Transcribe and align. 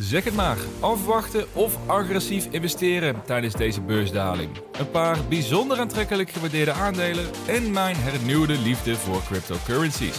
Zeg 0.00 0.24
het 0.24 0.34
maar, 0.34 0.56
afwachten 0.80 1.46
of 1.52 1.78
agressief 1.86 2.46
investeren 2.50 3.22
tijdens 3.24 3.54
deze 3.54 3.80
beursdaling. 3.80 4.50
Een 4.78 4.90
paar 4.90 5.18
bijzonder 5.28 5.78
aantrekkelijk 5.78 6.30
gewaardeerde 6.30 6.72
aandelen 6.72 7.24
en 7.46 7.72
mijn 7.72 7.96
hernieuwde 7.96 8.58
liefde 8.58 8.94
voor 8.94 9.22
cryptocurrencies. 9.22 10.16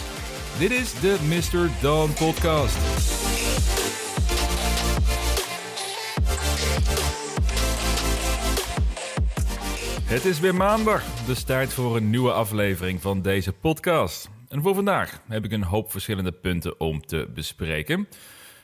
Dit 0.58 0.70
is 0.70 1.00
de 1.00 1.16
Mr. 1.28 1.70
Dawn 1.82 2.12
Podcast. 2.12 2.76
Het 10.04 10.24
is 10.24 10.40
weer 10.40 10.54
maandag, 10.54 11.02
dus 11.26 11.42
tijd 11.42 11.72
voor 11.72 11.96
een 11.96 12.10
nieuwe 12.10 12.32
aflevering 12.32 13.00
van 13.00 13.22
deze 13.22 13.52
podcast. 13.52 14.30
En 14.48 14.62
voor 14.62 14.74
vandaag 14.74 15.22
heb 15.28 15.44
ik 15.44 15.52
een 15.52 15.62
hoop 15.62 15.90
verschillende 15.90 16.32
punten 16.32 16.80
om 16.80 17.06
te 17.06 17.30
bespreken. 17.34 18.08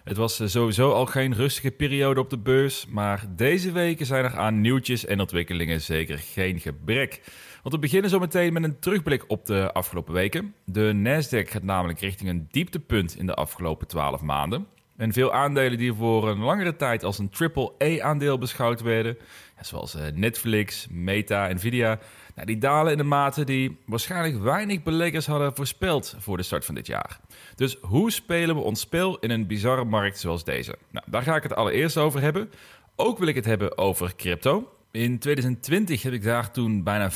Het 0.06 0.16
was 0.16 0.40
eh, 0.40 0.46
sowieso 0.46 0.92
al 0.92 1.06
geen 1.06 1.34
rustige 1.34 1.70
periode 1.70 2.20
op 2.20 2.30
de 2.30 2.38
beurs, 2.38 2.86
maar 2.86 3.24
deze 3.36 3.72
weken 3.72 4.06
zijn 4.06 4.24
er 4.24 4.36
aan 4.36 4.60
nieuwtjes 4.60 5.04
en 5.04 5.20
ontwikkelingen 5.20 5.80
zeker 5.80 6.18
geen 6.18 6.60
gebrek. 6.60 7.20
Want 7.62 7.74
we 7.74 7.80
beginnen 7.80 8.10
zo 8.10 8.18
meteen 8.18 8.52
met 8.52 8.64
een 8.64 8.78
terugblik 8.78 9.24
op 9.26 9.46
de 9.46 9.72
afgelopen 9.72 10.14
weken. 10.14 10.54
De 10.64 10.92
Nasdaq 10.94 11.50
gaat 11.50 11.62
namelijk 11.62 12.00
richting 12.00 12.30
een 12.30 12.48
dieptepunt 12.50 13.16
in 13.18 13.26
de 13.26 13.34
afgelopen 13.34 13.86
12 13.86 14.20
maanden. 14.20 14.66
En 14.96 15.12
veel 15.12 15.32
aandelen 15.32 15.78
die 15.78 15.92
voor 15.92 16.28
een 16.28 16.38
langere 16.38 16.76
tijd 16.76 17.04
als 17.04 17.18
een 17.18 17.30
triple-A-aandeel 17.30 18.38
beschouwd 18.38 18.82
werden, 18.82 19.16
zoals 19.60 19.94
eh, 19.94 20.02
Netflix, 20.14 20.86
Meta, 20.90 21.52
Nvidia, 21.52 21.98
nou, 22.36 22.48
die 22.48 22.58
dalen 22.58 22.92
in 22.92 22.98
de 22.98 23.04
mate 23.04 23.44
die 23.44 23.78
waarschijnlijk 23.86 24.42
weinig 24.42 24.82
beleggers 24.82 25.26
hadden 25.26 25.54
voorspeld 25.54 26.14
voor 26.18 26.36
de 26.36 26.42
start 26.42 26.64
van 26.64 26.74
dit 26.74 26.86
jaar. 26.86 27.20
Dus 27.54 27.76
hoe 27.80 28.10
spelen 28.10 28.54
we 28.56 28.60
ons 28.60 28.80
spel 28.80 29.18
in 29.18 29.30
een 29.30 29.46
bizarre 29.46 29.84
markt 29.84 30.18
zoals 30.18 30.44
deze? 30.44 30.78
Nou, 30.90 31.06
daar 31.10 31.22
ga 31.22 31.36
ik 31.36 31.42
het 31.42 31.54
allereerst 31.54 31.96
over 31.96 32.20
hebben. 32.20 32.50
Ook 32.96 33.18
wil 33.18 33.28
ik 33.28 33.34
het 33.34 33.44
hebben 33.44 33.78
over 33.78 34.16
crypto. 34.16 34.75
In 34.96 35.18
2020 35.18 36.02
heb 36.02 36.12
ik 36.12 36.22
daar 36.22 36.50
toen 36.50 36.82
bijna 36.82 37.10
500% 37.10 37.14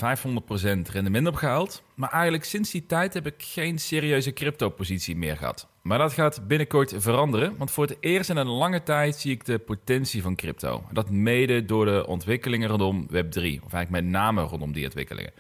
rendement 0.92 1.26
op 1.26 1.34
gehaald. 1.34 1.82
Maar 1.94 2.10
eigenlijk 2.10 2.44
sinds 2.44 2.70
die 2.70 2.86
tijd 2.86 3.14
heb 3.14 3.26
ik 3.26 3.34
geen 3.38 3.78
serieuze 3.78 4.32
crypto-positie 4.32 5.16
meer 5.16 5.36
gehad. 5.36 5.68
Maar 5.82 5.98
dat 5.98 6.12
gaat 6.12 6.46
binnenkort 6.46 6.94
veranderen, 6.96 7.56
want 7.56 7.70
voor 7.70 7.86
het 7.86 7.96
eerst 8.00 8.30
in 8.30 8.36
een 8.36 8.46
lange 8.46 8.82
tijd 8.82 9.16
zie 9.16 9.32
ik 9.32 9.44
de 9.44 9.58
potentie 9.58 10.22
van 10.22 10.34
crypto. 10.34 10.84
Dat 10.92 11.10
mede 11.10 11.64
door 11.64 11.84
de 11.84 12.06
ontwikkelingen 12.06 12.68
rondom 12.68 13.06
Web3, 13.06 13.64
of 13.64 13.72
eigenlijk 13.72 13.90
met 13.90 14.04
name 14.04 14.42
rondom 14.42 14.72
die 14.72 14.84
ontwikkelingen. 14.84 15.32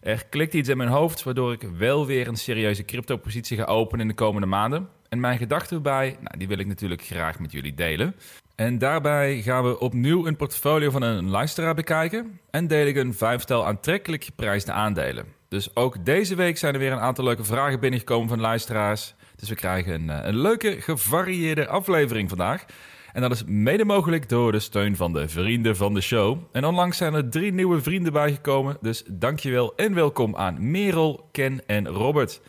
Er 0.00 0.26
klikt 0.26 0.54
iets 0.54 0.68
in 0.68 0.76
mijn 0.76 0.88
hoofd 0.88 1.22
waardoor 1.22 1.52
ik 1.52 1.62
wel 1.62 2.06
weer 2.06 2.28
een 2.28 2.36
serieuze 2.36 2.84
crypto-positie 2.84 3.56
ga 3.56 3.64
openen 3.64 4.00
in 4.00 4.08
de 4.08 4.14
komende 4.14 4.46
maanden. 4.46 4.88
En 5.08 5.20
mijn 5.20 5.38
gedachten 5.38 5.76
erbij, 5.76 6.16
nou, 6.20 6.38
die 6.38 6.48
wil 6.48 6.58
ik 6.58 6.66
natuurlijk 6.66 7.02
graag 7.02 7.38
met 7.38 7.52
jullie 7.52 7.74
delen. 7.74 8.14
En 8.54 8.78
daarbij 8.78 9.42
gaan 9.42 9.64
we 9.64 9.78
opnieuw 9.78 10.26
een 10.26 10.36
portfolio 10.36 10.90
van 10.90 11.02
een 11.02 11.30
luisteraar 11.30 11.74
bekijken 11.74 12.40
en 12.50 12.66
deel 12.66 12.86
ik 12.86 12.96
een 12.96 13.14
vijftal 13.14 13.66
aantrekkelijk 13.66 14.24
geprijsde 14.24 14.72
aandelen. 14.72 15.26
Dus 15.48 15.76
ook 15.76 16.04
deze 16.04 16.34
week 16.34 16.58
zijn 16.58 16.74
er 16.74 16.80
weer 16.80 16.92
een 16.92 16.98
aantal 16.98 17.24
leuke 17.24 17.44
vragen 17.44 17.80
binnengekomen 17.80 18.28
van 18.28 18.40
luisteraars. 18.40 19.14
Dus 19.36 19.48
we 19.48 19.54
krijgen 19.54 19.94
een, 19.94 20.10
eh, 20.10 20.26
een 20.26 20.38
leuke, 20.38 20.80
gevarieerde 20.80 21.68
aflevering 21.68 22.28
vandaag. 22.28 22.64
En 23.12 23.20
dat 23.20 23.30
is 23.30 23.44
mede 23.44 23.84
mogelijk 23.84 24.28
door 24.28 24.52
de 24.52 24.58
steun 24.58 24.96
van 24.96 25.12
de 25.12 25.28
vrienden 25.28 25.76
van 25.76 25.94
de 25.94 26.00
show. 26.00 26.38
En 26.52 26.64
onlangs 26.64 26.96
zijn 26.96 27.14
er 27.14 27.28
drie 27.28 27.52
nieuwe 27.52 27.82
vrienden 27.82 28.12
bijgekomen. 28.12 28.76
Dus 28.80 29.02
dankjewel 29.06 29.72
en 29.76 29.94
welkom 29.94 30.36
aan 30.36 30.70
Merel, 30.70 31.28
Ken 31.32 31.66
en 31.66 31.88
Robert. 31.88 32.40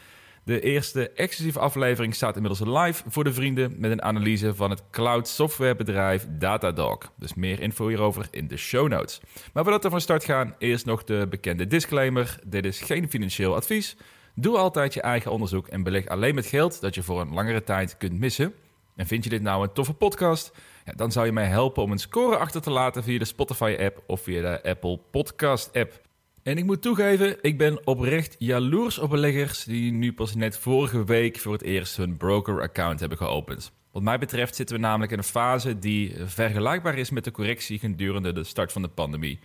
De 0.46 0.60
eerste 0.60 1.10
exclusieve 1.10 1.60
aflevering 1.60 2.16
staat 2.16 2.36
inmiddels 2.36 2.84
live 2.84 3.04
voor 3.08 3.24
de 3.24 3.34
vrienden 3.34 3.74
met 3.78 3.92
een 3.92 4.02
analyse 4.02 4.56
van 4.56 4.70
het 4.70 4.84
cloud 4.92 5.28
softwarebedrijf 5.28 6.28
Datadog. 6.30 6.98
Dus 7.18 7.34
meer 7.34 7.60
info 7.60 7.88
hierover 7.88 8.28
in 8.32 8.48
de 8.48 8.58
show 8.58 8.90
notes. 8.90 9.22
Maar 9.54 9.64
voordat 9.64 9.84
we 9.84 9.90
van 9.90 10.02
start 10.02 10.24
gaan, 10.24 10.56
eerst 10.58 10.86
nog 10.86 11.04
de 11.04 11.28
bekende 11.30 11.68
disclaimer. 11.68 12.40
Dit 12.46 12.66
is 12.66 12.82
geen 12.82 13.10
financieel 13.10 13.56
advies. 13.56 13.98
Doe 14.36 14.58
altijd 14.58 14.94
je 14.94 15.02
eigen 15.02 15.32
onderzoek 15.32 15.68
en 15.68 15.84
beleg 15.84 16.08
alleen 16.08 16.36
met 16.36 16.46
geld 16.46 16.82
dat 16.82 16.96
je 16.96 17.04
voor 17.04 17.22
een 17.22 17.34
langere 17.34 17.64
tijd 17.64 17.98
kunt 17.98 18.20
missen. 18.20 18.54
En 18.96 19.08
vind 19.08 19.24
je 19.24 19.30
dit 19.30 19.42
nou 19.42 19.64
een 19.64 19.74
toffe 19.74 19.94
podcast? 19.94 20.52
Ja, 20.86 20.94
dan 20.96 21.12
zou 21.12 21.26
je 21.26 21.32
mij 21.32 21.46
helpen 21.46 21.84
om 21.84 21.92
een 21.92 21.98
score 21.98 22.38
achter 22.38 22.62
te 22.62 22.70
laten 22.70 23.04
via 23.04 23.20
de 23.20 23.26
Spotify-app 23.26 24.04
of 24.08 24.22
via 24.22 24.42
de 24.42 24.70
Apple 24.70 25.00
Podcast-app. 25.12 26.02
En 26.44 26.58
ik 26.58 26.66
moet 26.66 26.82
toegeven, 26.82 27.38
ik 27.42 27.58
ben 27.58 27.88
oprecht 27.88 28.36
jaloers 28.38 28.98
op 28.98 29.10
beleggers 29.10 29.64
die 29.64 29.92
nu 29.92 30.14
pas 30.14 30.36
net 30.36 30.58
vorige 30.58 31.04
week 31.04 31.38
voor 31.38 31.54
het 31.54 31.62
eerst 31.62 31.98
hun 31.98 32.18
broker-account 32.18 33.00
hebben 33.00 33.18
geopend. 33.18 33.72
Wat 33.92 34.04
mij 34.04 34.20
betreft 34.20 34.56
zitten 34.56 34.76
we 34.76 34.82
namelijk 34.82 35.12
in 35.12 35.18
een 35.18 35.24
fase 35.24 35.80
die 35.80 36.16
vergelijkbaar 36.26 36.98
is 36.98 37.10
met 37.10 37.24
de 37.24 37.32
correctie 37.32 37.80
gedurende 37.80 38.34
de 38.34 38.44
start 38.44 38.72
van 38.72 38.82
de 38.82 38.88
pandemie. 38.88 39.40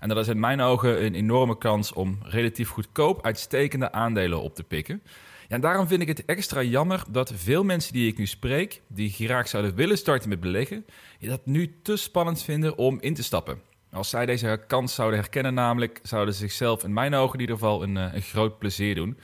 En 0.00 0.08
dat 0.08 0.18
is 0.18 0.28
in 0.28 0.40
mijn 0.40 0.60
ogen 0.60 1.04
een 1.04 1.14
enorme 1.14 1.58
kans 1.58 1.92
om 1.92 2.18
relatief 2.22 2.68
goedkoop 2.68 3.24
uitstekende 3.24 3.92
aandelen 3.92 4.42
op 4.42 4.54
te 4.54 4.64
pikken. 4.64 5.02
Ja, 5.48 5.54
en 5.54 5.60
daarom 5.60 5.86
vind 5.86 6.02
ik 6.02 6.08
het 6.08 6.24
extra 6.24 6.62
jammer 6.62 7.02
dat 7.10 7.32
veel 7.34 7.64
mensen 7.64 7.92
die 7.92 8.08
ik 8.08 8.18
nu 8.18 8.26
spreek, 8.26 8.82
die 8.88 9.10
graag 9.10 9.48
zouden 9.48 9.74
willen 9.74 9.98
starten 9.98 10.28
met 10.28 10.40
beleggen, 10.40 10.84
dat 11.20 11.46
nu 11.46 11.74
te 11.82 11.96
spannend 11.96 12.42
vinden 12.42 12.76
om 12.76 12.98
in 13.00 13.14
te 13.14 13.22
stappen. 13.22 13.69
Als 13.92 14.10
zij 14.10 14.26
deze 14.26 14.64
kans 14.66 14.94
zouden 14.94 15.18
herkennen, 15.18 15.54
namelijk, 15.54 16.00
zouden 16.02 16.34
ze 16.34 16.40
zichzelf 16.40 16.84
in 16.84 16.92
mijn 16.92 17.14
ogen 17.14 17.34
in 17.34 17.40
ieder 17.40 17.54
geval 17.54 17.82
een, 17.82 17.96
eh, 17.96 18.14
een 18.14 18.22
groot 18.22 18.58
plezier 18.58 18.94
doen. 18.94 19.18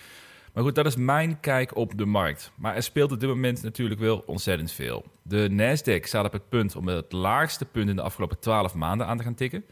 Maar 0.52 0.64
goed, 0.64 0.74
dat 0.74 0.86
is 0.86 0.96
mijn 0.96 1.40
kijk 1.40 1.76
op 1.76 1.98
de 1.98 2.06
markt. 2.06 2.52
Maar 2.54 2.74
er 2.74 2.82
speelt 2.82 3.12
op 3.12 3.20
dit 3.20 3.28
moment 3.28 3.62
natuurlijk 3.62 4.00
wel 4.00 4.22
ontzettend 4.26 4.72
veel. 4.72 5.04
De 5.22 5.48
Nasdaq 5.50 6.00
staat 6.06 6.24
op 6.24 6.32
het 6.32 6.48
punt 6.48 6.76
om 6.76 6.88
het 6.88 7.12
laagste 7.12 7.64
punt 7.64 7.88
in 7.88 7.96
de 7.96 8.02
afgelopen 8.02 8.38
12 8.38 8.74
maanden 8.74 9.06
aan 9.06 9.16
te 9.16 9.22
gaan 9.22 9.34
tikken. 9.34 9.64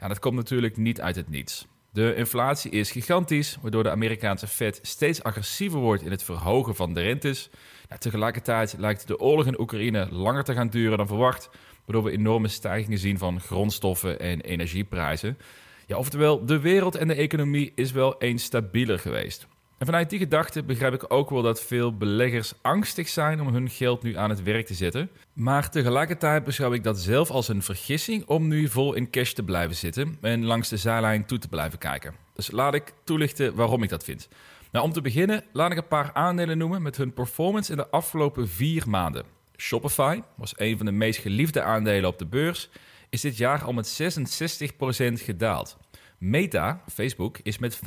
Ja, 0.00 0.08
dat 0.08 0.18
komt 0.18 0.34
natuurlijk 0.36 0.76
niet 0.76 1.00
uit 1.00 1.16
het 1.16 1.28
niets. 1.28 1.66
De 1.90 2.14
inflatie 2.14 2.70
is 2.70 2.90
gigantisch, 2.90 3.58
waardoor 3.60 3.82
de 3.82 3.90
Amerikaanse 3.90 4.46
Fed 4.46 4.78
steeds 4.82 5.22
agressiever 5.22 5.78
wordt 5.78 6.02
in 6.02 6.10
het 6.10 6.22
verhogen 6.22 6.74
van 6.74 6.94
de 6.94 7.00
rentes. 7.00 7.50
Tegelijkertijd 7.98 8.74
lijkt 8.78 9.06
de 9.06 9.18
oorlog 9.18 9.46
in 9.46 9.60
Oekraïne 9.60 10.08
langer 10.10 10.44
te 10.44 10.54
gaan 10.54 10.68
duren 10.68 10.98
dan 10.98 11.06
verwacht, 11.06 11.50
waardoor 11.86 12.04
we 12.04 12.16
enorme 12.16 12.48
stijgingen 12.48 12.98
zien 12.98 13.18
van 13.18 13.40
grondstoffen 13.40 14.20
en 14.20 14.40
energieprijzen. 14.40 15.38
Ja, 15.86 15.96
oftewel, 15.96 16.44
de 16.44 16.60
wereld 16.60 16.94
en 16.94 17.08
de 17.08 17.14
economie 17.14 17.72
is 17.74 17.92
wel 17.92 18.18
eens 18.18 18.42
stabieler 18.42 18.98
geweest. 18.98 19.46
En 19.78 19.86
vanuit 19.86 20.10
die 20.10 20.18
gedachte 20.18 20.62
begrijp 20.62 20.94
ik 20.94 21.12
ook 21.12 21.30
wel 21.30 21.42
dat 21.42 21.62
veel 21.62 21.96
beleggers 21.96 22.52
angstig 22.62 23.08
zijn 23.08 23.40
om 23.40 23.54
hun 23.54 23.70
geld 23.70 24.02
nu 24.02 24.16
aan 24.16 24.30
het 24.30 24.42
werk 24.42 24.66
te 24.66 24.74
zetten. 24.74 25.10
Maar 25.32 25.70
tegelijkertijd 25.70 26.44
beschouw 26.44 26.72
ik 26.72 26.84
dat 26.84 26.98
zelf 26.98 27.30
als 27.30 27.48
een 27.48 27.62
vergissing 27.62 28.26
om 28.26 28.48
nu 28.48 28.68
vol 28.68 28.94
in 28.94 29.10
cash 29.10 29.32
te 29.32 29.42
blijven 29.42 29.76
zitten 29.76 30.18
en 30.20 30.44
langs 30.44 30.68
de 30.68 30.76
zijlijn 30.76 31.26
toe 31.26 31.38
te 31.38 31.48
blijven 31.48 31.78
kijken. 31.78 32.14
Dus 32.34 32.50
laat 32.50 32.74
ik 32.74 32.92
toelichten 33.04 33.54
waarom 33.54 33.82
ik 33.82 33.88
dat 33.88 34.04
vind. 34.04 34.28
Nou, 34.72 34.84
om 34.84 34.92
te 34.92 35.00
beginnen 35.00 35.44
laat 35.52 35.70
ik 35.70 35.76
een 35.76 35.86
paar 35.86 36.10
aandelen 36.12 36.58
noemen 36.58 36.82
met 36.82 36.96
hun 36.96 37.12
performance 37.12 37.70
in 37.70 37.76
de 37.76 37.88
afgelopen 37.90 38.48
vier 38.48 38.88
maanden. 38.88 39.35
Shopify 39.56 40.20
was 40.36 40.52
een 40.56 40.76
van 40.76 40.86
de 40.86 40.92
meest 40.92 41.20
geliefde 41.20 41.62
aandelen 41.62 42.08
op 42.08 42.18
de 42.18 42.26
beurs, 42.26 42.68
is 43.10 43.20
dit 43.20 43.36
jaar 43.36 43.62
al 43.62 43.72
met 43.72 43.86
66% 43.86 45.22
gedaald. 45.22 45.76
Meta, 46.18 46.82
Facebook, 46.92 47.38
is 47.42 47.58
met 47.58 47.76
45% 47.76 47.80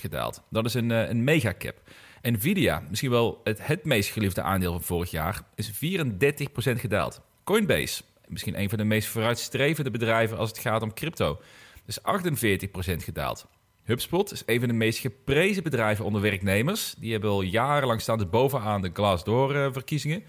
gedaald. 0.00 0.42
Dat 0.50 0.64
is 0.64 0.74
een, 0.74 0.90
eh, 0.90 1.08
een 1.08 1.24
megacap. 1.24 1.82
Nvidia, 2.22 2.82
misschien 2.88 3.10
wel 3.10 3.40
het, 3.44 3.66
het 3.66 3.84
meest 3.84 4.10
geliefde 4.10 4.42
aandeel 4.42 4.72
van 4.72 4.82
vorig 4.82 5.10
jaar, 5.10 5.42
is 5.54 5.70
34% 5.70 6.80
gedaald. 6.80 7.20
Coinbase, 7.44 8.02
misschien 8.26 8.60
een 8.60 8.68
van 8.68 8.78
de 8.78 8.84
meest 8.84 9.08
vooruitstrevende 9.08 9.90
bedrijven 9.90 10.38
als 10.38 10.48
het 10.48 10.58
gaat 10.58 10.82
om 10.82 10.94
crypto, 10.94 11.40
is 11.86 11.98
48% 12.00 13.02
gedaald. 13.02 13.46
HubSpot 13.84 14.32
is 14.32 14.42
een 14.46 14.58
van 14.58 14.68
de 14.68 14.74
meest 14.74 14.98
geprezen 14.98 15.62
bedrijven 15.62 16.04
onder 16.04 16.20
werknemers. 16.20 16.94
Die 16.98 17.12
hebben 17.12 17.30
al 17.30 17.42
jarenlang 17.42 18.00
staan 18.00 18.18
dus 18.18 18.28
bovenaan 18.28 18.82
de 18.82 18.90
Glassdoor-verkiezingen. 18.92 20.24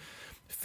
40% 0.49 0.55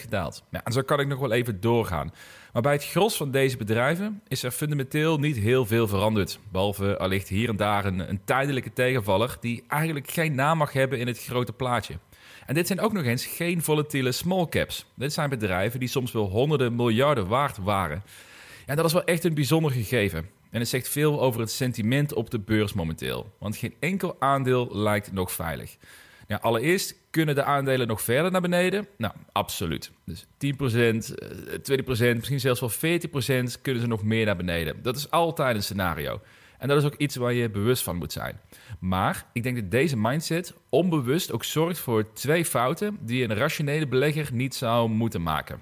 gedaald. 0.00 0.44
Ja, 0.50 0.64
en 0.64 0.72
zo 0.72 0.82
kan 0.82 1.00
ik 1.00 1.06
nog 1.06 1.18
wel 1.18 1.32
even 1.32 1.60
doorgaan. 1.60 2.12
Maar 2.52 2.62
bij 2.62 2.72
het 2.72 2.84
gros 2.84 3.16
van 3.16 3.30
deze 3.30 3.56
bedrijven 3.56 4.22
is 4.28 4.42
er 4.42 4.50
fundamenteel 4.50 5.18
niet 5.18 5.36
heel 5.36 5.66
veel 5.66 5.88
veranderd. 5.88 6.38
Behalve 6.50 6.98
allicht 6.98 7.28
hier 7.28 7.48
en 7.48 7.56
daar 7.56 7.84
een, 7.84 8.08
een 8.08 8.24
tijdelijke 8.24 8.72
tegenvaller 8.72 9.36
die 9.40 9.64
eigenlijk 9.68 10.10
geen 10.10 10.34
naam 10.34 10.58
mag 10.58 10.72
hebben 10.72 10.98
in 10.98 11.06
het 11.06 11.24
grote 11.24 11.52
plaatje. 11.52 11.98
En 12.46 12.54
dit 12.54 12.66
zijn 12.66 12.80
ook 12.80 12.92
nog 12.92 13.04
eens 13.04 13.26
geen 13.26 13.62
volatiele 13.62 14.12
small 14.12 14.46
caps. 14.48 14.86
Dit 14.94 15.12
zijn 15.12 15.30
bedrijven 15.30 15.80
die 15.80 15.88
soms 15.88 16.12
wel 16.12 16.28
honderden 16.28 16.76
miljarden 16.76 17.26
waard 17.26 17.56
waren. 17.56 18.02
En 18.66 18.76
dat 18.76 18.84
is 18.84 18.92
wel 18.92 19.04
echt 19.04 19.24
een 19.24 19.34
bijzonder 19.34 19.70
gegeven. 19.70 20.28
En 20.50 20.58
het 20.60 20.68
zegt 20.68 20.88
veel 20.88 21.20
over 21.20 21.40
het 21.40 21.50
sentiment 21.50 22.14
op 22.14 22.30
de 22.30 22.38
beurs 22.38 22.72
momenteel. 22.72 23.32
Want 23.38 23.56
geen 23.56 23.74
enkel 23.80 24.16
aandeel 24.18 24.68
lijkt 24.72 25.12
nog 25.12 25.32
veilig. 25.32 25.76
Ja, 26.32 26.38
allereerst 26.42 26.94
kunnen 27.10 27.34
de 27.34 27.42
aandelen 27.42 27.86
nog 27.86 28.02
verder 28.02 28.30
naar 28.30 28.40
beneden? 28.40 28.86
Nou, 28.96 29.14
absoluut. 29.32 29.90
Dus 30.04 30.26
10%, 30.38 31.14
20%, 31.62 32.08
eh, 32.08 32.14
misschien 32.14 32.40
zelfs 32.40 32.60
wel 32.60 32.68
40% 32.68 33.60
kunnen 33.62 33.82
ze 33.82 33.88
nog 33.88 34.02
meer 34.02 34.24
naar 34.24 34.36
beneden. 34.36 34.82
Dat 34.82 34.96
is 34.96 35.10
altijd 35.10 35.56
een 35.56 35.62
scenario. 35.62 36.20
En 36.58 36.68
dat 36.68 36.78
is 36.78 36.84
ook 36.84 36.94
iets 36.94 37.16
waar 37.16 37.32
je 37.32 37.50
bewust 37.50 37.82
van 37.82 37.96
moet 37.96 38.12
zijn. 38.12 38.40
Maar 38.80 39.26
ik 39.32 39.42
denk 39.42 39.56
dat 39.56 39.70
deze 39.70 39.96
mindset 39.96 40.54
onbewust 40.68 41.32
ook 41.32 41.44
zorgt 41.44 41.78
voor 41.78 42.12
twee 42.12 42.44
fouten 42.44 42.98
die 43.00 43.24
een 43.24 43.34
rationele 43.34 43.86
belegger 43.86 44.28
niet 44.32 44.54
zou 44.54 44.88
moeten 44.88 45.22
maken. 45.22 45.60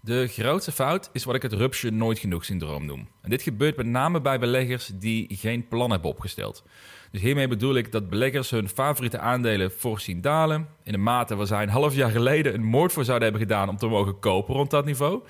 De 0.00 0.26
grootste 0.26 0.72
fout 0.72 1.10
is 1.12 1.24
wat 1.24 1.34
ik 1.34 1.42
het 1.42 1.52
rupsje 1.52 1.90
nooit 1.90 2.18
genoeg 2.18 2.44
syndroom 2.44 2.84
noem. 2.84 3.08
En 3.22 3.30
dit 3.30 3.42
gebeurt 3.42 3.76
met 3.76 3.86
name 3.86 4.20
bij 4.20 4.38
beleggers 4.38 4.90
die 4.94 5.26
geen 5.30 5.68
plan 5.68 5.90
hebben 5.90 6.10
opgesteld. 6.10 6.64
Dus 7.10 7.20
hiermee 7.20 7.48
bedoel 7.48 7.74
ik 7.74 7.92
dat 7.92 8.10
beleggers 8.10 8.50
hun 8.50 8.68
favoriete 8.68 9.18
aandelen 9.18 9.70
fors 9.70 10.04
zien 10.04 10.20
dalen. 10.20 10.68
In 10.82 10.94
een 10.94 11.02
mate 11.02 11.36
waar 11.36 11.46
zij 11.46 11.62
een 11.62 11.68
half 11.68 11.94
jaar 11.94 12.10
geleden 12.10 12.54
een 12.54 12.64
moord 12.64 12.92
voor 12.92 13.04
zouden 13.04 13.28
hebben 13.28 13.48
gedaan 13.48 13.68
om 13.68 13.76
te 13.76 13.86
mogen 13.86 14.18
kopen 14.18 14.54
rond 14.54 14.70
dat 14.70 14.84
niveau. 14.84 15.22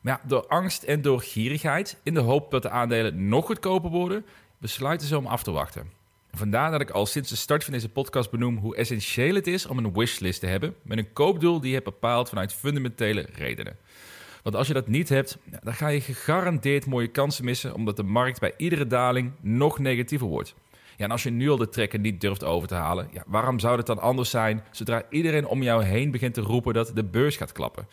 Maar 0.00 0.20
ja, 0.22 0.28
door 0.28 0.46
angst 0.46 0.82
en 0.82 1.02
door 1.02 1.20
gierigheid, 1.20 2.00
in 2.02 2.14
de 2.14 2.20
hoop 2.20 2.50
dat 2.50 2.62
de 2.62 2.70
aandelen 2.70 3.28
nog 3.28 3.46
goedkoper 3.46 3.90
worden, 3.90 4.24
besluiten 4.58 5.06
ze 5.06 5.18
om 5.18 5.26
af 5.26 5.42
te 5.42 5.50
wachten. 5.50 5.90
Vandaar 6.32 6.70
dat 6.70 6.80
ik 6.80 6.90
al 6.90 7.06
sinds 7.06 7.30
de 7.30 7.36
start 7.36 7.64
van 7.64 7.72
deze 7.72 7.88
podcast 7.88 8.30
benoem 8.30 8.56
hoe 8.56 8.76
essentieel 8.76 9.34
het 9.34 9.46
is 9.46 9.66
om 9.66 9.78
een 9.78 9.92
wishlist 9.92 10.40
te 10.40 10.46
hebben 10.46 10.74
met 10.82 10.98
een 10.98 11.12
koopdoel 11.12 11.60
die 11.60 11.68
je 11.68 11.74
hebt 11.74 11.84
bepaald 11.84 12.28
vanuit 12.28 12.52
fundamentele 12.52 13.26
redenen. 13.34 13.76
Want 14.42 14.56
als 14.56 14.66
je 14.66 14.72
dat 14.72 14.88
niet 14.88 15.08
hebt, 15.08 15.38
dan 15.62 15.74
ga 15.74 15.88
je 15.88 16.00
gegarandeerd 16.00 16.86
mooie 16.86 17.08
kansen 17.08 17.44
missen, 17.44 17.74
omdat 17.74 17.96
de 17.96 18.02
markt 18.02 18.40
bij 18.40 18.54
iedere 18.56 18.86
daling 18.86 19.32
nog 19.40 19.78
negatiever 19.78 20.26
wordt. 20.26 20.54
Ja, 20.96 21.04
en 21.04 21.10
als 21.10 21.22
je 21.22 21.30
nu 21.30 21.50
al 21.50 21.56
de 21.56 21.68
trekker 21.68 21.98
niet 21.98 22.20
durft 22.20 22.44
over 22.44 22.68
te 22.68 22.74
halen, 22.74 23.08
ja, 23.12 23.22
waarom 23.26 23.58
zou 23.58 23.76
het 23.76 23.86
dan 23.86 23.98
anders 23.98 24.30
zijn 24.30 24.64
zodra 24.70 25.02
iedereen 25.10 25.46
om 25.46 25.62
jou 25.62 25.84
heen 25.84 26.10
begint 26.10 26.34
te 26.34 26.40
roepen 26.40 26.74
dat 26.74 26.90
de 26.94 27.04
beurs 27.04 27.36
gaat 27.36 27.52
klappen? 27.52 27.88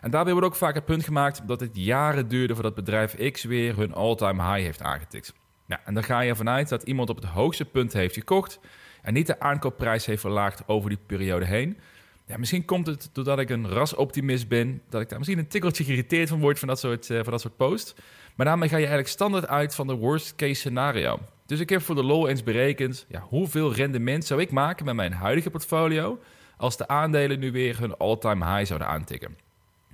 En 0.00 0.10
daarbij 0.10 0.32
wordt 0.32 0.48
ook 0.48 0.54
vaak 0.54 0.74
het 0.74 0.84
punt 0.84 1.04
gemaakt 1.04 1.48
dat 1.48 1.60
het 1.60 1.70
jaren 1.72 2.28
duurde 2.28 2.54
voordat 2.54 2.74
bedrijf 2.74 3.30
X 3.30 3.44
weer 3.44 3.76
hun 3.76 3.94
all-time 3.94 4.42
high 4.42 4.64
heeft 4.64 4.82
aangetikt. 4.82 5.34
Ja, 5.66 5.80
en 5.84 5.94
dan 5.94 6.02
ga 6.02 6.20
je 6.20 6.30
ervan 6.30 6.48
uit 6.48 6.68
dat 6.68 6.82
iemand 6.82 7.08
op 7.08 7.16
het 7.16 7.24
hoogste 7.24 7.64
punt 7.64 7.92
heeft 7.92 8.14
gekocht 8.14 8.60
en 9.02 9.14
niet 9.14 9.26
de 9.26 9.40
aankoopprijs 9.40 10.06
heeft 10.06 10.20
verlaagd 10.20 10.68
over 10.68 10.88
die 10.88 10.98
periode 11.06 11.44
heen. 11.44 11.78
Ja, 12.26 12.38
misschien 12.38 12.64
komt 12.64 12.86
het 12.86 13.10
doordat 13.12 13.38
ik 13.38 13.50
een 13.50 13.68
rasoptimist 13.68 14.48
ben, 14.48 14.82
dat 14.88 15.00
ik 15.00 15.08
daar 15.08 15.18
misschien 15.18 15.38
een 15.38 15.48
tikkeltje 15.48 15.84
geïrriteerd 15.84 16.28
van 16.28 16.40
word 16.40 16.58
van 16.58 16.68
dat 16.68 16.78
soort, 16.78 17.08
uh, 17.08 17.20
van 17.22 17.30
dat 17.30 17.40
soort 17.40 17.56
posts. 17.56 17.94
Maar 18.36 18.46
daarmee 18.46 18.68
ga 18.68 18.76
je 18.76 18.82
eigenlijk 18.82 19.12
standaard 19.12 19.46
uit 19.46 19.74
van 19.74 19.86
de 19.86 19.94
worst 19.94 20.36
case 20.36 20.54
scenario. 20.54 21.18
Dus 21.50 21.60
ik 21.60 21.68
heb 21.68 21.82
voor 21.82 21.94
de 21.94 22.02
lol 22.02 22.28
eens 22.28 22.42
berekend 22.42 23.06
ja, 23.08 23.20
hoeveel 23.20 23.74
rendement 23.74 24.24
zou 24.24 24.40
ik 24.40 24.50
maken 24.50 24.84
met 24.84 24.94
mijn 24.94 25.12
huidige 25.12 25.50
portfolio 25.50 26.18
als 26.56 26.76
de 26.76 26.88
aandelen 26.88 27.38
nu 27.38 27.52
weer 27.52 27.78
hun 27.78 27.96
all-time 27.96 28.44
high 28.44 28.66
zouden 28.66 28.88
aantikken. 28.88 29.36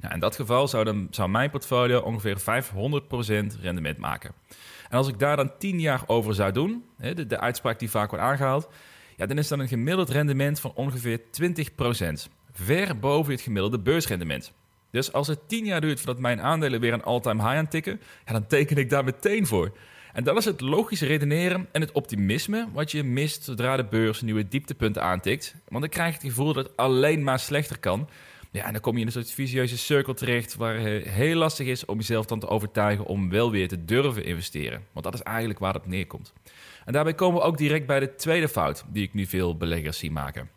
Nou, 0.01 0.15
in 0.15 0.21
dat 0.21 0.37
geval 0.37 0.69
zou, 0.69 0.85
dan, 0.85 1.09
zou 1.11 1.29
mijn 1.29 1.51
portfolio 1.51 2.01
ongeveer 2.01 2.41
500% 2.41 3.61
rendement 3.61 3.99
maken. 3.99 4.33
En 4.89 4.97
als 4.99 5.09
ik 5.09 5.19
daar 5.19 5.37
dan 5.37 5.53
10 5.59 5.81
jaar 5.81 6.03
over 6.07 6.35
zou 6.35 6.53
doen, 6.53 6.85
de, 6.99 7.27
de 7.27 7.41
uitspraak 7.41 7.79
die 7.79 7.91
vaak 7.91 8.11
wordt 8.11 8.25
aangehaald, 8.25 8.69
ja, 9.17 9.27
dan 9.27 9.39
is 9.39 9.49
dat 9.49 9.59
een 9.59 9.69
gemiddeld 9.69 10.11
rendement 10.11 10.61
van 10.61 10.73
ongeveer 10.75 11.21
20%. 11.21 11.23
Ver 12.53 12.99
boven 12.99 13.33
het 13.33 13.41
gemiddelde 13.41 13.79
beursrendement. 13.79 14.53
Dus 14.91 15.13
als 15.13 15.27
het 15.27 15.49
10 15.49 15.65
jaar 15.65 15.81
duurt 15.81 15.99
voordat 15.99 16.19
mijn 16.19 16.41
aandelen 16.41 16.81
weer 16.81 16.93
een 16.93 17.05
all-time 17.05 17.43
high 17.43 17.57
aantikken, 17.57 18.01
ja, 18.27 18.33
dan 18.33 18.47
teken 18.47 18.77
ik 18.77 18.91
daar 18.91 19.05
meteen 19.05 19.47
voor. 19.47 19.73
En 20.17 20.25
dat 20.25 20.37
is 20.37 20.45
het 20.45 20.61
logische 20.61 21.07
redeneren 21.07 21.69
en 21.73 21.81
het 21.81 21.93
optimisme 21.93 22.69
wat 22.73 22.91
je 22.91 23.03
mist 23.03 23.45
zodra 23.45 23.77
de 23.77 23.85
beurs 23.85 24.21
nieuwe 24.21 24.49
dieptepunten 24.49 25.03
aantikt. 25.03 25.55
Want 25.69 25.81
dan 25.81 25.91
krijg 25.91 26.09
je 26.09 26.19
het 26.19 26.29
gevoel 26.29 26.53
dat 26.53 26.65
het 26.65 26.77
alleen 26.77 27.23
maar 27.23 27.39
slechter 27.39 27.79
kan. 27.79 28.09
Ja, 28.51 28.65
en 28.65 28.73
dan 28.73 28.81
kom 28.81 28.95
je 28.95 29.01
in 29.01 29.07
een 29.07 29.13
soort 29.13 29.31
visieuze 29.31 29.79
cirkel 29.79 30.15
terecht 30.15 30.55
waar 30.55 30.79
het 30.79 31.05
heel 31.05 31.37
lastig 31.37 31.67
is 31.67 31.85
om 31.85 31.97
jezelf 31.97 32.27
dan 32.27 32.41
te 32.41 32.49
overtuigen 32.49 33.05
om 33.05 33.31
wel 33.31 33.51
weer 33.51 33.69
te 33.69 33.85
durven 33.85 34.25
investeren. 34.25 34.83
Want 34.93 35.05
dat 35.05 35.15
is 35.15 35.23
eigenlijk 35.23 35.59
waar 35.59 35.75
het 35.75 35.87
neerkomt. 35.87 36.33
En 36.85 36.93
daarbij 36.93 37.15
komen 37.15 37.41
we 37.41 37.47
ook 37.47 37.59
direct 37.59 37.87
bij 37.87 38.01
de 38.01 38.15
tweede 38.15 38.49
fout 38.49 38.85
die 38.89 39.03
ik 39.03 39.15
nu 39.15 39.27
veel 39.27 39.57
beleggers 39.57 39.99
zie 39.99 40.11
maken. 40.11 40.49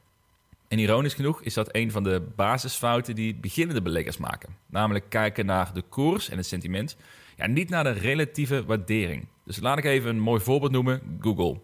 En 0.68 0.80
ironisch 0.80 1.14
genoeg 1.14 1.42
is 1.42 1.54
dat 1.54 1.76
een 1.76 1.92
van 1.92 2.04
de 2.04 2.22
basisfouten 2.36 3.16
die 3.16 3.36
beginnende 3.36 3.82
beleggers 3.82 4.18
maken. 4.18 4.56
Namelijk 4.66 5.06
kijken 5.10 5.46
naar 5.46 5.74
de 5.74 5.84
koers 5.90 6.30
en 6.30 6.38
het 6.38 6.46
sentiment, 6.46 6.98
ja, 7.36 7.48
niet 7.48 7.70
naar 7.70 7.84
de 7.84 7.92
relatieve 7.92 8.66
waardering. 8.66 9.28
Dus 9.50 9.60
laat 9.60 9.78
ik 9.78 9.84
even 9.84 10.10
een 10.10 10.20
mooi 10.20 10.42
voorbeeld 10.42 10.72
noemen: 10.72 11.18
Google. 11.20 11.60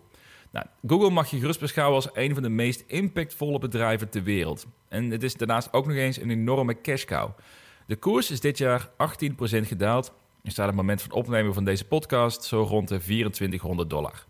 Nou, 0.51 0.65
Google 0.87 1.09
mag 1.09 1.29
je 1.29 1.39
gerust 1.39 1.59
beschouwen 1.59 1.95
als 1.95 2.09
een 2.13 2.33
van 2.33 2.43
de 2.43 2.49
meest 2.49 2.83
impactvolle 2.87 3.59
bedrijven 3.59 4.09
ter 4.09 4.23
wereld. 4.23 4.65
En 4.89 5.11
het 5.11 5.23
is 5.23 5.33
daarnaast 5.33 5.73
ook 5.73 5.87
nog 5.87 5.95
eens 5.95 6.21
een 6.21 6.29
enorme 6.29 6.81
cash 6.81 7.03
cow. 7.03 7.29
De 7.87 7.95
koers 7.95 8.31
is 8.31 8.39
dit 8.39 8.57
jaar 8.57 8.89
18% 8.89 8.89
gedaald. 9.61 10.13
Er 10.43 10.51
staat 10.51 10.65
op 10.65 10.71
het 10.71 10.81
moment 10.81 11.01
van 11.01 11.11
opnemen 11.11 11.53
van 11.53 11.63
deze 11.63 11.85
podcast 11.85 12.43
zo 12.43 12.61
rond 12.61 12.87
de 12.87 12.97
2400 12.97 13.89
dollar. 13.89 14.25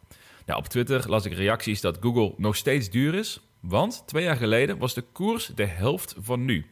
Nou, 0.45 0.59
op 0.59 0.67
Twitter 0.67 1.09
las 1.09 1.25
ik 1.25 1.33
reacties 1.33 1.81
dat 1.81 1.97
Google 1.99 2.33
nog 2.37 2.55
steeds 2.55 2.89
duur 2.89 3.13
is, 3.13 3.41
want 3.59 4.03
twee 4.05 4.23
jaar 4.23 4.37
geleden 4.37 4.77
was 4.77 4.93
de 4.93 5.03
koers 5.11 5.51
de 5.55 5.65
helft 5.65 6.15
van 6.17 6.45
nu. 6.45 6.65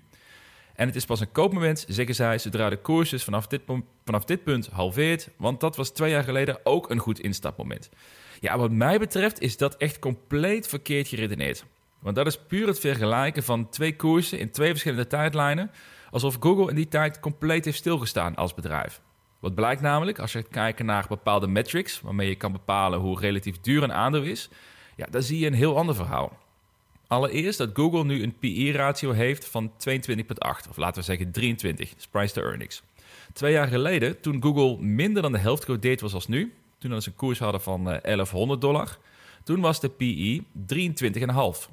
En 0.76 0.88
het 0.88 0.96
is 0.96 1.06
pas 1.06 1.20
een 1.20 1.32
koopmoment, 1.32 1.86
zeggen 1.88 2.16
zij, 2.16 2.38
zodra 2.38 2.70
de 2.70 2.82
koers 2.82 3.24
vanaf 3.24 3.48
dit, 3.48 3.62
vanaf 4.06 4.26
dit 4.26 4.44
punt 4.44 4.68
halveert, 4.68 5.30
want 5.38 5.60
dat 5.60 5.76
was 5.76 5.90
twee 5.90 6.12
jaar 6.12 6.24
geleden 6.24 6.60
ook 6.64 6.90
een 6.90 6.98
goed 6.98 7.20
instapmoment. 7.20 7.90
Ja, 8.40 8.58
wat 8.58 8.72
mij 8.72 9.00
betreft 9.00 9.42
is 9.42 9.58
dat 9.58 9.78
echt 9.78 10.00
compleet 10.00 10.68
verkeerd 10.68 11.08
geredeneerd. 11.08 11.66
Want 12.00 12.16
dat 12.16 12.28
is 12.28 12.38
puur 12.38 12.68
het 12.68 12.80
vergelijken 12.80 13.44
van 13.44 13.70
twee 13.70 13.96
koersen 13.96 14.40
in 14.40 14.52
twee 14.52 14.70
verschillende 14.70 15.08
tijdlijnen, 15.08 15.72
alsof 16.12 16.38
Google 16.40 16.70
in 16.70 16.76
die 16.76 16.88
tijd 16.88 17.20
compleet 17.20 17.66
heeft 17.66 17.78
stilgestaan 17.78 18.36
als 18.36 18.54
bedrijf. 18.54 19.02
Wat 19.40 19.56
blijkt 19.56 19.82
namelijk, 19.82 20.20
als 20.20 20.32
je 20.32 20.44
kijkt 20.44 20.84
naar 20.84 21.06
bepaalde 21.10 21.48
metrics, 21.48 22.02
waarmee 22.02 22.28
je 22.28 22.36
kan 22.36 22.52
bepalen 22.52 23.00
hoe 23.00 23.20
relatief 23.20 23.60
duur 23.60 23.84
een 23.84 23.94
aandeel 23.94 24.24
is, 24.24 24.50
ja, 24.96 25.06
dan 25.10 25.22
zie 25.22 25.40
je 25.40 25.48
een 25.48 25.54
heel 25.54 25.78
ander 25.78 25.96
verhaal. 25.96 26.38
Allereerst 27.14 27.58
dat 27.58 27.70
Google 27.74 28.04
nu 28.04 28.24
een 28.24 28.38
PE-ratio 28.40 29.12
heeft 29.12 29.46
van 29.46 29.72
22,8, 29.72 30.70
of 30.70 30.78
laten 30.78 31.00
we 31.00 31.02
zeggen 31.02 31.32
23, 31.32 31.94
is 31.98 32.08
price 32.08 32.34
to 32.34 32.42
earnings. 32.42 32.84
Twee 33.34 33.52
jaar 33.52 33.68
geleden, 33.68 34.20
toen 34.22 34.44
Google 34.44 34.78
minder 34.84 35.22
dan 35.22 35.32
de 35.32 35.38
helft 35.38 35.64
gewaardeerd 35.64 36.02
was 36.02 36.14
als 36.14 36.28
nu, 36.28 36.54
toen 36.78 37.02
ze 37.02 37.10
een 37.10 37.16
koers 37.16 37.40
hadden 37.40 37.62
van 37.62 37.84
1100 37.84 38.64
eh, 38.64 38.70
dollar, 38.70 38.98
toen 39.44 39.62
was 39.62 39.80
de 39.80 39.90
PE 39.90 40.44
23,5. 41.66 41.70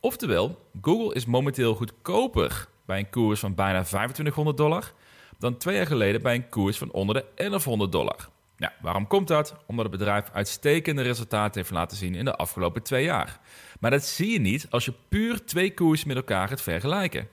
Oftewel, 0.00 0.58
Google 0.82 1.14
is 1.14 1.24
momenteel 1.24 1.74
goedkoper 1.74 2.68
bij 2.84 2.98
een 2.98 3.10
koers 3.10 3.40
van 3.40 3.54
bijna 3.54 3.82
2500 3.82 4.56
dollar 4.56 4.92
dan 5.38 5.56
twee 5.56 5.76
jaar 5.76 5.86
geleden 5.86 6.22
bij 6.22 6.34
een 6.34 6.48
koers 6.48 6.78
van 6.78 6.90
onder 6.90 7.14
de 7.14 7.24
1100 7.34 7.92
dollar. 7.92 8.28
Ja, 8.64 8.72
waarom 8.80 9.06
komt 9.06 9.28
dat? 9.28 9.56
Omdat 9.66 9.84
het 9.84 9.98
bedrijf 9.98 10.30
uitstekende 10.32 11.02
resultaten 11.02 11.60
heeft 11.60 11.72
laten 11.72 11.96
zien 11.96 12.14
in 12.14 12.24
de 12.24 12.36
afgelopen 12.36 12.82
twee 12.82 13.04
jaar. 13.04 13.40
Maar 13.80 13.90
dat 13.90 14.04
zie 14.04 14.32
je 14.32 14.40
niet 14.40 14.66
als 14.70 14.84
je 14.84 14.92
puur 15.08 15.44
twee 15.44 15.74
koersen 15.74 16.08
met 16.08 16.16
elkaar 16.16 16.48
gaat 16.48 16.62
vergelijken. 16.62 17.28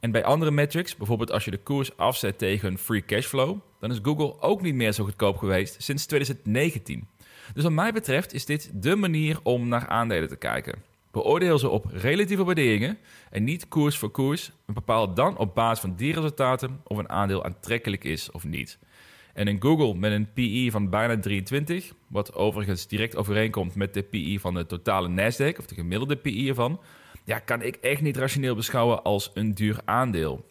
En 0.00 0.10
bij 0.10 0.24
andere 0.24 0.50
metrics, 0.50 0.96
bijvoorbeeld 0.96 1.32
als 1.32 1.44
je 1.44 1.50
de 1.50 1.62
koers 1.62 1.96
afzet 1.96 2.38
tegen 2.38 2.68
een 2.68 2.78
free 2.78 3.04
cashflow, 3.04 3.58
dan 3.80 3.90
is 3.90 3.98
Google 4.02 4.40
ook 4.40 4.62
niet 4.62 4.74
meer 4.74 4.92
zo 4.92 5.04
goedkoop 5.04 5.36
geweest 5.36 5.82
sinds 5.82 6.06
2019. 6.06 7.08
Dus 7.54 7.62
wat 7.62 7.72
mij 7.72 7.92
betreft 7.92 8.32
is 8.32 8.44
dit 8.44 8.70
de 8.74 8.96
manier 8.96 9.38
om 9.42 9.68
naar 9.68 9.88
aandelen 9.88 10.28
te 10.28 10.36
kijken. 10.36 10.82
Beoordeel 11.10 11.58
ze 11.58 11.68
op 11.68 11.86
relatieve 11.92 12.44
waarderingen 12.44 12.98
en 13.30 13.44
niet 13.44 13.68
koers 13.68 13.96
voor 13.96 14.10
koers 14.10 14.52
en 14.66 14.74
bepaal 14.74 15.14
dan 15.14 15.38
op 15.38 15.54
basis 15.54 15.80
van 15.80 15.94
die 15.96 16.14
resultaten 16.14 16.80
of 16.84 16.98
een 16.98 17.08
aandeel 17.08 17.44
aantrekkelijk 17.44 18.04
is 18.04 18.30
of 18.30 18.44
niet. 18.44 18.78
En 19.38 19.48
in 19.48 19.62
Google 19.62 19.94
met 19.94 20.12
een 20.12 20.32
PE 20.32 20.68
van 20.70 20.90
bijna 20.90 21.18
23, 21.18 21.92
wat 22.06 22.34
overigens 22.34 22.86
direct 22.86 23.16
overeenkomt 23.16 23.74
met 23.74 23.94
de 23.94 24.02
PE 24.02 24.36
van 24.40 24.54
de 24.54 24.66
totale 24.66 25.08
Nasdaq, 25.08 25.58
of 25.58 25.66
de 25.66 25.74
gemiddelde 25.74 26.16
PE 26.16 26.48
ervan, 26.48 26.80
ja, 27.24 27.38
kan 27.38 27.62
ik 27.62 27.76
echt 27.76 28.00
niet 28.00 28.16
rationeel 28.16 28.54
beschouwen 28.54 29.02
als 29.02 29.30
een 29.34 29.54
duur 29.54 29.80
aandeel. 29.84 30.46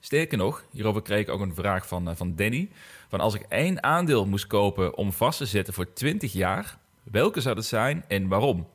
Sterker 0.00 0.38
nog, 0.38 0.64
hierover 0.70 1.02
kreeg 1.02 1.20
ik 1.20 1.28
ook 1.28 1.40
een 1.40 1.54
vraag 1.54 1.88
van, 1.88 2.08
eh, 2.08 2.16
van 2.16 2.36
Danny. 2.36 2.68
Van 3.08 3.20
als 3.20 3.34
ik 3.34 3.42
één 3.48 3.82
aandeel 3.82 4.26
moest 4.26 4.46
kopen 4.46 4.96
om 4.96 5.12
vast 5.12 5.38
te 5.38 5.46
zetten 5.46 5.74
voor 5.74 5.92
20 5.92 6.32
jaar, 6.32 6.78
welke 7.02 7.40
zou 7.40 7.54
dat 7.54 7.64
zijn 7.64 8.04
en 8.08 8.28
waarom? 8.28 8.68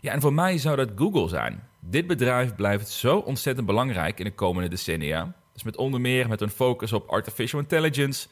Ja, 0.00 0.12
en 0.12 0.20
voor 0.20 0.34
mij 0.34 0.58
zou 0.58 0.76
dat 0.76 0.90
Google 0.96 1.28
zijn. 1.28 1.62
Dit 1.80 2.06
bedrijf 2.06 2.54
blijft 2.54 2.88
zo 2.88 3.18
ontzettend 3.18 3.66
belangrijk 3.66 4.18
in 4.18 4.24
de 4.24 4.34
komende 4.34 4.68
decennia. 4.68 5.34
Dus 5.52 5.62
met 5.62 5.76
onder 5.76 6.00
meer 6.00 6.28
met 6.28 6.40
een 6.40 6.50
focus 6.50 6.92
op 6.92 7.08
artificial 7.08 7.60
intelligence, 7.60 8.28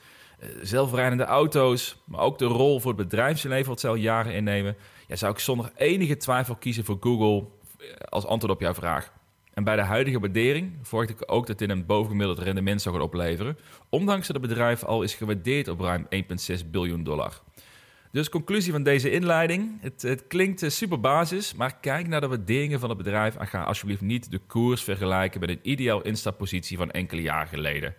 zelfrijdende 0.63 1.25
auto's, 1.25 1.97
maar 2.05 2.21
ook 2.21 2.39
de 2.39 2.45
rol 2.45 2.81
voor 2.81 2.93
het 2.93 3.09
bedrijfsleven 3.09 3.69
wat 3.69 3.81
ze 3.81 3.89
al 3.89 3.95
jaren 3.95 4.35
innemen. 4.35 4.77
Ja, 5.07 5.17
zou 5.17 5.33
ik 5.33 5.39
zonder 5.39 5.73
enige 5.77 6.17
twijfel 6.17 6.57
kiezen 6.57 6.85
voor 6.85 6.97
Google 7.01 7.49
eh, 7.79 7.87
als 8.09 8.27
antwoord 8.27 8.55
op 8.55 8.61
jouw 8.61 8.75
vraag. 8.75 9.13
En 9.55 9.65
bij 9.65 9.77
de 9.77 9.83
huidige 9.83 10.21
waardering 10.21 10.73
verwacht 10.83 11.11
ik 11.11 11.23
ook 11.27 11.47
dat 11.47 11.59
dit 11.59 11.71
een 11.71 11.87
bovengemiddeld 11.87 12.39
rendement 12.39 12.83
zou 12.83 12.95
gaan 12.95 13.05
opleveren, 13.05 13.59
ondanks 13.89 14.27
dat 14.27 14.37
het 14.37 14.49
bedrijf 14.49 14.85
al 14.85 15.03
is 15.03 15.15
gewaardeerd 15.15 15.69
op 15.69 15.81
ruim 15.81 16.07
1,6 16.61 16.71
biljoen 16.71 17.05
dollar. 17.05 17.41
Dus 18.13 18.29
conclusie 18.29 18.73
van 18.73 18.83
deze 18.83 19.11
inleiding. 19.11 19.79
Het, 19.81 20.03
het 20.03 20.27
klinkt 20.27 20.63
eh, 20.63 20.71
super 20.71 21.01
basis, 21.01 21.55
maar 21.55 21.77
kijk 21.81 22.09
naar 22.09 22.21
de 22.21 22.29
waarderingen 22.29 22.81
van 22.81 22.89
het 22.89 22.99
bedrijf 22.99 23.37
en 23.37 23.47
ga 23.47 23.63
alsjeblieft 23.63 24.01
niet 24.01 24.31
de 24.31 24.39
koers 24.39 24.83
vergelijken 24.83 25.41
met 25.41 25.49
een 25.49 25.61
ideaal 25.63 26.03
instappositie 26.03 26.77
van 26.77 26.91
enkele 26.91 27.23
jaren 27.23 27.49
geleden. 27.49 27.95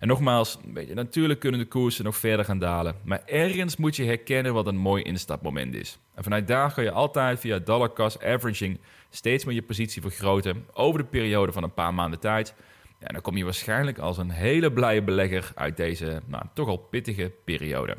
En 0.00 0.08
nogmaals, 0.08 0.58
natuurlijk 0.94 1.40
kunnen 1.40 1.60
de 1.60 1.66
koersen 1.66 2.04
nog 2.04 2.16
verder 2.16 2.44
gaan 2.44 2.58
dalen. 2.58 2.94
Maar 3.04 3.22
ergens 3.26 3.76
moet 3.76 3.96
je 3.96 4.04
herkennen 4.04 4.54
wat 4.54 4.66
een 4.66 4.76
mooi 4.76 5.02
instapmoment 5.02 5.74
is. 5.74 5.98
En 6.14 6.22
vanuit 6.22 6.48
daar 6.48 6.72
kun 6.72 6.84
je 6.84 6.90
altijd 6.90 7.40
via 7.40 7.58
dollar 7.58 7.92
cost 7.92 8.24
averaging 8.24 8.78
steeds 9.10 9.44
meer 9.44 9.54
je 9.54 9.62
positie 9.62 10.02
vergroten 10.02 10.64
over 10.72 11.00
de 11.00 11.06
periode 11.06 11.52
van 11.52 11.62
een 11.62 11.74
paar 11.74 11.94
maanden 11.94 12.20
tijd. 12.20 12.54
Ja, 13.00 13.06
dan 13.06 13.20
kom 13.20 13.36
je 13.36 13.44
waarschijnlijk 13.44 13.98
als 13.98 14.18
een 14.18 14.30
hele 14.30 14.72
blije 14.72 15.02
belegger 15.02 15.52
uit 15.54 15.76
deze 15.76 16.22
nou, 16.26 16.44
toch 16.54 16.68
al 16.68 16.76
pittige 16.76 17.32
periode. 17.44 17.96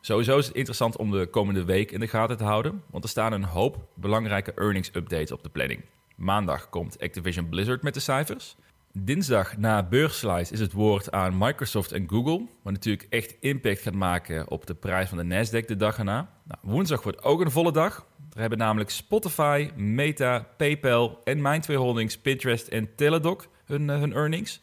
Sowieso 0.00 0.38
is 0.38 0.46
het 0.46 0.56
interessant 0.56 0.96
om 0.96 1.10
de 1.10 1.26
komende 1.26 1.64
week 1.64 1.90
in 1.90 2.00
de 2.00 2.08
gaten 2.08 2.36
te 2.36 2.44
houden, 2.44 2.82
want 2.90 3.04
er 3.04 3.10
staan 3.10 3.32
een 3.32 3.44
hoop 3.44 3.88
belangrijke 3.94 4.52
earnings 4.54 4.90
updates 4.94 5.32
op 5.32 5.42
de 5.42 5.48
planning. 5.48 5.84
Maandag 6.16 6.68
komt 6.68 7.00
Activision 7.00 7.48
Blizzard 7.48 7.82
met 7.82 7.94
de 7.94 8.00
cijfers. 8.00 8.56
Dinsdag 8.94 9.56
na 9.56 9.82
beurslice 9.82 10.52
is 10.52 10.60
het 10.60 10.72
woord 10.72 11.10
aan 11.10 11.38
Microsoft 11.38 11.92
en 11.92 12.08
Google, 12.08 12.46
wat 12.62 12.72
natuurlijk 12.72 13.06
echt 13.10 13.34
impact 13.40 13.80
gaat 13.80 13.94
maken 13.94 14.50
op 14.50 14.66
de 14.66 14.74
prijs 14.74 15.08
van 15.08 15.18
de 15.18 15.24
Nasdaq 15.24 15.66
de 15.66 15.76
dag 15.76 15.98
erna. 15.98 16.30
Nou, 16.42 16.60
woensdag 16.62 17.02
wordt 17.02 17.22
ook 17.22 17.40
een 17.40 17.50
volle 17.50 17.72
dag. 17.72 18.06
Er 18.32 18.40
hebben 18.40 18.58
namelijk 18.58 18.90
Spotify, 18.90 19.70
Meta, 19.76 20.46
PayPal 20.56 21.20
en 21.24 21.40
mijn 21.40 21.60
twee 21.60 21.76
holdings 21.76 22.18
Pinterest 22.18 22.68
en 22.68 22.94
Teladoc 22.94 23.48
hun, 23.64 23.88
uh, 23.88 23.98
hun 23.98 24.12
earnings. 24.12 24.60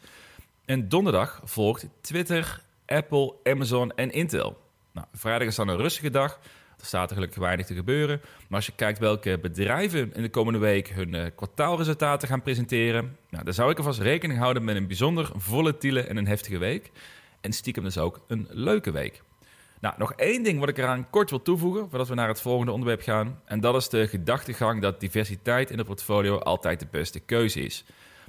En 0.64 0.88
donderdag 0.88 1.40
volgt 1.44 1.88
Twitter, 2.00 2.62
Apple, 2.86 3.34
Amazon 3.44 3.92
en 3.92 4.10
Intel. 4.10 4.58
Nou, 4.92 5.06
vrijdag 5.12 5.48
is 5.48 5.56
dan 5.56 5.68
een 5.68 5.76
rustige 5.76 6.10
dag. 6.10 6.40
Er 6.80 6.86
staat 6.86 7.08
er 7.08 7.14
gelukkig 7.14 7.38
weinig 7.38 7.66
te 7.66 7.74
gebeuren. 7.74 8.20
Maar 8.20 8.56
als 8.56 8.66
je 8.66 8.72
kijkt 8.76 8.98
welke 8.98 9.38
bedrijven 9.38 10.14
in 10.14 10.22
de 10.22 10.30
komende 10.30 10.58
week 10.58 10.88
hun 10.88 11.14
uh, 11.14 11.26
kwartaalresultaten 11.36 12.28
gaan 12.28 12.42
presenteren, 12.42 13.16
nou, 13.30 13.44
dan 13.44 13.54
zou 13.54 13.70
ik 13.70 13.78
alvast 13.78 14.00
rekening 14.00 14.38
houden 14.38 14.64
met 14.64 14.76
een 14.76 14.86
bijzonder 14.86 15.30
volatiele 15.36 16.00
en 16.00 16.16
een 16.16 16.26
heftige 16.26 16.58
week. 16.58 16.90
En 17.40 17.52
stiekem 17.52 17.84
dus 17.84 17.98
ook 17.98 18.20
een 18.26 18.46
leuke 18.50 18.90
week. 18.90 19.22
Nou, 19.80 19.94
nog 19.98 20.12
één 20.12 20.42
ding 20.42 20.60
wat 20.60 20.68
ik 20.68 20.78
eraan 20.78 21.10
kort 21.10 21.30
wil 21.30 21.42
toevoegen 21.42 21.88
voordat 21.88 22.08
we 22.08 22.14
naar 22.14 22.28
het 22.28 22.40
volgende 22.40 22.72
onderwerp 22.72 23.02
gaan. 23.02 23.40
En 23.44 23.60
dat 23.60 23.74
is 23.74 23.88
de 23.88 24.08
gedachtegang 24.08 24.82
dat 24.82 25.00
diversiteit 25.00 25.70
in 25.70 25.78
het 25.78 25.86
portfolio 25.86 26.38
altijd 26.38 26.80
de 26.80 26.86
beste 26.90 27.20
keuze 27.20 27.60
is. 27.60 27.84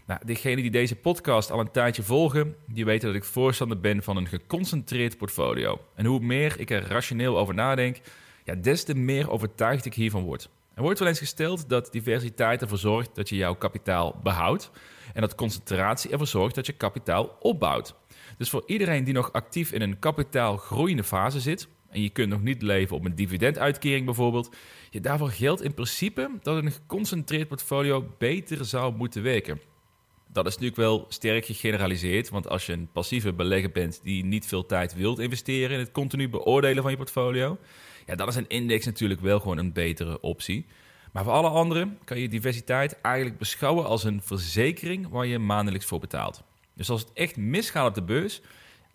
Nou, 0.05 0.19
degenen 0.25 0.61
die 0.61 0.71
deze 0.71 0.95
podcast 0.95 1.51
al 1.51 1.59
een 1.59 1.71
tijdje 1.71 2.03
volgen, 2.03 2.55
die 2.67 2.85
weten 2.85 3.07
dat 3.07 3.17
ik 3.17 3.23
voorstander 3.23 3.79
ben 3.79 4.03
van 4.03 4.17
een 4.17 4.27
geconcentreerd 4.27 5.17
portfolio. 5.17 5.81
En 5.95 6.05
hoe 6.05 6.19
meer 6.19 6.59
ik 6.59 6.69
er 6.69 6.87
rationeel 6.87 7.37
over 7.37 7.53
nadenk, 7.53 8.01
ja, 8.43 8.55
des 8.55 8.83
te 8.83 8.95
meer 8.95 9.29
overtuigd 9.29 9.85
ik 9.85 9.93
hiervan 9.93 10.23
word. 10.23 10.49
Er 10.73 10.81
wordt 10.81 10.99
wel 10.99 11.07
eens 11.07 11.19
gesteld 11.19 11.69
dat 11.69 11.91
diversiteit 11.91 12.61
ervoor 12.61 12.77
zorgt 12.77 13.15
dat 13.15 13.29
je 13.29 13.35
jouw 13.35 13.55
kapitaal 13.55 14.19
behoudt 14.23 14.71
en 15.13 15.21
dat 15.21 15.35
concentratie 15.35 16.11
ervoor 16.11 16.27
zorgt 16.27 16.55
dat 16.55 16.65
je 16.65 16.73
kapitaal 16.73 17.37
opbouwt. 17.39 17.95
Dus 18.37 18.49
voor 18.49 18.63
iedereen 18.65 19.03
die 19.03 19.13
nog 19.13 19.33
actief 19.33 19.71
in 19.71 19.81
een 19.81 19.99
kapitaalgroeiende 19.99 21.03
fase 21.03 21.39
zit, 21.39 21.67
en 21.89 22.01
je 22.01 22.09
kunt 22.09 22.29
nog 22.29 22.41
niet 22.41 22.61
leven 22.61 22.95
op 22.95 23.05
een 23.05 23.15
dividenduitkering 23.15 24.05
bijvoorbeeld, 24.05 24.55
je 24.89 25.01
daarvoor 25.01 25.29
geldt 25.29 25.63
in 25.63 25.73
principe 25.73 26.29
dat 26.41 26.63
een 26.63 26.71
geconcentreerd 26.71 27.47
portfolio 27.47 28.07
beter 28.17 28.65
zou 28.65 28.95
moeten 28.95 29.23
werken. 29.23 29.59
Dat 30.27 30.45
is 30.45 30.51
natuurlijk 30.51 30.81
wel 30.81 31.05
sterk 31.09 31.45
gegeneraliseerd, 31.45 32.29
want 32.29 32.49
als 32.49 32.65
je 32.65 32.73
een 32.73 32.91
passieve 32.91 33.33
belegger 33.33 33.71
bent 33.71 33.99
die 34.03 34.25
niet 34.25 34.45
veel 34.45 34.65
tijd 34.65 34.93
wilt 34.93 35.19
investeren 35.19 35.71
in 35.71 35.79
het 35.79 35.91
continu 35.91 36.29
beoordelen 36.29 36.81
van 36.81 36.91
je 36.91 36.97
portfolio, 36.97 37.57
ja, 38.05 38.15
dan 38.15 38.27
is 38.27 38.35
een 38.35 38.47
index 38.47 38.85
natuurlijk 38.85 39.21
wel 39.21 39.39
gewoon 39.39 39.57
een 39.57 39.73
betere 39.73 40.21
optie. 40.21 40.65
Maar 41.11 41.23
voor 41.23 41.33
alle 41.33 41.49
anderen 41.49 41.97
kan 42.03 42.19
je 42.19 42.27
diversiteit 42.27 43.01
eigenlijk 43.01 43.37
beschouwen 43.37 43.85
als 43.85 44.03
een 44.03 44.21
verzekering 44.21 45.09
waar 45.09 45.25
je 45.25 45.39
maandelijks 45.39 45.85
voor 45.85 45.99
betaalt. 45.99 46.43
Dus 46.73 46.89
als 46.89 47.01
het 47.01 47.13
echt 47.13 47.37
misgaat 47.37 47.87
op 47.87 47.95
de 47.95 48.01
beurs, 48.01 48.41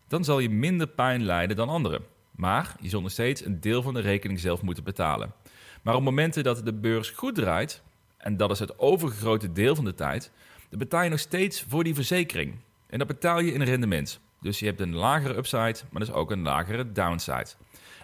dan 0.09 0.25
zal 0.25 0.39
je 0.39 0.51
minder 0.51 0.89
pijn 0.89 1.25
lijden 1.25 1.57
dan 1.57 1.69
anderen. 1.69 2.05
Maar 2.31 2.77
je 2.81 2.89
zult 2.89 3.03
nog 3.03 3.13
steeds 3.13 3.45
een 3.45 3.61
deel 3.61 3.83
van 3.83 3.95
de 3.95 4.01
rekening 4.01 4.41
zelf 4.41 4.63
moeten 4.63 4.85
betalen. 4.85 5.33
Maar 5.83 5.95
op 5.95 6.03
momenten 6.03 6.45
dat 6.45 6.65
de 6.65 6.75
beurs 6.75 7.11
goed 7.11 7.35
draait, 7.35 7.83
en 8.17 8.37
dat 8.37 8.51
is 8.51 8.59
het 8.59 8.79
overgrote 8.79 9.53
deel 9.53 9.75
van 9.75 9.85
de 9.85 9.95
tijd, 9.95 10.31
dan 10.69 10.79
betaal 10.79 11.03
je 11.03 11.11
nog 11.11 11.19
steeds 11.19 11.65
voor 11.69 11.85
die 11.85 11.95
verzekering. 11.95 12.55
En 12.87 12.99
dat 12.99 13.07
betaal 13.07 13.41
je 13.41 13.53
in 13.53 13.63
rendement. 13.63 14.21
Dus 14.47 14.59
je 14.59 14.67
hebt 14.67 14.81
een 14.81 14.95
lagere 14.95 15.37
upside, 15.37 15.76
maar 15.91 16.00
dus 16.00 16.12
ook 16.12 16.31
een 16.31 16.43
lagere 16.43 16.93
downside. 16.93 17.47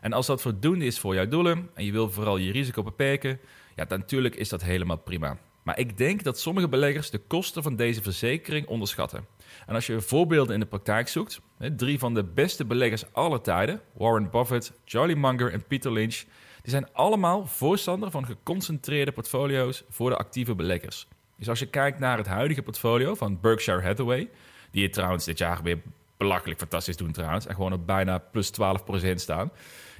En 0.00 0.12
als 0.12 0.26
dat 0.26 0.42
voldoende 0.42 0.84
is 0.84 0.98
voor 0.98 1.14
jouw 1.14 1.28
doelen 1.28 1.70
en 1.74 1.84
je 1.84 1.92
wil 1.92 2.10
vooral 2.10 2.36
je 2.36 2.52
risico 2.52 2.82
beperken, 2.82 3.40
ja, 3.76 3.84
dan 3.84 3.98
natuurlijk 3.98 4.34
is 4.34 4.48
dat 4.48 4.62
helemaal 4.62 4.96
prima. 4.96 5.38
Maar 5.62 5.78
ik 5.78 5.98
denk 5.98 6.22
dat 6.22 6.40
sommige 6.40 6.68
beleggers 6.68 7.10
de 7.10 7.18
kosten 7.18 7.62
van 7.62 7.76
deze 7.76 8.02
verzekering 8.02 8.66
onderschatten. 8.66 9.26
En 9.66 9.74
als 9.74 9.86
je 9.86 10.00
voorbeelden 10.00 10.54
in 10.54 10.60
de 10.60 10.66
praktijk 10.66 11.08
zoekt, 11.08 11.40
drie 11.76 11.98
van 11.98 12.14
de 12.14 12.24
beste 12.24 12.64
beleggers 12.64 13.12
aller 13.12 13.40
tijden, 13.40 13.80
Warren 13.92 14.30
Buffett, 14.30 14.72
Charlie 14.84 15.16
Munger 15.16 15.52
en 15.52 15.66
Peter 15.66 15.92
Lynch, 15.92 16.16
die 16.62 16.70
zijn 16.70 16.92
allemaal 16.92 17.46
voorstander 17.46 18.10
van 18.10 18.26
geconcentreerde 18.26 19.12
portfolio's 19.12 19.84
voor 19.88 20.10
de 20.10 20.16
actieve 20.16 20.54
beleggers. 20.54 21.08
Dus 21.38 21.48
als 21.48 21.58
je 21.58 21.66
kijkt 21.66 21.98
naar 21.98 22.18
het 22.18 22.26
huidige 22.26 22.62
portfolio 22.62 23.14
van 23.14 23.40
Berkshire 23.40 23.82
Hathaway, 23.82 24.30
die 24.70 24.82
het 24.82 24.92
trouwens 24.92 25.24
dit 25.24 25.38
jaar 25.38 25.62
weer 25.62 25.82
belachelijk 26.22 26.58
fantastisch 26.58 26.96
doen 26.96 27.12
trouwens, 27.12 27.46
en 27.46 27.54
gewoon 27.54 27.72
op 27.72 27.86
bijna 27.86 28.18
plus 28.18 28.50
12% 28.50 29.14
staan, 29.14 29.52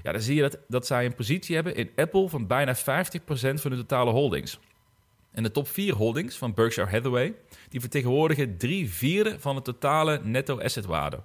ja, 0.03 0.13
dan 0.13 0.21
zie 0.21 0.35
je 0.35 0.41
dat, 0.41 0.59
dat 0.69 0.87
zij 0.87 1.05
een 1.05 1.15
positie 1.15 1.55
hebben 1.55 1.75
in 1.75 1.91
Apple 1.97 2.29
van 2.29 2.47
bijna 2.47 2.77
50% 2.77 2.81
van 3.55 3.71
de 3.71 3.77
totale 3.77 4.11
holdings. 4.11 4.59
En 5.33 5.43
de 5.43 5.51
top 5.51 5.69
4 5.69 5.95
holdings 5.95 6.37
van 6.37 6.55
Berkshire 6.55 6.91
Hathaway, 6.91 7.35
die 7.69 7.81
vertegenwoordigen 7.81 8.57
drie 8.57 8.91
vierde 8.91 9.41
van 9.41 9.55
de 9.55 9.63
totale 9.63 10.21
netto 10.25 10.61
assetwaarde. 10.61 11.23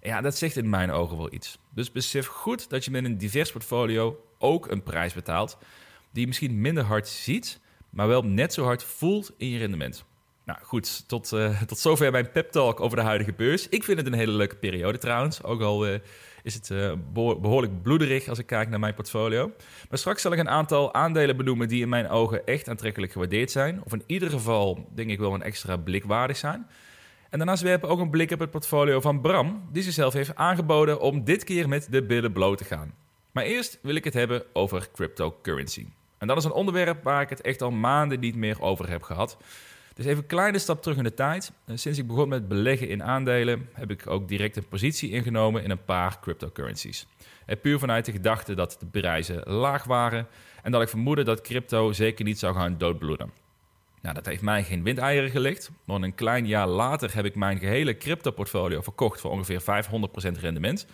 En 0.00 0.10
ja, 0.10 0.20
dat 0.20 0.36
zegt 0.36 0.56
in 0.56 0.68
mijn 0.68 0.90
ogen 0.90 1.16
wel 1.16 1.32
iets. 1.32 1.58
Dus 1.74 1.92
besef 1.92 2.26
goed 2.26 2.70
dat 2.70 2.84
je 2.84 2.90
met 2.90 3.04
een 3.04 3.18
divers 3.18 3.52
portfolio 3.52 4.20
ook 4.38 4.70
een 4.70 4.82
prijs 4.82 5.12
betaalt 5.12 5.58
die 6.10 6.20
je 6.20 6.26
misschien 6.26 6.60
minder 6.60 6.84
hard 6.84 7.08
ziet, 7.08 7.60
maar 7.90 8.08
wel 8.08 8.22
net 8.22 8.52
zo 8.52 8.64
hard 8.64 8.82
voelt 8.82 9.32
in 9.36 9.48
je 9.48 9.58
rendement. 9.58 10.04
Nou 10.48 10.60
goed, 10.62 11.08
tot, 11.08 11.32
uh, 11.32 11.62
tot 11.62 11.78
zover 11.78 12.10
mijn 12.10 12.30
pep 12.30 12.50
talk 12.50 12.80
over 12.80 12.96
de 12.96 13.02
huidige 13.02 13.32
beurs. 13.32 13.68
Ik 13.68 13.84
vind 13.84 13.98
het 13.98 14.06
een 14.06 14.12
hele 14.12 14.32
leuke 14.32 14.56
periode 14.56 14.98
trouwens, 14.98 15.42
ook 15.42 15.60
al 15.60 15.88
uh, 15.88 15.94
is 16.42 16.54
het 16.54 16.70
uh, 16.70 16.92
behoorlijk 17.12 17.82
bloederig 17.82 18.28
als 18.28 18.38
ik 18.38 18.46
kijk 18.46 18.68
naar 18.68 18.78
mijn 18.78 18.94
portfolio. 18.94 19.52
Maar 19.88 19.98
straks 19.98 20.22
zal 20.22 20.32
ik 20.32 20.38
een 20.38 20.48
aantal 20.48 20.94
aandelen 20.94 21.36
benoemen 21.36 21.68
die 21.68 21.82
in 21.82 21.88
mijn 21.88 22.08
ogen 22.08 22.46
echt 22.46 22.68
aantrekkelijk 22.68 23.12
gewaardeerd 23.12 23.50
zijn. 23.50 23.80
Of 23.84 23.92
in 23.92 24.02
ieder 24.06 24.30
geval, 24.30 24.88
denk 24.94 25.10
ik 25.10 25.18
wel, 25.18 25.34
een 25.34 25.42
extra 25.42 25.76
blik 25.76 26.04
waardig 26.04 26.36
zijn. 26.36 26.66
En 27.30 27.38
daarnaast 27.38 27.62
werpen 27.62 27.88
we 27.88 27.94
ook 27.94 28.00
een 28.00 28.10
blik 28.10 28.30
op 28.30 28.38
het 28.38 28.50
portfolio 28.50 29.00
van 29.00 29.20
Bram, 29.20 29.68
die 29.72 29.82
zichzelf 29.82 30.12
heeft 30.12 30.34
aangeboden 30.34 31.00
om 31.00 31.24
dit 31.24 31.44
keer 31.44 31.68
met 31.68 31.86
de 31.90 32.02
billen 32.02 32.32
bloot 32.32 32.58
te 32.58 32.64
gaan. 32.64 32.94
Maar 33.32 33.44
eerst 33.44 33.78
wil 33.82 33.94
ik 33.94 34.04
het 34.04 34.14
hebben 34.14 34.42
over 34.52 34.88
cryptocurrency. 34.92 35.86
En 36.18 36.26
dat 36.26 36.36
is 36.36 36.44
een 36.44 36.52
onderwerp 36.52 37.02
waar 37.02 37.22
ik 37.22 37.28
het 37.28 37.40
echt 37.40 37.62
al 37.62 37.70
maanden 37.70 38.20
niet 38.20 38.36
meer 38.36 38.60
over 38.60 38.90
heb 38.90 39.02
gehad. 39.02 39.36
Dus 39.98 40.06
even 40.06 40.18
een 40.18 40.26
kleine 40.26 40.58
stap 40.58 40.82
terug 40.82 40.98
in 40.98 41.04
de 41.04 41.14
tijd. 41.14 41.52
Eh, 41.64 41.76
sinds 41.76 41.98
ik 41.98 42.06
begon 42.06 42.28
met 42.28 42.48
beleggen 42.48 42.88
in 42.88 43.02
aandelen, 43.02 43.68
heb 43.72 43.90
ik 43.90 44.06
ook 44.06 44.28
direct 44.28 44.56
een 44.56 44.68
positie 44.68 45.10
ingenomen 45.10 45.62
in 45.62 45.70
een 45.70 45.84
paar 45.84 46.20
cryptocurrencies. 46.20 47.06
En 47.46 47.56
eh, 47.56 47.60
puur 47.60 47.78
vanuit 47.78 48.04
de 48.04 48.12
gedachte 48.12 48.54
dat 48.54 48.76
de 48.80 48.86
prijzen 48.86 49.42
laag 49.52 49.84
waren 49.84 50.26
en 50.62 50.72
dat 50.72 50.82
ik 50.82 50.88
vermoedde 50.88 51.22
dat 51.22 51.40
crypto 51.40 51.92
zeker 51.92 52.24
niet 52.24 52.38
zou 52.38 52.54
gaan 52.54 52.78
doodbloeden. 52.78 53.30
Nou, 54.02 54.14
dat 54.14 54.26
heeft 54.26 54.42
mij 54.42 54.64
geen 54.64 54.82
windeieren 54.82 55.30
gelegd, 55.30 55.70
want 55.84 56.04
een 56.04 56.14
klein 56.14 56.46
jaar 56.46 56.66
later 56.66 57.14
heb 57.14 57.24
ik 57.24 57.34
mijn 57.34 57.58
gehele 57.58 57.96
crypto-portfolio 57.96 58.80
verkocht 58.80 59.20
voor 59.20 59.30
ongeveer 59.30 59.60
500% 59.60 60.38
rendement. 60.40 60.86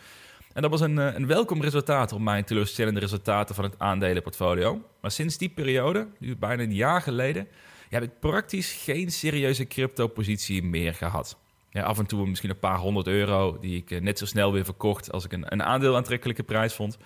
En 0.52 0.62
dat 0.62 0.70
was 0.70 0.80
een, 0.80 0.98
eh, 0.98 1.14
een 1.14 1.26
welkom 1.26 1.62
resultaat 1.62 2.12
op 2.12 2.20
mijn 2.20 2.44
teleurstellende 2.44 3.00
resultaten 3.00 3.54
van 3.54 3.64
het 3.64 3.78
aandelenportfolio. 3.78 4.82
Maar 5.00 5.10
sinds 5.10 5.38
die 5.38 5.48
periode, 5.48 6.08
nu 6.18 6.36
bijna 6.36 6.62
een 6.62 6.74
jaar 6.74 7.02
geleden, 7.02 7.48
heb 7.94 8.02
ik 8.02 8.18
praktisch 8.20 8.72
geen 8.72 9.12
serieuze 9.12 9.66
crypto-positie 9.66 10.62
meer 10.62 10.94
gehad. 10.94 11.38
Ja, 11.70 11.82
af 11.82 11.98
en 11.98 12.06
toe 12.06 12.26
misschien 12.26 12.50
een 12.50 12.58
paar 12.58 12.78
honderd 12.78 13.06
euro 13.06 13.58
die 13.60 13.76
ik 13.76 13.90
eh, 13.90 14.00
net 14.00 14.18
zo 14.18 14.26
snel 14.26 14.52
weer 14.52 14.64
verkocht 14.64 15.12
als 15.12 15.24
ik 15.24 15.32
een, 15.32 15.52
een 15.52 15.62
aandeel 15.62 15.96
aantrekkelijke 15.96 16.42
prijs 16.42 16.74
vond. 16.74 16.98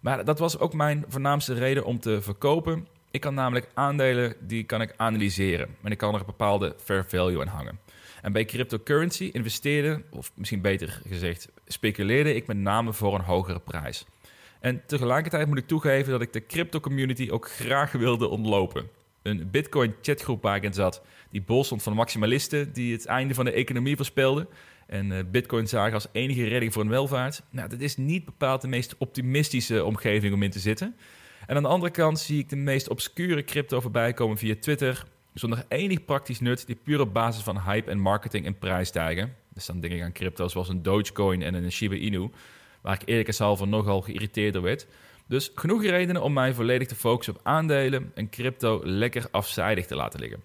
Maar 0.00 0.24
dat 0.24 0.38
was 0.38 0.58
ook 0.58 0.74
mijn 0.74 1.04
voornaamste 1.08 1.54
reden 1.54 1.84
om 1.84 2.00
te 2.00 2.22
verkopen. 2.22 2.86
Ik 3.10 3.20
kan 3.20 3.34
namelijk 3.34 3.68
aandelen 3.74 4.34
die 4.40 4.64
kan 4.64 4.80
ik 4.80 4.94
analyseren 4.96 5.76
en 5.82 5.90
ik 5.90 5.98
kan 5.98 6.14
er 6.14 6.20
een 6.20 6.26
bepaalde 6.26 6.74
fair 6.78 7.04
value 7.08 7.40
aan 7.40 7.46
hangen. 7.46 7.78
En 8.22 8.32
bij 8.32 8.44
cryptocurrency 8.44 9.30
investeerde, 9.32 10.02
of 10.10 10.32
misschien 10.34 10.60
beter 10.60 11.00
gezegd, 11.08 11.48
speculeerde 11.66 12.34
ik 12.34 12.46
met 12.46 12.56
name 12.56 12.92
voor 12.92 13.14
een 13.14 13.24
hogere 13.24 13.60
prijs. 13.60 14.06
En 14.60 14.82
tegelijkertijd 14.86 15.46
moet 15.46 15.58
ik 15.58 15.66
toegeven 15.66 16.12
dat 16.12 16.20
ik 16.20 16.32
de 16.32 16.46
crypto 16.46 16.80
community 16.80 17.28
ook 17.30 17.50
graag 17.50 17.92
wilde 17.92 18.28
ontlopen 18.28 18.88
een 19.26 19.50
Bitcoin 19.50 19.94
chatgroep 20.02 20.42
waar 20.42 20.56
ik 20.56 20.62
in 20.62 20.74
zat. 20.74 21.02
Die 21.30 21.42
bol 21.42 21.64
stond 21.64 21.82
van 21.82 21.92
maximalisten 21.92 22.72
die 22.72 22.92
het 22.92 23.06
einde 23.06 23.34
van 23.34 23.44
de 23.44 23.52
economie 23.52 23.96
voorspelden. 23.96 24.48
En 24.86 25.10
uh, 25.10 25.18
Bitcoin 25.30 25.68
zagen 25.68 25.94
als 25.94 26.06
enige 26.12 26.48
redding 26.48 26.72
voor 26.72 26.82
een 26.82 26.88
welvaart. 26.88 27.42
Nou, 27.50 27.68
dat 27.68 27.80
is 27.80 27.96
niet 27.96 28.24
bepaald 28.24 28.60
de 28.60 28.68
meest 28.68 28.94
optimistische 28.98 29.84
omgeving 29.84 30.34
om 30.34 30.42
in 30.42 30.50
te 30.50 30.58
zitten. 30.58 30.96
En 31.46 31.56
aan 31.56 31.62
de 31.62 31.68
andere 31.68 31.92
kant 31.92 32.18
zie 32.18 32.38
ik 32.38 32.48
de 32.48 32.56
meest 32.56 32.88
obscure 32.88 33.44
crypto 33.44 33.80
voorbij 33.80 34.12
komen 34.12 34.38
via 34.38 34.54
Twitter. 34.60 35.04
Zonder 35.34 35.64
enig 35.68 36.04
praktisch 36.04 36.40
nut, 36.40 36.66
die 36.66 36.76
puur 36.76 37.00
op 37.00 37.12
basis 37.12 37.42
van 37.42 37.60
hype 37.60 37.90
en 37.90 37.98
marketing 37.98 38.46
en 38.46 38.58
prijs 38.58 38.88
stijgen. 38.88 39.34
Dus 39.54 39.66
dan 39.66 39.80
denk 39.80 39.92
ik 39.92 40.02
aan 40.02 40.12
crypto 40.12 40.48
zoals 40.48 40.68
een 40.68 40.82
Dogecoin 40.82 41.42
en 41.42 41.54
een 41.54 41.72
Shiba 41.72 41.94
Inu, 41.94 42.30
waar 42.80 42.94
ik 42.94 43.08
eerlijk 43.08 43.26
gezegd 43.26 43.58
van 43.58 43.68
nogal 43.68 44.00
geïrriteerd 44.00 44.60
werd. 44.60 44.86
Dus 45.28 45.52
genoeg 45.54 45.82
redenen 45.82 46.22
om 46.22 46.32
mij 46.32 46.54
volledig 46.54 46.88
te 46.88 46.94
focussen 46.94 47.34
op 47.34 47.40
aandelen 47.42 48.12
en 48.14 48.30
crypto 48.30 48.80
lekker 48.84 49.28
afzijdig 49.30 49.86
te 49.86 49.94
laten 49.94 50.20
liggen. 50.20 50.42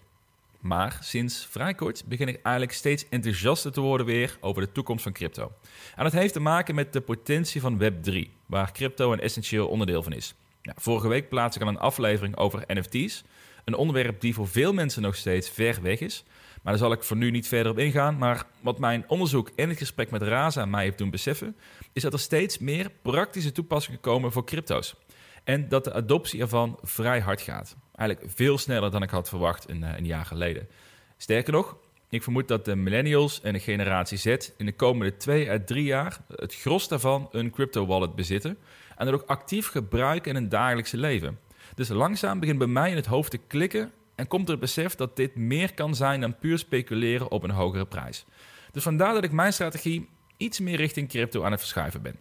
Maar 0.60 0.98
sinds 1.02 1.46
vrij 1.50 1.74
kort 1.74 2.04
begin 2.06 2.28
ik 2.28 2.40
eigenlijk 2.44 2.76
steeds 2.76 3.10
enthousiaster 3.10 3.72
te 3.72 3.82
worden 3.82 4.06
weer 4.06 4.38
over 4.40 4.62
de 4.62 4.72
toekomst 4.72 5.04
van 5.04 5.12
crypto. 5.12 5.52
En 5.96 6.04
dat 6.04 6.14
heeft 6.14 6.34
te 6.34 6.40
maken 6.40 6.76
met 6.76 6.94
de 6.94 7.02
potentie 7.02 7.62
van 7.62 7.82
Web3, 7.82 8.16
waar 8.46 8.72
crypto 8.72 9.12
een 9.12 9.20
essentieel 9.20 9.68
onderdeel 9.68 10.04
van 10.04 10.14
is. 10.14 10.34
Vorige 10.64 11.08
week 11.08 11.30
plaats 11.30 11.56
ik 11.56 11.62
al 11.62 11.68
een 11.68 11.80
aflevering 11.80 12.38
over 12.38 12.64
NFT's, 12.68 13.24
een 13.64 13.76
onderwerp 13.76 14.22
die 14.22 14.34
voor 14.34 14.48
veel 14.48 14.74
mensen 14.74 15.02
nog 15.02 15.16
steeds 15.16 15.50
ver 15.50 15.82
weg 15.82 16.00
is. 16.00 16.24
Maar 16.62 16.74
daar 16.74 16.82
zal 16.82 16.92
ik 16.92 17.04
voor 17.04 17.18
nu 17.18 17.32
niet 17.32 17.48
verder 17.48 17.72
op 17.72 17.78
ingaan. 17.78 18.18
Maar 18.18 18.46
wat 18.60 18.80
mijn 18.80 19.04
onderzoek 19.08 19.50
en 19.56 19.70
het 19.70 19.78
gesprek 19.78 20.12
met 20.12 20.22
Raza 20.22 20.66
mij 20.66 20.84
heeft 20.84 20.98
doen 20.98 21.10
beseffen, 21.10 21.56
is 21.94 22.02
dat 22.02 22.14
er 22.14 22.20
steeds 22.20 22.58
meer 22.58 22.92
praktische 23.02 23.52
toepassingen 23.52 24.00
komen 24.00 24.32
voor 24.32 24.46
crypto's. 24.46 24.96
En 25.44 25.70
dat 25.70 25.84
de 25.84 25.94
adoptie 25.94 26.42
ervan 26.42 26.80
vrij 26.82 27.20
hard 27.20 27.42
gaat. 27.42 27.76
Eigenlijk 27.96 28.32
veel 28.36 28.58
sneller 28.58 28.92
dan 28.92 29.04
ik 29.04 29.10
had 29.10 29.30
verwacht 29.30 29.70
een, 29.70 29.84
eh, 29.84 29.98
een 29.98 30.06
jaar 30.06 30.26
geleden. 30.26 30.68
Sterker 31.18 31.54
nog, 31.54 31.78
ik 32.10 32.24
vermoed 32.24 32.48
dat 32.48 32.66
de 32.66 32.76
millennials 32.76 33.42
en 33.42 33.54
de 33.54 33.60
generatie 33.60 34.18
Z 34.18 34.26
in 34.58 34.66
de 34.66 34.74
komende 34.74 35.18
twee 35.18 35.52
à 35.52 35.60
drie 35.66 35.84
jaar 35.84 36.18
het 36.36 36.56
gros 36.56 36.88
daarvan 36.88 37.30
een 37.32 37.52
crypto 37.52 37.86
wallet 37.86 38.16
bezitten 38.16 38.58
en 38.98 39.06
dat 39.06 39.14
ook 39.14 39.30
actief 39.30 39.68
gebruiken 39.68 40.30
in 40.30 40.36
hun 40.36 40.50
dagelijkse 40.50 40.98
leven. 40.98 41.40
Dus 41.76 41.90
langzaam 41.90 42.40
begint 42.40 42.58
bij 42.58 42.68
mij 42.68 42.90
in 42.90 42.96
het 42.96 43.06
hoofd 43.06 43.32
te 43.32 43.38
klikken 43.38 43.92
en 44.16 44.28
komt 44.28 44.46
er 44.46 44.52
het 44.52 44.60
besef 44.60 44.96
dat 44.96 45.16
dit 45.16 45.36
meer 45.36 45.74
kan 45.74 45.96
zijn 45.96 46.22
dan 46.22 46.38
puur 46.38 46.58
speculeren 46.58 47.32
op 47.32 47.44
een 47.44 47.52
hogere 47.52 47.86
prijs. 47.86 48.26
Dus 48.72 48.84
vandaar 48.84 49.14
dat 49.14 49.24
ik 49.24 49.32
mijn 49.32 49.54
strategie 49.54 50.10
iets 50.38 50.60
meer 50.60 50.76
richting 50.76 51.10
crypto 51.10 51.44
aan 51.44 51.52
het 51.52 51.60
verschuiven 51.60 52.02
ben. 52.02 52.16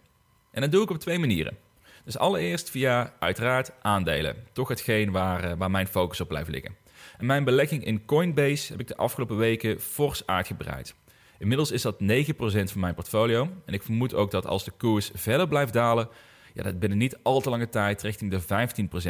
En 0.51 0.61
dat 0.61 0.71
doe 0.71 0.83
ik 0.83 0.89
op 0.89 0.99
twee 0.99 1.19
manieren. 1.19 1.57
Dus 2.03 2.17
allereerst 2.17 2.69
via 2.69 3.13
uiteraard 3.19 3.71
aandelen. 3.81 4.35
Toch 4.53 4.67
hetgeen 4.67 5.11
waar, 5.11 5.43
eh, 5.43 5.57
waar 5.57 5.71
mijn 5.71 5.87
focus 5.87 6.21
op 6.21 6.27
blijft 6.27 6.49
liggen. 6.49 6.75
En 7.17 7.25
mijn 7.25 7.43
belegging 7.43 7.85
in 7.85 8.05
Coinbase 8.05 8.71
heb 8.71 8.81
ik 8.81 8.87
de 8.87 8.97
afgelopen 8.97 9.37
weken 9.37 9.79
fors 9.79 10.25
uitgebreid. 10.25 10.95
Inmiddels 11.37 11.71
is 11.71 11.81
dat 11.81 11.99
9% 11.99 12.71
van 12.71 12.81
mijn 12.81 12.93
portfolio. 12.93 13.49
En 13.65 13.73
ik 13.73 13.83
vermoed 13.83 14.13
ook 14.13 14.31
dat 14.31 14.45
als 14.45 14.63
de 14.63 14.71
koers 14.71 15.11
verder 15.13 15.47
blijft 15.47 15.73
dalen, 15.73 16.09
ja, 16.53 16.63
dat 16.63 16.79
binnen 16.79 16.97
niet 16.97 17.17
al 17.23 17.41
te 17.41 17.49
lange 17.49 17.69
tijd 17.69 18.01
richting 18.01 18.31
de 18.31 18.41
15% 18.41 18.45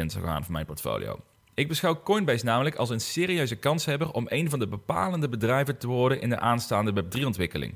zal 0.06 0.22
gaan 0.22 0.44
van 0.44 0.52
mijn 0.52 0.66
portfolio. 0.66 1.20
Ik 1.54 1.68
beschouw 1.68 2.02
Coinbase 2.02 2.44
namelijk 2.44 2.76
als 2.76 2.90
een 2.90 3.00
serieuze 3.00 3.56
kanshebber 3.56 4.12
om 4.12 4.26
een 4.28 4.50
van 4.50 4.58
de 4.58 4.68
bepalende 4.68 5.28
bedrijven 5.28 5.78
te 5.78 5.86
worden 5.86 6.20
in 6.20 6.28
de 6.28 6.38
aanstaande 6.38 7.02
Web3-ontwikkeling. 7.02 7.74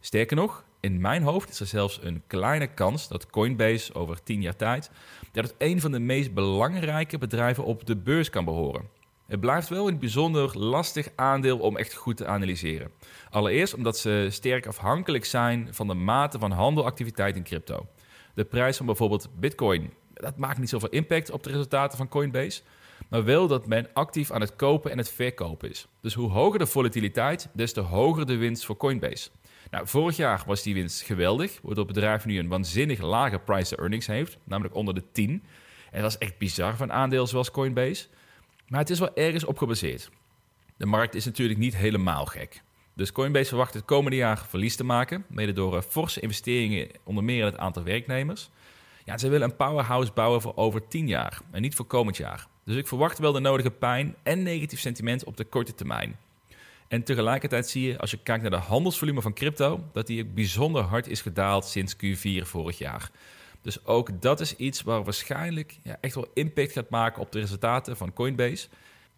Sterker 0.00 0.36
nog, 0.36 0.64
in 0.80 1.00
mijn 1.00 1.22
hoofd 1.22 1.48
is 1.48 1.60
er 1.60 1.66
zelfs 1.66 1.98
een 2.02 2.22
kleine 2.26 2.66
kans 2.66 3.08
dat 3.08 3.30
Coinbase 3.30 3.94
over 3.94 4.22
10 4.22 4.42
jaar 4.42 4.56
tijd 4.56 4.90
dat 5.32 5.44
het 5.44 5.54
een 5.58 5.80
van 5.80 5.90
de 5.90 5.98
meest 5.98 6.34
belangrijke 6.34 7.18
bedrijven 7.18 7.64
op 7.64 7.86
de 7.86 7.96
beurs 7.96 8.30
kan 8.30 8.44
behoren. 8.44 8.88
Het 9.26 9.40
blijft 9.40 9.68
wel 9.68 9.88
een 9.88 9.98
bijzonder 9.98 10.58
lastig 10.58 11.08
aandeel 11.16 11.58
om 11.58 11.76
echt 11.76 11.94
goed 11.94 12.16
te 12.16 12.26
analyseren. 12.26 12.90
Allereerst 13.30 13.74
omdat 13.74 13.98
ze 13.98 14.26
sterk 14.30 14.66
afhankelijk 14.66 15.24
zijn 15.24 15.68
van 15.70 15.86
de 15.86 15.94
mate 15.94 16.38
van 16.38 16.50
handelactiviteit 16.50 17.36
in 17.36 17.42
crypto. 17.42 17.86
De 18.36 18.44
prijs 18.44 18.76
van 18.76 18.86
bijvoorbeeld 18.86 19.28
Bitcoin, 19.38 19.92
dat 20.14 20.36
maakt 20.36 20.58
niet 20.58 20.68
zoveel 20.68 20.88
impact 20.88 21.30
op 21.30 21.42
de 21.42 21.50
resultaten 21.50 21.98
van 21.98 22.08
Coinbase 22.08 22.62
maar 23.08 23.24
wel 23.24 23.46
dat 23.46 23.66
men 23.66 23.88
actief 23.92 24.30
aan 24.30 24.40
het 24.40 24.56
kopen 24.56 24.90
en 24.90 24.98
het 24.98 25.10
verkopen 25.10 25.70
is. 25.70 25.86
Dus 26.00 26.14
hoe 26.14 26.30
hoger 26.30 26.58
de 26.58 26.66
volatiliteit, 26.66 27.48
des 27.52 27.72
te 27.72 27.80
hoger 27.80 28.26
de 28.26 28.36
winst 28.36 28.64
voor 28.64 28.76
Coinbase. 28.76 29.30
Nou, 29.70 29.86
vorig 29.86 30.16
jaar 30.16 30.42
was 30.46 30.62
die 30.62 30.74
winst 30.74 31.02
geweldig, 31.02 31.58
waardoor 31.62 31.84
het 31.84 31.94
bedrijf 31.94 32.24
nu 32.24 32.38
een 32.38 32.48
waanzinnig 32.48 33.00
lage 33.00 33.38
price-to-earnings 33.38 34.06
heeft, 34.06 34.38
namelijk 34.44 34.74
onder 34.74 34.94
de 34.94 35.02
10. 35.12 35.42
En 35.90 36.02
dat 36.02 36.10
is 36.10 36.18
echt 36.18 36.38
bizar 36.38 36.76
van 36.76 36.92
aandeel 36.92 37.26
zoals 37.26 37.50
Coinbase. 37.50 38.06
Maar 38.68 38.80
het 38.80 38.90
is 38.90 38.98
wel 38.98 39.14
ergens 39.14 39.44
op 39.44 39.58
gebaseerd. 39.58 40.10
De 40.76 40.86
markt 40.86 41.14
is 41.14 41.24
natuurlijk 41.24 41.58
niet 41.58 41.76
helemaal 41.76 42.24
gek. 42.26 42.62
Dus 42.96 43.12
Coinbase 43.12 43.48
verwacht 43.48 43.74
het 43.74 43.84
komende 43.84 44.16
jaar 44.16 44.46
verlies 44.48 44.76
te 44.76 44.84
maken, 44.84 45.24
mede 45.28 45.52
door 45.52 45.82
forse 45.82 46.20
investeringen 46.20 46.88
onder 47.04 47.24
meer 47.24 47.38
in 47.38 47.44
het 47.44 47.58
aantal 47.58 47.82
werknemers. 47.82 48.50
Ja, 49.04 49.18
ze 49.18 49.28
willen 49.28 49.50
een 49.50 49.56
powerhouse 49.56 50.12
bouwen 50.12 50.40
voor 50.40 50.56
over 50.56 50.88
10 50.88 51.08
jaar 51.08 51.40
en 51.50 51.62
niet 51.62 51.74
voor 51.74 51.86
komend 51.86 52.16
jaar. 52.16 52.46
Dus 52.64 52.76
ik 52.76 52.86
verwacht 52.86 53.18
wel 53.18 53.32
de 53.32 53.40
nodige 53.40 53.70
pijn 53.70 54.14
en 54.22 54.42
negatief 54.42 54.80
sentiment 54.80 55.24
op 55.24 55.36
de 55.36 55.44
korte 55.44 55.74
termijn. 55.74 56.16
En 56.88 57.02
tegelijkertijd 57.02 57.68
zie 57.68 57.86
je, 57.86 57.98
als 57.98 58.10
je 58.10 58.18
kijkt 58.22 58.42
naar 58.42 58.50
de 58.50 58.66
handelsvolume 58.66 59.22
van 59.22 59.34
crypto, 59.34 59.84
dat 59.92 60.06
die 60.06 60.24
bijzonder 60.24 60.82
hard 60.82 61.08
is 61.08 61.20
gedaald 61.20 61.64
sinds 61.64 61.96
Q4 61.96 62.42
vorig 62.42 62.78
jaar. 62.78 63.10
Dus 63.60 63.84
ook 63.84 64.22
dat 64.22 64.40
is 64.40 64.56
iets 64.56 64.82
waar 64.82 65.04
waarschijnlijk 65.04 65.78
ja, 65.82 65.98
echt 66.00 66.14
wel 66.14 66.30
impact 66.34 66.72
gaat 66.72 66.90
maken 66.90 67.22
op 67.22 67.32
de 67.32 67.40
resultaten 67.40 67.96
van 67.96 68.12
Coinbase. 68.12 68.68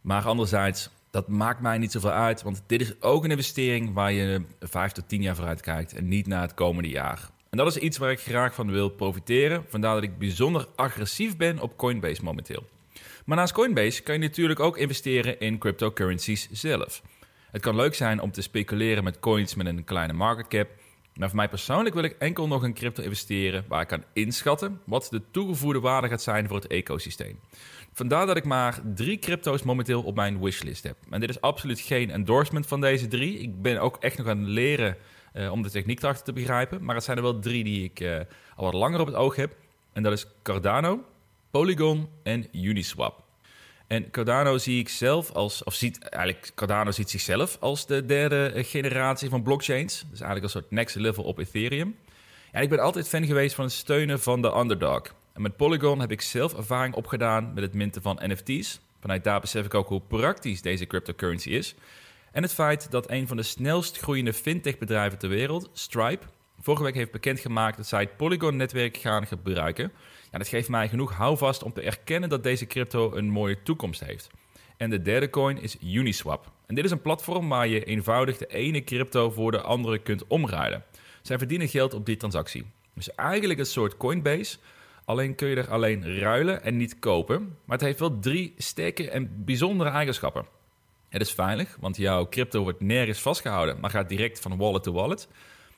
Maar 0.01 0.25
anderzijds, 0.25 0.91
dat 1.19 1.29
maakt 1.29 1.61
mij 1.61 1.79
niet 1.79 1.93
zoveel 1.93 2.11
uit, 2.11 2.43
want 2.43 2.63
dit 2.67 2.81
is 2.81 3.03
ook 3.03 3.25
een 3.25 3.31
investering 3.31 3.95
waar 3.95 4.13
je 4.13 4.43
5 4.61 4.93
tot 4.93 5.09
10 5.09 5.23
jaar 5.23 5.35
vooruit 5.35 5.61
kijkt 5.61 5.95
en 5.95 6.09
niet 6.09 6.27
naar 6.27 6.43
het 6.43 6.55
komende 6.55 6.89
jaar. 6.89 7.31
En 7.51 7.59
dat 7.59 7.67
is 7.67 7.77
iets 7.77 7.99
waar 7.99 8.11
ik 8.11 8.21
graag 8.21 8.55
van 8.55 8.71
wil 8.71 8.89
profiteren. 8.89 9.65
Vandaar 9.69 9.95
dat 9.95 10.03
ik 10.03 10.19
bijzonder 10.19 10.67
agressief 10.77 11.37
ben 11.37 11.59
op 11.59 11.77
Coinbase 11.77 12.25
momenteel. 12.25 12.65
Maar 13.25 13.37
naast 13.37 13.53
Coinbase 13.53 14.03
kan 14.03 14.15
je 14.15 14.21
natuurlijk 14.21 14.61
ook 14.61 14.77
investeren 14.77 15.41
in 15.41 15.59
cryptocurrencies 15.59 16.49
zelf. 16.51 17.03
Het 17.51 17.63
kan 17.63 17.77
leuk 17.77 17.95
zijn 17.95 18.21
om 18.21 18.31
te 18.31 18.43
speculeren 18.43 19.05
met 19.05 19.19
coins 19.19 19.55
met 19.55 19.67
een 19.67 19.85
kleine 19.85 20.13
market 20.13 20.49
cap. 20.49 20.69
Maar 21.15 21.29
voor 21.29 21.37
mij 21.37 21.49
persoonlijk 21.49 21.95
wil 21.95 22.05
ik 22.05 22.17
enkel 22.19 22.47
nog 22.47 22.65
in 22.65 22.75
crypto 22.75 23.03
investeren 23.03 23.65
waar 23.69 23.81
ik 23.83 23.89
kan 23.89 24.05
inschatten 24.13 24.81
wat 24.85 25.09
de 25.11 25.23
toegevoegde 25.31 25.81
waarde 25.81 26.09
gaat 26.09 26.23
zijn 26.23 26.47
voor 26.47 26.57
het 26.57 26.67
ecosysteem. 26.67 27.39
Vandaar 27.99 28.27
dat 28.27 28.37
ik 28.37 28.45
maar 28.45 28.81
drie 28.95 29.19
crypto's 29.19 29.63
momenteel 29.63 30.03
op 30.03 30.15
mijn 30.15 30.41
wishlist 30.41 30.83
heb. 30.83 30.97
En 31.11 31.21
dit 31.21 31.29
is 31.29 31.41
absoluut 31.41 31.81
geen 31.81 32.11
endorsement 32.11 32.67
van 32.67 32.81
deze 32.81 33.09
drie. 33.09 33.39
Ik 33.39 33.63
ben 33.63 33.79
ook 33.79 33.97
echt 34.01 34.19
nog 34.19 34.27
aan 34.27 34.39
het 34.39 34.49
leren 34.49 34.97
uh, 35.35 35.53
om 35.53 35.63
de 35.63 35.71
techniek 35.71 36.03
erachter 36.03 36.25
te 36.25 36.33
begrijpen. 36.33 36.85
Maar 36.85 36.95
het 36.95 37.05
zijn 37.05 37.17
er 37.17 37.23
wel 37.23 37.39
drie 37.39 37.65
die 37.65 37.85
ik 37.85 38.01
uh, 38.01 38.17
al 38.57 38.65
wat 38.65 38.75
langer 38.75 39.01
op 39.01 39.07
het 39.07 39.15
oog 39.15 39.37
heb. 39.37 39.57
En 39.93 40.03
dat 40.03 40.13
is 40.13 40.27
Cardano, 40.43 41.05
Polygon 41.51 42.09
en 42.23 42.47
Uniswap. 42.53 43.25
En 43.87 44.11
Cardano 44.11 44.59
zie 44.59 44.79
ik 44.79 44.89
zelf 44.89 45.33
als, 45.33 45.65
of 45.65 45.75
ziet 45.75 45.99
eigenlijk, 45.99 46.53
Cardano 46.55 46.91
ziet 46.91 47.11
zichzelf 47.11 47.57
als 47.61 47.87
de 47.87 48.05
derde 48.05 48.53
generatie 48.57 49.29
van 49.29 49.43
blockchains. 49.43 49.99
Dus 50.11 50.21
eigenlijk 50.21 50.43
een 50.43 50.61
soort 50.61 50.71
next 50.71 50.95
level 50.95 51.25
op 51.25 51.39
Ethereum. 51.39 51.97
En 52.53 52.63
ik 52.63 52.69
ben 52.69 52.79
altijd 52.79 53.09
fan 53.09 53.27
geweest 53.27 53.55
van 53.55 53.65
het 53.65 53.75
steunen 53.75 54.21
van 54.21 54.43
de 54.43 54.57
underdog. 54.57 55.03
En 55.39 55.45
met 55.45 55.57
Polygon 55.57 56.01
heb 56.01 56.11
ik 56.11 56.21
zelf 56.21 56.55
ervaring 56.55 56.95
opgedaan 56.95 57.53
met 57.55 57.63
het 57.63 57.75
minten 57.75 58.03
van 58.03 58.21
NFT's. 58.23 58.81
Vanuit 59.01 59.25
daar 59.25 59.41
besef 59.41 59.65
ik 59.65 59.75
ook 59.75 59.89
hoe 59.89 60.01
praktisch 60.01 60.63
deze 60.63 60.87
cryptocurrency 60.87 61.51
is. 61.51 61.75
En 62.33 62.43
het 62.43 62.53
feit 62.53 62.91
dat 62.91 63.11
een 63.11 63.27
van 63.27 63.37
de 63.37 63.43
snelst 63.43 63.99
groeiende 63.99 64.33
fintech-bedrijven 64.33 65.19
ter 65.19 65.29
wereld, 65.29 65.71
Stripe, 65.73 66.27
vorige 66.61 66.83
week 66.83 66.95
heeft 66.95 67.11
bekendgemaakt 67.11 67.77
dat 67.77 67.87
zij 67.87 68.01
het 68.01 68.17
Polygon-netwerk 68.17 68.97
gaan 68.97 69.27
gebruiken. 69.27 69.93
Ja, 70.31 70.39
dat 70.39 70.49
geeft 70.49 70.69
mij 70.69 70.89
genoeg 70.89 71.13
houvast 71.13 71.63
om 71.63 71.73
te 71.73 71.83
erkennen 71.83 72.29
dat 72.29 72.43
deze 72.43 72.67
crypto 72.67 73.15
een 73.15 73.29
mooie 73.29 73.63
toekomst 73.63 74.05
heeft. 74.05 74.31
En 74.77 74.91
de 74.91 75.03
derde 75.03 75.31
coin 75.31 75.61
is 75.61 75.77
Uniswap. 75.83 76.51
En 76.67 76.75
dit 76.75 76.85
is 76.85 76.91
een 76.91 77.03
platform 77.03 77.49
waar 77.49 77.69
je 77.69 77.85
eenvoudig 77.85 78.37
de 78.37 78.47
ene 78.47 78.85
crypto 78.85 79.31
voor 79.31 79.51
de 79.51 79.61
andere 79.61 79.99
kunt 79.99 80.27
omruilen. 80.27 80.85
Zij 81.23 81.39
verdienen 81.39 81.69
geld 81.69 81.95
op 81.95 82.07
die 82.07 82.17
transactie. 82.17 82.67
Dus 82.95 83.15
eigenlijk 83.15 83.59
een 83.59 83.67
soort 83.67 83.97
Coinbase, 83.97 84.59
alleen 85.09 85.35
kun 85.35 85.49
je 85.49 85.57
er 85.57 85.71
alleen 85.71 86.19
ruilen 86.19 86.63
en 86.63 86.77
niet 86.77 86.99
kopen. 86.99 87.57
Maar 87.65 87.77
het 87.77 87.87
heeft 87.87 87.99
wel 87.99 88.19
drie 88.19 88.55
sterke 88.57 89.11
en 89.11 89.45
bijzondere 89.45 89.91
eigenschappen. 89.91 90.47
Het 91.09 91.23
is 91.23 91.33
veilig, 91.33 91.77
want 91.81 91.97
jouw 91.97 92.29
crypto 92.29 92.63
wordt 92.63 92.81
nergens 92.81 93.21
vastgehouden, 93.21 93.81
maar 93.81 93.91
gaat 93.91 94.09
direct 94.09 94.41
van 94.41 94.57
wallet 94.57 94.83
to 94.83 94.93
wallet. 94.93 95.29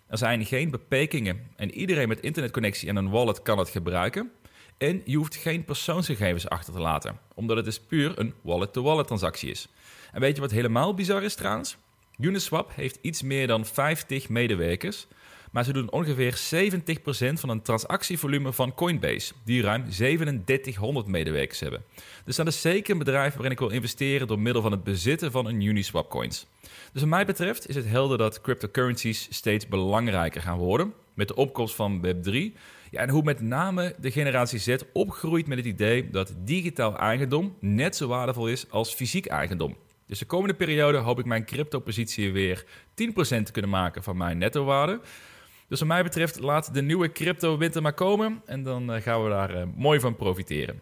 Er 0.06 0.18
zijn 0.18 0.46
geen 0.46 0.70
beperkingen 0.70 1.46
en 1.56 1.70
iedereen 1.70 2.08
met 2.08 2.20
internetconnectie 2.20 2.88
en 2.88 2.96
een 2.96 3.10
wallet 3.10 3.42
kan 3.42 3.58
het 3.58 3.68
gebruiken. 3.68 4.30
En 4.78 5.02
je 5.04 5.16
hoeft 5.16 5.36
geen 5.36 5.64
persoonsgegevens 5.64 6.48
achter 6.48 6.72
te 6.72 6.80
laten, 6.80 7.18
omdat 7.34 7.56
het 7.56 7.64
dus 7.64 7.80
puur 7.80 8.18
een 8.18 8.34
wallet-to-wallet 8.40 9.06
transactie 9.06 9.50
is. 9.50 9.68
En 10.12 10.20
weet 10.20 10.34
je 10.34 10.40
wat 10.40 10.50
helemaal 10.50 10.94
bizar 10.94 11.22
is 11.22 11.34
trouwens? 11.34 11.76
Uniswap 12.18 12.72
heeft 12.74 12.98
iets 13.00 13.22
meer 13.22 13.46
dan 13.46 13.66
50 13.66 14.28
medewerkers, 14.28 15.06
maar 15.50 15.64
ze 15.64 15.72
doen 15.72 15.90
ongeveer 15.90 16.40
70% 16.54 17.32
van 17.32 17.48
een 17.48 17.62
transactievolume 17.62 18.52
van 18.52 18.74
Coinbase, 18.74 19.32
die 19.44 19.62
ruim 19.62 19.90
3700 19.90 21.06
medewerkers 21.06 21.60
hebben. 21.60 21.84
Dus 22.24 22.36
dat 22.36 22.46
is 22.46 22.60
zeker 22.60 22.92
een 22.92 22.98
bedrijf 22.98 23.32
waarin 23.32 23.52
ik 23.52 23.58
wil 23.58 23.68
investeren 23.68 24.26
door 24.26 24.38
middel 24.38 24.62
van 24.62 24.70
het 24.70 24.84
bezitten 24.84 25.30
van 25.30 25.46
een 25.46 25.60
Uniswap 25.60 26.10
coins. 26.10 26.46
Dus 26.92 27.00
wat 27.00 27.10
mij 27.10 27.26
betreft 27.26 27.68
is 27.68 27.74
het 27.74 27.86
helder 27.86 28.18
dat 28.18 28.40
cryptocurrencies 28.40 29.26
steeds 29.30 29.68
belangrijker 29.68 30.42
gaan 30.42 30.58
worden 30.58 30.92
met 31.14 31.28
de 31.28 31.36
opkomst 31.36 31.74
van 31.74 32.06
Web3 32.06 32.56
ja, 32.90 33.00
en 33.00 33.08
hoe 33.08 33.22
met 33.22 33.40
name 33.40 33.94
de 33.98 34.10
generatie 34.10 34.58
Z 34.58 34.76
opgroeit 34.92 35.46
met 35.46 35.58
het 35.58 35.66
idee 35.66 36.10
dat 36.10 36.34
digitaal 36.38 36.98
eigendom 36.98 37.56
net 37.60 37.96
zo 37.96 38.08
waardevol 38.08 38.48
is 38.48 38.70
als 38.70 38.94
fysiek 38.94 39.26
eigendom. 39.26 39.76
Dus 40.06 40.18
de 40.18 40.24
komende 40.24 40.54
periode 40.54 40.98
hoop 40.98 41.18
ik 41.18 41.24
mijn 41.24 41.44
crypto-positie 41.44 42.32
weer 42.32 42.64
10% 42.64 42.64
te 43.42 43.52
kunnen 43.52 43.70
maken 43.70 44.02
van 44.02 44.16
mijn 44.16 44.38
netto-waarde. 44.38 45.00
Dus 45.70 45.78
wat 45.78 45.88
mij 45.88 46.02
betreft, 46.02 46.40
laat 46.40 46.74
de 46.74 46.82
nieuwe 46.82 47.12
crypto-winter 47.12 47.82
maar 47.82 47.92
komen 47.92 48.42
en 48.46 48.62
dan 48.62 48.92
eh, 48.92 49.02
gaan 49.02 49.22
we 49.24 49.30
daar 49.30 49.56
uh, 49.56 49.62
mooi 49.76 50.00
van 50.00 50.16
profiteren. 50.16 50.80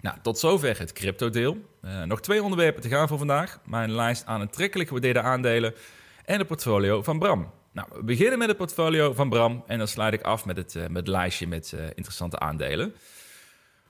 Nou, 0.00 0.16
tot 0.22 0.38
zover 0.38 0.78
het 0.78 0.92
crypto-deel. 0.92 1.56
Uh, 1.84 2.02
nog 2.02 2.20
twee 2.20 2.42
onderwerpen 2.42 2.82
te 2.82 2.88
gaan 2.88 3.08
voor 3.08 3.18
vandaag. 3.18 3.60
Mijn 3.64 3.92
lijst 3.92 4.26
aan 4.26 4.40
aantrekkelijk 4.40 4.88
gewaardeerde 4.88 5.20
aandelen 5.20 5.74
en 6.24 6.38
de 6.38 6.44
portfolio 6.44 7.02
van 7.02 7.18
Bram. 7.18 7.50
Nou, 7.72 7.88
we 7.92 8.02
beginnen 8.02 8.38
met 8.38 8.48
het 8.48 8.56
portfolio 8.56 9.12
van 9.12 9.28
Bram 9.28 9.64
en 9.66 9.78
dan 9.78 9.88
sluit 9.88 10.14
ik 10.14 10.22
af 10.22 10.44
met 10.44 10.56
het, 10.56 10.74
met 10.74 10.96
het 10.96 11.08
lijstje 11.08 11.46
met 11.46 11.72
interessante 11.72 12.38
aandelen. 12.38 12.94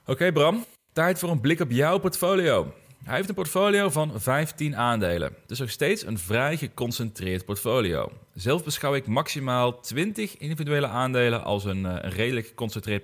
Oké 0.05 0.31
Bram, 0.31 0.65
tijd 0.93 1.19
voor 1.19 1.29
een 1.29 1.41
blik 1.41 1.59
op 1.59 1.71
jouw 1.71 1.97
portfolio. 1.97 2.73
Hij 3.03 3.15
heeft 3.15 3.29
een 3.29 3.35
portfolio 3.35 3.89
van 3.89 4.21
15 4.21 4.75
aandelen, 4.75 5.35
dus 5.45 5.59
nog 5.59 5.69
steeds 5.69 6.05
een 6.05 6.17
vrij 6.17 6.57
geconcentreerd 6.57 7.45
portfolio. 7.45 8.11
Zelf 8.33 8.63
beschouw 8.63 8.95
ik 8.95 9.07
maximaal 9.07 9.79
20 9.79 10.37
individuele 10.37 10.87
aandelen 10.87 11.43
als 11.43 11.65
een, 11.65 11.83
een 11.83 12.09
redelijk 12.09 12.47
geconcentreerd 12.47 13.03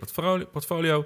portfolio, 0.51 1.05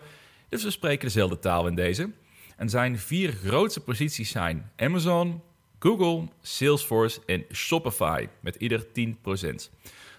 dus 0.50 0.64
we 0.64 0.72
spreken 0.72 1.06
dezelfde 1.06 1.40
taal 1.40 1.68
in 1.68 1.76
deze. 1.76 2.10
En 2.58 2.70
zijn 2.70 3.00
vier 3.00 3.32
grootste 3.32 3.80
posities 3.80 4.30
zijn 4.30 4.72
Amazon, 4.78 5.42
Google, 5.80 6.28
Salesforce 6.42 7.22
en 7.26 7.46
Shopify 7.54 8.28
met 8.40 8.56
ieder 8.56 8.86
10%. 8.86 8.90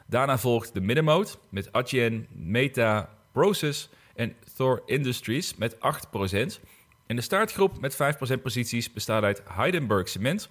Daarna 0.06 0.38
volgt 0.38 0.74
de 0.74 0.80
middenmoot 0.80 1.38
met 1.48 1.72
Adyen, 1.72 2.26
Meta, 2.32 3.08
Process 3.32 3.88
en 4.14 4.34
Thor 4.56 4.82
Industries 4.86 5.54
met 5.56 5.76
8%. 5.76 5.78
En 7.06 7.16
de 7.16 7.22
startgroep 7.22 7.80
met 7.80 7.94
5% 7.94 8.42
posities 8.42 8.92
bestaat 8.92 9.22
uit 9.22 9.42
Heidenberg 9.48 10.08
Cement, 10.08 10.48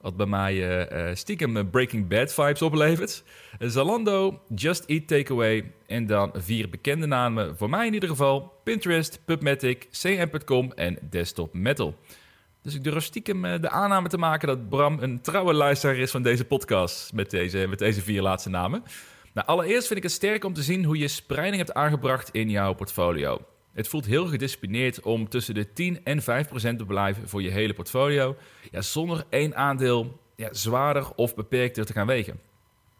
wat 0.00 0.16
bij 0.16 0.26
mij 0.26 0.54
uh, 0.54 1.14
stiekem 1.14 1.70
Breaking 1.70 2.08
Bad 2.08 2.34
vibes 2.34 2.62
oplevert. 2.62 3.24
Zalando, 3.58 4.42
Just 4.54 4.84
Eat 4.84 5.06
Takeaway 5.06 5.72
en 5.86 6.06
dan 6.06 6.30
vier 6.34 6.68
bekende 6.68 7.06
namen, 7.06 7.56
voor 7.56 7.70
mij 7.70 7.86
in 7.86 7.94
ieder 7.94 8.08
geval, 8.08 8.52
Pinterest, 8.64 9.20
PubMatic, 9.24 9.88
CM.com 9.90 10.72
en 10.72 10.98
Desktop 11.10 11.54
Metal. 11.54 11.98
Dus 12.62 12.74
ik 12.74 12.84
durf 12.84 13.04
stiekem 13.04 13.42
de 13.42 13.68
aanname 13.68 14.08
te 14.08 14.18
maken 14.18 14.48
dat 14.48 14.68
Bram 14.68 14.98
een 15.00 15.20
trouwe 15.20 15.52
luisteraar 15.52 15.96
is 15.96 16.10
van 16.10 16.22
deze 16.22 16.44
podcast 16.44 17.12
met 17.12 17.30
deze, 17.30 17.66
met 17.68 17.78
deze 17.78 18.02
vier 18.02 18.22
laatste 18.22 18.50
namen. 18.50 18.82
Nou, 19.34 19.46
allereerst 19.46 19.86
vind 19.86 19.98
ik 19.98 20.04
het 20.04 20.12
sterk 20.12 20.44
om 20.44 20.52
te 20.52 20.62
zien 20.62 20.84
hoe 20.84 20.98
je 20.98 21.08
spreiding 21.08 21.56
hebt 21.56 21.74
aangebracht 21.74 22.30
in 22.30 22.50
jouw 22.50 22.72
portfolio. 22.72 23.40
Het 23.72 23.88
voelt 23.88 24.06
heel 24.06 24.26
gedisciplineerd 24.26 25.00
om 25.00 25.28
tussen 25.28 25.54
de 25.54 25.72
10 25.72 26.04
en 26.04 26.22
5 26.22 26.48
procent 26.48 26.78
te 26.78 26.84
blijven 26.84 27.28
voor 27.28 27.42
je 27.42 27.50
hele 27.50 27.74
portfolio, 27.74 28.36
ja, 28.70 28.80
zonder 28.80 29.24
één 29.30 29.56
aandeel 29.56 30.20
ja, 30.36 30.48
zwaarder 30.52 31.14
of 31.14 31.34
beperkter 31.34 31.84
te 31.84 31.92
gaan 31.92 32.06
wegen. 32.06 32.40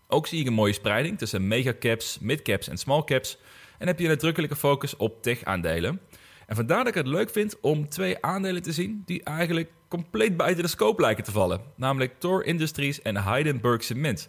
Ook 0.09 0.27
zie 0.27 0.41
ik 0.41 0.47
een 0.47 0.53
mooie 0.53 0.73
spreiding 0.73 1.19
tussen 1.19 1.49
megacaps, 1.49 2.19
midcaps 2.19 2.69
en 2.69 2.79
smallcaps 2.79 3.39
en 3.79 3.87
heb 3.87 3.99
je 3.99 4.05
een 4.05 4.11
nadrukkelijke 4.11 4.57
focus 4.57 4.97
op 4.97 5.23
tech-aandelen. 5.23 6.01
En 6.47 6.57
vandaar 6.57 6.79
dat 6.79 6.89
ik 6.89 6.95
het 6.95 7.07
leuk 7.07 7.31
vind 7.31 7.61
om 7.61 7.89
twee 7.89 8.17
aandelen 8.21 8.63
te 8.63 8.73
zien 8.73 9.03
die 9.07 9.23
eigenlijk 9.23 9.71
compleet 9.89 10.37
buiten 10.37 10.63
de 10.63 10.69
scope 10.69 11.03
lijken 11.03 11.25
te 11.25 11.33
vallen, 11.33 11.61
namelijk 11.77 12.15
Thor 12.19 12.45
Industries 12.45 13.03
en 13.03 13.17
Heidenberg 13.17 13.85
Cement. 13.85 14.29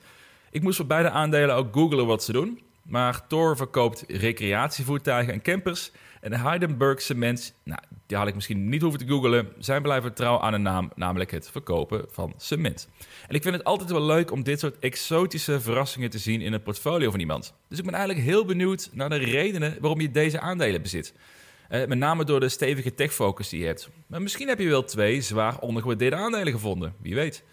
Ik 0.51 0.61
moest 0.61 0.77
voor 0.77 0.85
beide 0.85 1.09
aandelen 1.09 1.55
ook 1.55 1.73
googlen 1.73 2.05
wat 2.05 2.23
ze 2.23 2.31
doen. 2.31 2.61
Maar 2.83 3.27
Thor 3.27 3.57
verkoopt 3.57 4.03
recreatievoertuigen 4.07 5.33
en 5.33 5.41
campers. 5.41 5.91
En 6.23 6.33
Heidenberg 6.33 7.01
Cement, 7.01 7.53
nou, 7.63 7.79
die 8.05 8.17
had 8.17 8.27
ik 8.27 8.35
misschien 8.35 8.69
niet 8.69 8.81
hoeven 8.81 8.99
te 8.99 9.07
googlen. 9.07 9.47
Zij 9.59 9.81
blijven 9.81 10.13
trouw 10.13 10.39
aan 10.39 10.53
een 10.53 10.61
naam, 10.61 10.91
namelijk 10.95 11.31
het 11.31 11.49
verkopen 11.51 12.05
van 12.11 12.33
cement. 12.37 12.87
En 13.27 13.35
ik 13.35 13.41
vind 13.41 13.55
het 13.55 13.63
altijd 13.63 13.91
wel 13.91 14.01
leuk 14.01 14.31
om 14.31 14.43
dit 14.43 14.59
soort 14.59 14.79
exotische 14.79 15.61
verrassingen 15.61 16.09
te 16.09 16.17
zien 16.17 16.41
in 16.41 16.53
het 16.53 16.63
portfolio 16.63 17.11
van 17.11 17.19
iemand. 17.19 17.53
Dus 17.69 17.77
ik 17.77 17.85
ben 17.85 17.93
eigenlijk 17.93 18.25
heel 18.25 18.45
benieuwd 18.45 18.89
naar 18.93 19.09
de 19.09 19.15
redenen 19.15 19.77
waarom 19.79 20.01
je 20.01 20.11
deze 20.11 20.39
aandelen 20.39 20.81
bezit. 20.81 21.13
Uh, 21.69 21.85
met 21.85 21.97
name 21.97 22.23
door 22.23 22.39
de 22.39 22.49
stevige 22.49 22.93
tech-focus 22.93 23.49
die 23.49 23.59
je 23.59 23.65
hebt. 23.65 23.89
Maar 24.07 24.21
misschien 24.21 24.47
heb 24.47 24.59
je 24.59 24.67
wel 24.67 24.83
twee 24.83 25.21
zwaar 25.21 25.59
ondergewaardeerde 25.59 26.15
aandelen 26.15 26.53
gevonden, 26.53 26.93
wie 27.01 27.15
weet. 27.15 27.43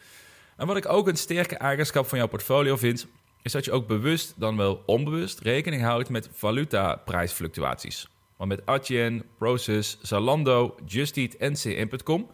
En 0.57 0.67
wat 0.67 0.77
ik 0.77 0.89
ook 0.89 1.09
een 1.09 1.17
sterke 1.17 1.57
eigenschap 1.57 2.07
van 2.07 2.19
jouw 2.19 2.29
portfolio 2.29 2.77
vind, 2.77 3.07
is 3.43 3.53
dat 3.53 3.65
je 3.65 3.73
ook 3.73 3.87
bewust 3.87 4.35
dan 4.37 4.57
wel 4.57 4.83
onbewust 4.87 5.41
rekening 5.41 5.83
houdt 5.83 6.09
met 6.09 6.29
valutaprijsfluctuaties. 6.33 8.09
Want 8.41 8.53
met 8.53 8.67
Adyen, 8.67 9.23
Process, 9.39 9.99
Zalando, 10.03 10.75
Just 10.87 11.17
en 11.17 11.55
CM.com 11.55 12.31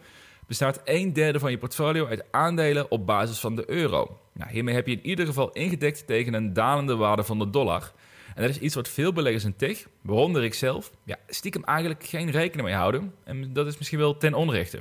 bestaat 0.47 0.81
een 0.83 1.13
derde 1.13 1.39
van 1.39 1.51
je 1.51 1.57
portfolio 1.57 2.07
uit 2.07 2.25
aandelen 2.31 2.91
op 2.91 3.05
basis 3.05 3.39
van 3.39 3.55
de 3.55 3.69
euro. 3.69 4.19
Nou, 4.33 4.51
hiermee 4.51 4.75
heb 4.75 4.87
je 4.87 4.93
in 4.93 5.05
ieder 5.05 5.25
geval 5.25 5.51
ingedekt 5.51 6.07
tegen 6.07 6.33
een 6.33 6.53
dalende 6.53 6.95
waarde 6.95 7.23
van 7.23 7.39
de 7.39 7.49
dollar. 7.49 7.91
En 8.35 8.41
dat 8.41 8.49
is 8.49 8.59
iets 8.59 8.75
wat 8.75 8.89
veel 8.89 9.13
beleggers 9.13 9.43
in 9.43 9.55
tech, 9.55 9.87
waaronder 10.01 10.43
ik 10.43 10.53
zelf, 10.53 10.91
ja, 11.03 11.15
stiekem 11.27 11.63
eigenlijk 11.63 12.03
geen 12.03 12.31
rekening 12.31 12.67
mee 12.67 12.77
houden. 12.77 13.13
En 13.23 13.53
dat 13.53 13.67
is 13.67 13.77
misschien 13.77 13.99
wel 13.99 14.17
ten 14.17 14.33
onrechte. 14.33 14.77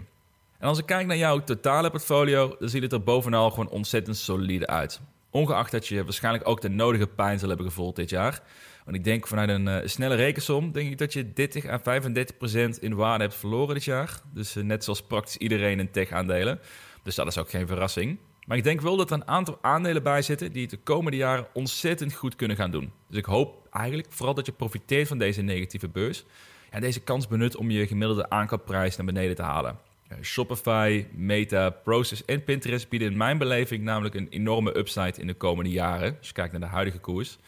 En 0.59 0.69
als 0.69 0.79
ik 0.79 0.87
kijk 0.87 1.07
naar 1.07 1.17
jouw 1.17 1.45
totale 1.45 1.91
portfolio, 1.91 2.57
dan 2.59 2.69
ziet 2.69 2.83
het 2.83 2.93
er 2.93 3.03
bovenal 3.03 3.51
gewoon 3.51 3.69
ontzettend 3.69 4.17
solide 4.17 4.67
uit. 4.67 5.01
Ongeacht 5.31 5.71
dat 5.71 5.87
je 5.87 6.05
waarschijnlijk 6.05 6.49
ook 6.49 6.61
de 6.61 6.69
nodige 6.69 7.07
pijn 7.07 7.39
zal 7.39 7.49
hebben 7.49 7.67
gevoeld 7.67 7.97
dit 7.97 8.11
jaar. 8.11 8.43
Want 8.87 8.99
ik 8.99 9.05
denk 9.05 9.27
vanuit 9.27 9.49
een 9.49 9.67
uh, 9.67 9.77
snelle 9.85 10.15
rekensom, 10.15 10.73
denk 10.73 10.91
ik 10.91 10.99
dat 10.99 11.13
je 11.13 11.33
30 11.33 11.67
à 11.67 11.79
35 11.79 12.37
procent 12.37 12.83
in 12.83 12.95
waarde 12.95 13.25
hebt 13.25 13.37
verloren 13.37 13.75
dit 13.75 13.85
jaar. 13.85 14.21
Dus 14.33 14.57
uh, 14.57 14.65
net 14.65 14.85
zoals 14.85 15.03
praktisch 15.03 15.37
iedereen 15.37 15.79
in 15.79 15.91
tech-aandelen. 15.91 16.59
Dus 17.03 17.15
dat 17.15 17.27
is 17.27 17.39
ook 17.39 17.51
geen 17.51 17.67
verrassing. 17.67 18.19
Maar 18.47 18.57
ik 18.57 18.65
denk 18.65 18.81
wel 18.81 18.97
dat 18.97 19.11
er 19.11 19.17
een 19.17 19.29
aantal 19.29 19.59
aandelen 19.61 20.03
bij 20.03 20.23
zitten 20.23 20.53
die 20.53 20.63
het 20.63 20.71
de 20.71 20.77
komende 20.77 21.17
jaren 21.17 21.47
ontzettend 21.53 22.13
goed 22.13 22.37
kunnen 22.37 22.57
gaan 22.57 22.71
doen. 22.71 22.93
Dus 23.09 23.19
ik 23.19 23.25
hoop 23.25 23.69
eigenlijk 23.71 24.09
vooral 24.11 24.35
dat 24.35 24.47
je 24.47 24.53
profiteert 24.53 25.09
van 25.09 25.19
deze 25.19 25.43
negatieve 25.43 25.89
beurs. 25.89 26.25
En 26.71 26.81
deze 26.81 27.01
kans 27.01 27.29
benut 27.29 27.57
om 27.57 27.71
je 27.71 27.87
gemiddelde 27.87 28.31
aankoopprijs 28.31 28.97
naar 28.97 29.07
beneden 29.07 29.37
te 29.37 29.43
halen. 29.43 29.79
Shopify, 30.23 31.07
Meta, 31.13 31.71
Process 31.71 32.25
en 32.25 32.45
Pinterest 32.45 32.89
bieden 32.89 33.11
in 33.11 33.17
mijn 33.17 33.39
beleving 33.39 33.83
namelijk 33.85 34.15
een 34.15 34.29
enorme 34.29 34.79
upside 34.79 35.21
in 35.21 35.27
de 35.27 35.35
komende 35.35 35.71
jaren. 35.71 36.17
Als 36.19 36.27
je 36.27 36.33
kijkt 36.33 36.53
naar 36.53 36.61
de 36.61 36.67
huidige 36.67 36.99
koers. 36.99 37.39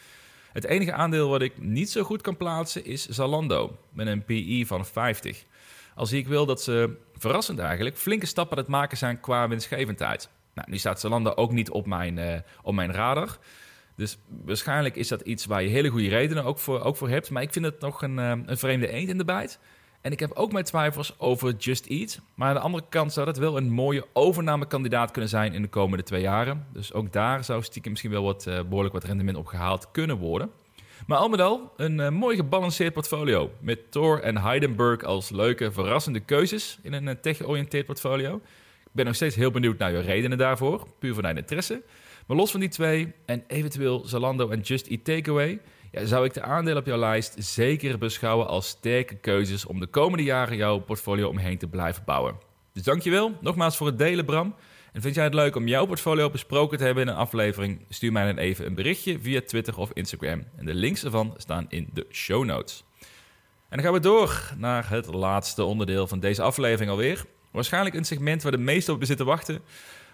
Het 0.53 0.65
enige 0.65 0.93
aandeel 0.93 1.29
wat 1.29 1.41
ik 1.41 1.61
niet 1.61 1.89
zo 1.89 2.03
goed 2.03 2.21
kan 2.21 2.37
plaatsen 2.37 2.85
is 2.85 3.07
Zalando, 3.07 3.77
met 3.93 4.07
een 4.07 4.25
PI 4.25 4.65
van 4.65 4.85
50. 4.85 5.45
Al 5.95 6.05
zie 6.05 6.19
ik 6.19 6.27
wel 6.27 6.45
dat 6.45 6.61
ze, 6.61 6.97
verrassend 7.17 7.59
eigenlijk, 7.59 7.97
flinke 7.97 8.25
stappen 8.25 8.57
aan 8.57 8.63
het 8.63 8.71
maken 8.71 8.97
zijn 8.97 9.19
qua 9.19 9.47
winstgevendheid. 9.47 10.29
Nou, 10.53 10.69
nu 10.69 10.77
staat 10.77 10.99
Zalando 10.99 11.31
ook 11.35 11.51
niet 11.51 11.69
op 11.69 11.85
mijn, 11.85 12.17
uh, 12.17 12.35
op 12.61 12.73
mijn 12.73 12.93
radar. 12.93 13.37
Dus 13.95 14.17
waarschijnlijk 14.45 14.95
is 14.95 15.07
dat 15.07 15.21
iets 15.21 15.45
waar 15.45 15.63
je 15.63 15.69
hele 15.69 15.89
goede 15.89 16.09
redenen 16.09 16.43
ook 16.43 16.59
voor, 16.59 16.81
ook 16.81 16.97
voor 16.97 17.09
hebt. 17.09 17.29
Maar 17.29 17.41
ik 17.41 17.53
vind 17.53 17.65
het 17.65 17.79
nog 17.79 18.01
een, 18.01 18.17
uh, 18.17 18.33
een 18.45 18.57
vreemde 18.57 18.87
eend 18.87 19.09
in 19.09 19.17
de 19.17 19.25
bijt. 19.25 19.59
En 20.01 20.11
ik 20.11 20.19
heb 20.19 20.31
ook 20.33 20.51
mijn 20.51 20.65
twijfels 20.65 21.19
over 21.19 21.55
Just 21.55 21.85
Eat. 21.85 22.19
Maar 22.35 22.47
aan 22.47 22.53
de 22.53 22.59
andere 22.59 22.83
kant 22.89 23.13
zou 23.13 23.25
dat 23.25 23.37
wel 23.37 23.57
een 23.57 23.69
mooie 23.69 24.05
overnamekandidaat 24.13 25.11
kunnen 25.11 25.29
zijn 25.29 25.53
in 25.53 25.61
de 25.61 25.67
komende 25.67 26.03
twee 26.03 26.21
jaren. 26.21 26.65
Dus 26.73 26.93
ook 26.93 27.13
daar 27.13 27.43
zou 27.43 27.63
stiekem 27.63 27.91
misschien 27.91 28.11
wel 28.11 28.23
wat, 28.23 28.45
uh, 28.47 28.59
behoorlijk 28.61 28.93
wat 28.93 29.03
rendement 29.03 29.37
op 29.37 29.45
gehaald 29.45 29.91
kunnen 29.91 30.17
worden. 30.17 30.51
Maar 31.07 31.17
al 31.17 31.29
met 31.29 31.39
al 31.39 31.73
een 31.77 31.99
uh, 31.99 32.09
mooi 32.09 32.35
gebalanceerd 32.35 32.93
portfolio. 32.93 33.51
Met 33.59 33.91
Thor 33.91 34.21
en 34.21 34.37
Heidenberg 34.37 35.03
als 35.03 35.29
leuke, 35.29 35.71
verrassende 35.71 36.19
keuzes 36.19 36.79
in 36.81 36.93
een 36.93 37.07
uh, 37.07 37.13
tech-georiënteerd 37.21 37.85
portfolio. 37.85 38.35
Ik 38.83 38.91
ben 38.91 39.05
nog 39.05 39.15
steeds 39.15 39.35
heel 39.35 39.51
benieuwd 39.51 39.77
naar 39.77 39.91
je 39.91 39.99
redenen 39.99 40.37
daarvoor, 40.37 40.87
puur 40.99 41.13
vanuit 41.13 41.37
interesse. 41.37 41.81
Maar 42.25 42.37
los 42.37 42.51
van 42.51 42.59
die 42.59 42.69
twee 42.69 43.13
en 43.25 43.43
eventueel 43.47 44.03
Zalando 44.05 44.49
en 44.49 44.59
Just 44.59 44.87
Eat 44.87 45.03
Takeaway 45.03 45.59
ja, 45.91 46.05
zou 46.05 46.25
ik 46.25 46.33
de 46.33 46.41
aandelen 46.41 46.79
op 46.79 46.85
jouw 46.85 46.97
lijst 46.97 47.35
zeker 47.37 47.97
beschouwen 47.97 48.47
als 48.47 48.67
sterke 48.67 49.15
keuzes 49.15 49.65
om 49.65 49.79
de 49.79 49.87
komende 49.87 50.23
jaren 50.23 50.57
jouw 50.57 50.79
portfolio 50.79 51.27
omheen 51.27 51.57
te 51.57 51.67
blijven 51.67 52.03
bouwen. 52.05 52.35
Dus 52.73 52.83
dankjewel 52.83 53.37
nogmaals 53.41 53.77
voor 53.77 53.87
het 53.87 53.97
delen, 53.97 54.25
Bram. 54.25 54.55
En 54.93 55.01
vind 55.01 55.15
jij 55.15 55.23
het 55.23 55.33
leuk 55.33 55.55
om 55.55 55.67
jouw 55.67 55.85
portfolio 55.85 56.29
besproken 56.29 56.77
te 56.77 56.83
hebben 56.83 57.03
in 57.03 57.09
een 57.09 57.15
aflevering? 57.15 57.85
Stuur 57.89 58.11
mij 58.11 58.25
dan 58.25 58.37
even 58.37 58.65
een 58.65 58.75
berichtje 58.75 59.19
via 59.19 59.41
Twitter 59.45 59.77
of 59.77 59.91
Instagram. 59.93 60.43
En 60.55 60.65
de 60.65 60.73
links 60.73 61.03
ervan 61.03 61.33
staan 61.37 61.65
in 61.69 61.89
de 61.93 62.05
show 62.11 62.45
notes. 62.45 62.83
En 63.69 63.77
dan 63.77 63.81
gaan 63.85 63.93
we 63.93 63.99
door 63.99 64.53
naar 64.57 64.89
het 64.89 65.13
laatste 65.13 65.63
onderdeel 65.63 66.07
van 66.07 66.19
deze 66.19 66.41
aflevering 66.41 66.91
alweer. 66.91 67.25
Waarschijnlijk 67.51 67.95
een 67.95 68.05
segment 68.05 68.43
waar 68.43 68.51
de 68.51 68.57
meesten 68.57 68.93
op 68.93 69.05
zitten 69.05 69.25
wachten. 69.25 69.61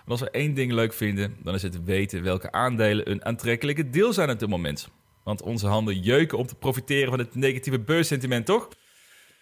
Want 0.05 0.21
als 0.21 0.29
we 0.29 0.29
één 0.29 0.53
ding 0.53 0.71
leuk 0.71 0.93
vinden, 0.93 1.35
dan 1.43 1.53
is 1.53 1.61
het 1.61 1.83
weten 1.83 2.23
welke 2.23 2.51
aandelen 2.51 3.11
een 3.11 3.25
aantrekkelijke 3.25 3.89
deel 3.89 4.13
zijn 4.13 4.29
op 4.29 4.39
dit 4.39 4.49
moment. 4.49 4.89
Want 5.25 5.41
onze 5.41 5.67
handen 5.67 5.99
jeuken 5.99 6.37
om 6.37 6.47
te 6.47 6.55
profiteren 6.55 7.09
van 7.09 7.19
het 7.19 7.35
negatieve 7.35 7.79
beurssentiment, 7.79 8.45
toch? 8.45 8.67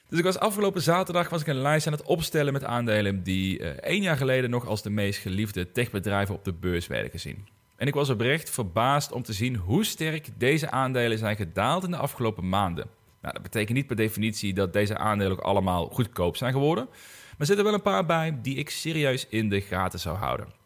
Dus 0.09 0.19
ik 0.19 0.25
was 0.25 0.39
afgelopen 0.39 0.81
zaterdag 0.81 1.29
was 1.29 1.41
ik 1.41 1.47
een 1.47 1.61
lijst 1.61 1.87
aan 1.87 1.93
het 1.93 2.03
opstellen 2.03 2.53
met 2.53 2.63
aandelen 2.63 3.23
die 3.23 3.59
uh, 3.59 3.67
één 3.67 4.01
jaar 4.01 4.17
geleden 4.17 4.49
nog 4.49 4.67
als 4.67 4.81
de 4.81 4.89
meest 4.89 5.19
geliefde 5.19 5.71
techbedrijven 5.71 6.35
op 6.35 6.43
de 6.43 6.53
beurs 6.53 6.87
werden 6.87 7.11
gezien. 7.11 7.47
En 7.75 7.87
ik 7.87 7.93
was 7.93 8.09
oprecht 8.09 8.49
verbaasd 8.49 9.11
om 9.11 9.23
te 9.23 9.33
zien 9.33 9.55
hoe 9.55 9.83
sterk 9.83 10.29
deze 10.37 10.71
aandelen 10.71 11.17
zijn 11.17 11.35
gedaald 11.35 11.83
in 11.83 11.91
de 11.91 11.97
afgelopen 11.97 12.49
maanden. 12.49 12.85
Nou, 13.21 13.33
dat 13.33 13.43
betekent 13.43 13.77
niet 13.77 13.87
per 13.87 13.95
definitie 13.95 14.53
dat 14.53 14.73
deze 14.73 14.97
aandelen 14.97 15.31
ook 15.31 15.39
allemaal 15.39 15.87
goedkoop 15.87 16.37
zijn 16.37 16.53
geworden. 16.53 16.87
er 17.37 17.45
zitten 17.45 17.65
wel 17.65 17.73
een 17.73 17.81
paar 17.81 18.05
bij 18.05 18.39
die 18.41 18.55
ik 18.55 18.69
serieus 18.69 19.27
in 19.29 19.49
de 19.49 19.61
gaten 19.61 19.99
zou 19.99 20.17
houden. 20.17 20.62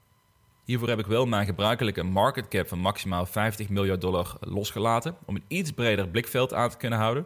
Hiervoor 0.67 0.89
heb 0.89 0.99
ik 0.99 1.05
wel 1.05 1.25
mijn 1.25 1.45
gebruikelijke 1.45 2.03
market 2.03 2.47
cap 2.47 2.67
van 2.67 2.79
maximaal 2.79 3.25
50 3.25 3.69
miljard 3.69 4.01
dollar 4.01 4.37
losgelaten 4.39 5.15
om 5.25 5.35
een 5.35 5.43
iets 5.47 5.71
breder 5.71 6.09
blikveld 6.09 6.53
aan 6.53 6.69
te 6.69 6.77
kunnen 6.77 6.99
houden. 6.99 7.25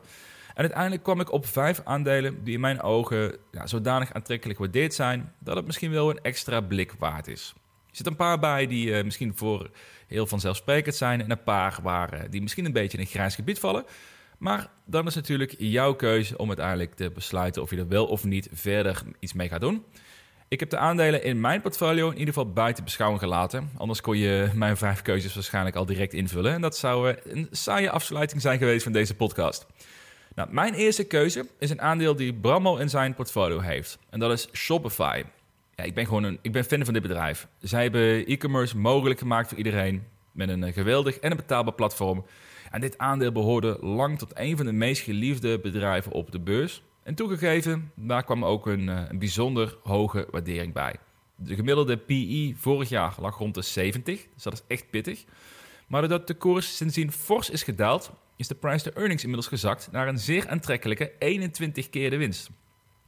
En 0.53 0.61
uiteindelijk 0.61 1.03
kwam 1.03 1.19
ik 1.19 1.31
op 1.31 1.45
vijf 1.45 1.81
aandelen 1.83 2.43
die 2.43 2.53
in 2.53 2.59
mijn 2.59 2.81
ogen 2.81 3.35
ja, 3.51 3.67
zodanig 3.67 4.13
aantrekkelijk 4.13 4.57
gewaardeerd 4.57 4.93
zijn 4.93 5.33
dat 5.39 5.55
het 5.55 5.65
misschien 5.65 5.91
wel 5.91 6.09
een 6.09 6.21
extra 6.21 6.61
blik 6.61 6.93
waard 6.99 7.27
is. 7.27 7.53
Er 7.57 7.95
zitten 7.95 8.11
een 8.11 8.17
paar 8.17 8.39
bij 8.39 8.67
die 8.67 8.87
uh, 8.87 9.03
misschien 9.03 9.35
voor 9.35 9.69
heel 10.07 10.27
vanzelfsprekend 10.27 10.95
zijn 10.95 11.21
en 11.21 11.31
een 11.31 11.43
paar 11.43 11.79
waar, 11.81 12.13
uh, 12.13 12.21
die 12.29 12.41
misschien 12.41 12.65
een 12.65 12.73
beetje 12.73 12.97
in 12.97 13.03
een 13.03 13.09
grijs 13.09 13.35
gebied 13.35 13.59
vallen. 13.59 13.85
Maar 14.37 14.69
dan 14.85 15.07
is 15.07 15.15
natuurlijk 15.15 15.55
jouw 15.57 15.93
keuze 15.93 16.37
om 16.37 16.47
uiteindelijk 16.47 16.93
te 16.93 17.11
besluiten 17.11 17.61
of 17.61 17.69
je 17.69 17.77
er 17.77 17.87
wel 17.87 18.05
of 18.05 18.23
niet 18.23 18.49
verder 18.51 19.01
iets 19.19 19.33
mee 19.33 19.47
gaat 19.47 19.61
doen. 19.61 19.85
Ik 20.51 20.59
heb 20.59 20.69
de 20.69 20.77
aandelen 20.77 21.23
in 21.23 21.39
mijn 21.39 21.61
portfolio 21.61 22.09
in 22.09 22.17
ieder 22.17 22.33
geval 22.33 22.51
buiten 22.51 22.83
beschouwing 22.83 23.21
gelaten. 23.21 23.69
Anders 23.77 24.01
kon 24.01 24.17
je 24.17 24.49
mijn 24.53 24.77
vijf 24.77 25.01
keuzes 25.01 25.33
waarschijnlijk 25.33 25.75
al 25.75 25.85
direct 25.85 26.13
invullen. 26.13 26.53
En 26.53 26.61
dat 26.61 26.77
zou 26.77 27.09
eh, 27.09 27.33
een 27.33 27.47
saaie 27.51 27.89
afsluiting 27.89 28.41
zijn 28.41 28.57
geweest 28.57 28.83
van 28.83 28.91
deze 28.91 29.15
podcast. 29.15 29.65
Nou, 30.35 30.49
mijn 30.51 30.73
eerste 30.73 31.03
keuze 31.03 31.47
is 31.59 31.69
een 31.69 31.81
aandeel 31.81 32.15
die 32.15 32.33
Bram 32.33 32.79
in 32.79 32.89
zijn 32.89 33.13
portfolio 33.13 33.59
heeft. 33.59 33.99
En 34.09 34.19
dat 34.19 34.31
is 34.31 34.47
Shopify. 34.53 35.23
Ja, 35.75 35.83
ik 35.83 35.93
ben 35.93 36.05
gewoon 36.05 36.23
een, 36.23 36.39
ik 36.41 36.51
ben 36.51 36.63
fan 36.63 36.85
van 36.85 36.93
dit 36.93 37.03
bedrijf. 37.03 37.47
Zij 37.59 37.83
hebben 37.83 38.25
e-commerce 38.25 38.77
mogelijk 38.77 39.19
gemaakt 39.19 39.49
voor 39.49 39.57
iedereen. 39.57 40.03
Met 40.31 40.49
een 40.49 40.63
eh, 40.63 40.73
geweldig 40.73 41.17
en 41.19 41.31
een 41.31 41.37
betaalbaar 41.37 41.73
platform. 41.73 42.25
En 42.71 42.81
dit 42.81 42.97
aandeel 42.97 43.31
behoorde 43.31 43.77
lang 43.81 44.17
tot 44.17 44.31
een 44.33 44.57
van 44.57 44.65
de 44.65 44.71
meest 44.71 45.01
geliefde 45.01 45.59
bedrijven 45.59 46.11
op 46.11 46.31
de 46.31 46.39
beurs. 46.39 46.83
En 47.03 47.15
toegegeven, 47.15 47.91
daar 47.95 48.23
kwam 48.23 48.45
ook 48.45 48.67
een, 48.67 48.89
eh, 48.89 49.03
een 49.09 49.19
bijzonder 49.19 49.77
hoge 49.83 50.27
waardering 50.31 50.73
bij. 50.73 50.95
De 51.35 51.55
gemiddelde 51.55 51.97
PE 51.97 52.53
vorig 52.55 52.89
jaar 52.89 53.15
lag 53.19 53.37
rond 53.37 53.55
de 53.55 53.61
70, 53.61 54.27
dus 54.33 54.43
dat 54.43 54.53
is 54.53 54.63
echt 54.67 54.89
pittig. 54.89 55.23
Maar 55.87 56.01
doordat 56.01 56.27
de 56.27 56.33
koers 56.33 56.77
sindsdien 56.77 57.11
fors 57.11 57.49
is 57.49 57.63
gedaald, 57.63 58.11
is 58.35 58.47
de 58.47 58.55
price 58.55 58.83
to 58.83 58.99
earnings 58.99 59.23
inmiddels 59.23 59.49
gezakt 59.49 59.91
naar 59.91 60.07
een 60.07 60.19
zeer 60.19 60.49
aantrekkelijke 60.49 61.11
21 61.19 61.89
keer 61.89 62.09
de 62.09 62.17
winst. 62.17 62.49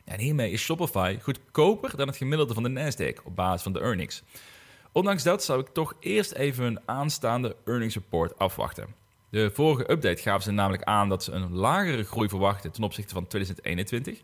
En 0.05 0.19
hiermee 0.19 0.51
is 0.51 0.61
Shopify 0.61 1.17
goedkoper 1.21 1.97
dan 1.97 2.07
het 2.07 2.17
gemiddelde 2.17 2.53
van 2.53 2.63
de 2.63 2.69
Nasdaq 2.69 3.23
op 3.23 3.35
basis 3.35 3.61
van 3.61 3.73
de 3.73 3.79
earnings. 3.79 4.23
Ondanks 4.91 5.23
dat 5.23 5.43
zou 5.43 5.59
ik 5.59 5.67
toch 5.67 5.93
eerst 5.99 6.31
even 6.31 6.65
een 6.65 6.79
aanstaande 6.85 7.55
earnings 7.65 7.93
report 7.93 8.37
afwachten. 8.37 9.02
De 9.33 9.51
vorige 9.53 9.91
update 9.91 10.21
gaven 10.21 10.43
ze 10.43 10.51
namelijk 10.51 10.83
aan 10.83 11.09
dat 11.09 11.23
ze 11.23 11.31
een 11.31 11.53
lagere 11.53 12.03
groei 12.03 12.29
verwachten 12.29 12.71
ten 12.71 12.83
opzichte 12.83 13.13
van 13.13 13.27
2021, 13.27 14.21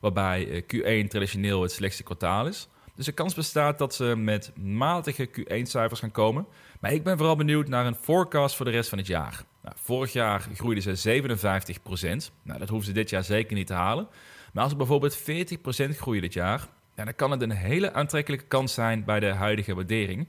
waarbij 0.00 0.48
eh, 0.50 0.62
Q1 0.62 1.08
traditioneel 1.08 1.62
het 1.62 1.72
slechtste 1.72 2.02
kwartaal 2.02 2.46
is. 2.46 2.68
Dus 2.94 3.04
de 3.06 3.12
kans 3.12 3.34
bestaat 3.34 3.78
dat 3.78 3.94
ze 3.94 4.04
met 4.16 4.52
matige 4.56 5.28
Q1-cijfers 5.28 6.00
gaan 6.00 6.10
komen. 6.10 6.46
Maar 6.80 6.92
ik 6.92 7.02
ben 7.02 7.16
vooral 7.16 7.36
benieuwd 7.36 7.68
naar 7.68 7.86
een 7.86 7.94
forecast 7.94 8.56
voor 8.56 8.64
de 8.64 8.70
rest 8.70 8.88
van 8.88 8.98
het 8.98 9.06
jaar. 9.06 9.42
Nou, 9.62 9.76
vorig 9.82 10.12
jaar 10.12 10.48
groeiden 10.54 10.96
ze 10.96 11.22
57% 11.22 12.32
Nou, 12.42 12.58
dat 12.58 12.68
hoeven 12.68 12.86
ze 12.86 12.92
dit 12.92 13.10
jaar 13.10 13.24
zeker 13.24 13.56
niet 13.56 13.66
te 13.66 13.74
halen. 13.74 14.08
Maar 14.52 14.62
als 14.62 14.72
ze 14.72 14.78
bijvoorbeeld 14.78 15.18
40% 15.18 15.96
groeien 15.96 16.22
dit 16.22 16.32
jaar, 16.32 16.68
ja, 16.96 17.04
dan 17.04 17.14
kan 17.14 17.30
het 17.30 17.42
een 17.42 17.50
hele 17.50 17.92
aantrekkelijke 17.92 18.46
kans 18.46 18.74
zijn 18.74 19.04
bij 19.04 19.20
de 19.20 19.32
huidige 19.32 19.74
waardering. 19.74 20.28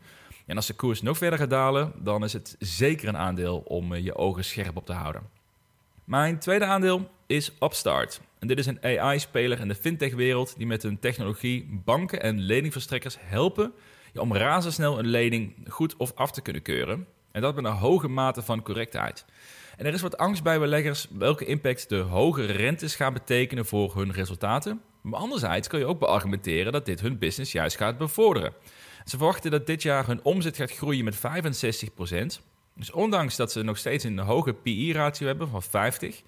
En 0.50 0.56
als 0.56 0.68
de 0.68 0.74
koers 0.74 1.02
nog 1.02 1.18
verder 1.18 1.40
gaat 1.40 1.50
dalen, 1.50 1.94
dan 1.98 2.24
is 2.24 2.34
het 2.34 2.56
zeker 2.60 3.08
een 3.08 3.18
aandeel 3.18 3.58
om 3.58 3.94
eh, 3.94 4.04
je 4.04 4.16
ogen 4.16 4.46
scherp 4.46 4.78
op 4.78 4.86
te 4.86 4.94
houden. 4.94 5.22
Mijn 6.04 6.40
tweede 6.40 6.66
aandeel 6.66 7.10
is 7.28 7.52
Upstart. 7.60 8.22
En 8.40 8.48
dit 8.48 8.60
is 8.60 8.66
een 8.66 8.84
AI-speler 8.84 9.60
in 9.60 9.68
de 9.68 9.76
fintech-wereld 9.76 10.54
die 10.58 10.68
met 10.68 10.84
hun 10.84 11.00
technologie 11.00 11.82
banken 11.86 12.22
en 12.22 12.40
leningverstrekkers 12.40 13.18
helpen 13.20 13.74
om 14.14 14.36
razendsnel 14.36 15.00
een 15.00 15.08
lening 15.08 15.56
goed 15.68 15.98
of 15.98 16.12
af 16.16 16.32
te 16.32 16.42
kunnen 16.42 16.62
keuren. 16.62 17.08
En 17.32 17.42
dat 17.42 17.56
met 17.56 17.66
een 17.66 17.72
hoge 17.72 18.08
mate 18.08 18.42
van 18.42 18.64
correctheid. 18.64 19.26
En 19.78 19.86
er 19.86 19.94
is 19.94 20.02
wat 20.02 20.18
angst 20.18 20.44
bij 20.44 20.60
beleggers 20.60 21.08
welke 21.12 21.46
impact 21.46 21.90
de 21.90 21.98
hogere 21.98 22.52
rentes 22.52 22.96
gaan 22.96 23.14
betekenen 23.14 23.66
voor 23.66 23.96
hun 23.96 24.12
resultaten. 24.12 24.82
Maar 25.02 25.20
anderzijds 25.20 25.68
kun 25.68 25.80
je 25.80 25.86
ook 25.86 26.00
beargumenteren 26.00 26.72
dat 26.72 26.86
dit 26.86 27.02
hun 27.02 27.18
business 27.18 27.52
juist 27.52 27.78
gaat 27.78 27.98
bevorderen. 27.98 28.54
Ze 29.10 29.18
verwachten 29.18 29.52
dat 29.52 29.68
dit 29.68 29.82
jaar 29.82 30.08
hun 30.08 30.24
omzet 30.24 30.56
gaat 30.56 30.72
groeien 30.72 31.04
met 31.04 31.18
65%. 31.18 31.20
Dus 32.76 32.92
ondanks 32.92 33.36
dat 33.36 33.52
ze 33.52 33.64
nog 33.64 33.78
steeds 33.78 34.04
een 34.04 34.20
hoge 34.20 34.54
PI-ratio 34.54 35.28
hebben 35.28 35.50
van 35.50 35.64
50, 35.64 36.22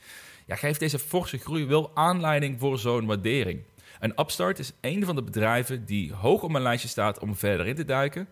ja, 0.45 0.55
geeft 0.55 0.79
deze 0.79 0.99
forse 0.99 1.37
groei 1.37 1.65
wel 1.65 1.91
aanleiding 1.93 2.59
voor 2.59 2.79
zo'n 2.79 3.05
waardering. 3.05 3.61
En 3.99 4.19
Upstart 4.19 4.59
is 4.59 4.73
een 4.81 5.05
van 5.05 5.15
de 5.15 5.23
bedrijven 5.23 5.85
die 5.85 6.13
hoog 6.13 6.43
op 6.43 6.51
mijn 6.51 6.63
lijstje 6.63 6.87
staat 6.87 7.19
om 7.19 7.35
verder 7.35 7.67
in 7.67 7.75
te 7.75 7.85
duiken. 7.85 8.27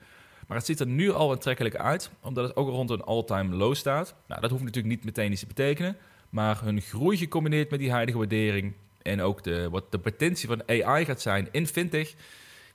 Maar 0.48 0.58
het 0.58 0.66
ziet 0.66 0.80
er 0.80 0.88
nu 0.88 1.12
al 1.12 1.32
aantrekkelijk 1.32 1.76
uit, 1.76 2.12
omdat 2.22 2.48
het 2.48 2.56
ook 2.56 2.70
rond 2.70 2.90
een 2.90 3.04
all-time 3.04 3.56
low 3.56 3.76
staat. 3.76 4.16
Nou, 4.28 4.42
dat 4.42 4.50
hoeft 4.50 4.64
natuurlijk 4.64 4.96
niet 4.96 5.06
meteen 5.06 5.32
iets 5.32 5.42
te 5.42 5.48
betekenen. 5.48 5.98
Maar 6.30 6.62
hun 6.64 6.82
groei 6.82 7.18
gecombineerd 7.18 7.70
met 7.70 7.80
die 7.80 7.92
huidige 7.92 8.18
waardering 8.18 8.74
en 9.02 9.22
ook 9.22 9.44
de, 9.44 9.70
wat 9.70 9.92
de 9.92 10.00
potentie 10.00 10.48
van 10.48 10.64
AI 10.68 11.06
gaat 11.06 11.22
zijn 11.22 11.48
in 11.52 11.68
fintech, 11.68 12.16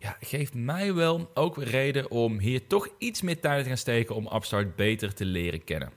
ja, 0.05 0.17
geeft 0.21 0.55
mij 0.55 0.95
wel 0.95 1.31
ook 1.35 1.63
reden 1.63 2.11
om 2.11 2.39
hier 2.39 2.67
toch 2.67 2.89
iets 2.99 3.23
meer 3.23 3.41
tijd 3.41 3.63
te 3.63 3.69
gaan 3.69 3.79
steken 3.79 4.15
om 4.15 4.29
Upstart 4.35 4.77
beter 4.77 5.15
te 5.15 5.25
leren 5.25 5.65
kennen. 5.65 5.91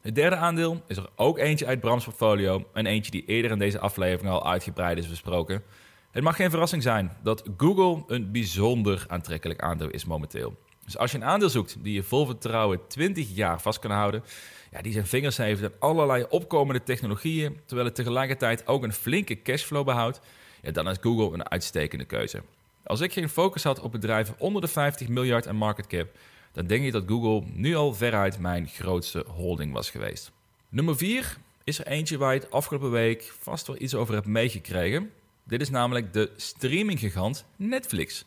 Het 0.00 0.14
derde 0.14 0.36
aandeel 0.36 0.82
is 0.86 0.96
er 0.96 1.08
ook 1.16 1.38
eentje 1.38 1.66
uit 1.66 1.80
Brams 1.80 2.04
portfolio 2.04 2.68
en 2.72 2.86
eentje 2.86 3.10
die 3.10 3.24
eerder 3.24 3.50
in 3.50 3.58
deze 3.58 3.78
aflevering 3.78 4.30
al 4.30 4.50
uitgebreid 4.50 4.98
is 4.98 5.08
besproken. 5.08 5.62
Het 6.10 6.22
mag 6.22 6.36
geen 6.36 6.50
verrassing 6.50 6.82
zijn 6.82 7.16
dat 7.22 7.42
Google 7.56 8.04
een 8.06 8.32
bijzonder 8.32 9.04
aantrekkelijk 9.08 9.60
aandeel 9.60 9.90
is 9.90 10.04
momenteel. 10.04 10.56
Dus 10.84 10.98
als 10.98 11.10
je 11.10 11.16
een 11.16 11.24
aandeel 11.24 11.50
zoekt 11.50 11.76
die 11.82 11.94
je 11.94 12.02
vol 12.02 12.26
vertrouwen 12.26 12.86
20 12.88 13.34
jaar 13.34 13.60
vast 13.60 13.78
kan 13.78 13.90
houden, 13.90 14.22
ja, 14.70 14.82
die 14.82 14.92
zijn 14.92 15.06
vingers 15.06 15.36
heeft 15.36 15.62
aan 15.62 15.72
allerlei 15.78 16.26
opkomende 16.28 16.82
technologieën, 16.82 17.60
terwijl 17.66 17.86
het 17.86 17.96
tegelijkertijd 17.96 18.66
ook 18.66 18.82
een 18.82 18.92
flinke 18.92 19.42
cashflow 19.42 19.84
behoudt, 19.84 20.20
ja, 20.62 20.70
dan 20.70 20.88
is 20.88 20.96
Google 21.00 21.34
een 21.34 21.50
uitstekende 21.50 22.04
keuze. 22.04 22.42
Als 22.90 23.00
ik 23.00 23.12
geen 23.12 23.28
focus 23.28 23.62
had 23.62 23.80
op 23.80 23.92
bedrijven 23.92 24.34
onder 24.38 24.62
de 24.62 24.68
50 24.68 25.08
miljard 25.08 25.48
aan 25.48 25.56
market 25.56 25.86
cap, 25.86 26.08
dan 26.52 26.66
denk 26.66 26.84
ik 26.84 26.92
dat 26.92 27.04
Google 27.06 27.50
nu 27.52 27.74
al 27.74 27.94
veruit 27.94 28.38
mijn 28.38 28.68
grootste 28.68 29.24
holding 29.28 29.72
was 29.72 29.90
geweest. 29.90 30.32
Nummer 30.68 30.96
4 30.96 31.36
is 31.64 31.78
er 31.78 31.86
eentje 31.86 32.18
waar 32.18 32.34
je 32.34 32.48
afgelopen 32.48 32.90
week 32.90 33.32
vast 33.40 33.66
wel 33.66 33.80
iets 33.80 33.94
over 33.94 34.14
hebt 34.14 34.26
meegekregen. 34.26 35.10
Dit 35.44 35.60
is 35.60 35.70
namelijk 35.70 36.12
de 36.12 36.30
streaminggigant 36.36 37.44
Netflix. 37.56 38.24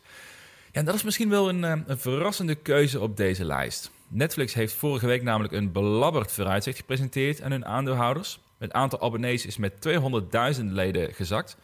Ja, 0.72 0.82
dat 0.82 0.94
is 0.94 1.02
misschien 1.02 1.30
wel 1.30 1.48
een, 1.48 1.64
eh, 1.64 1.80
een 1.86 1.98
verrassende 1.98 2.54
keuze 2.54 3.00
op 3.00 3.16
deze 3.16 3.44
lijst. 3.44 3.90
Netflix 4.08 4.54
heeft 4.54 4.74
vorige 4.74 5.06
week 5.06 5.22
namelijk 5.22 5.52
een 5.52 5.72
belabberd 5.72 6.32
vooruitzicht 6.32 6.78
gepresenteerd 6.78 7.42
aan 7.42 7.50
hun 7.50 7.66
aandeelhouders. 7.66 8.40
Het 8.58 8.72
aantal 8.72 9.00
abonnees 9.00 9.46
is 9.46 9.56
met 9.56 9.80
200.000 9.80 10.70
leden 10.70 11.14
gezakt. 11.14 11.56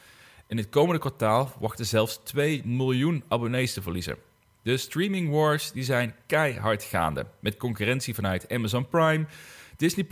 In 0.50 0.56
het 0.56 0.68
komende 0.68 1.00
kwartaal 1.00 1.52
wachten 1.60 1.86
zelfs 1.86 2.20
2 2.22 2.62
miljoen 2.64 3.24
abonnees 3.28 3.72
te 3.72 3.82
verliezen. 3.82 4.16
De 4.62 4.76
streaming 4.76 5.30
wars 5.30 5.72
die 5.72 5.82
zijn 5.82 6.14
keihard 6.26 6.82
gaande. 6.82 7.26
Met 7.40 7.56
concurrentie 7.56 8.14
vanuit 8.14 8.52
Amazon 8.52 8.88
Prime, 8.88 9.26
Disney+, 9.76 10.06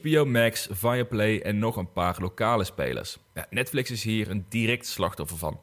HBO 0.00 0.24
Max, 0.24 0.68
Viaplay 0.70 1.40
en 1.40 1.58
nog 1.58 1.76
een 1.76 1.92
paar 1.92 2.16
lokale 2.20 2.64
spelers. 2.64 3.18
Ja, 3.34 3.46
Netflix 3.50 3.90
is 3.90 4.04
hier 4.04 4.30
een 4.30 4.44
direct 4.48 4.86
slachtoffer 4.86 5.38
van. 5.38 5.60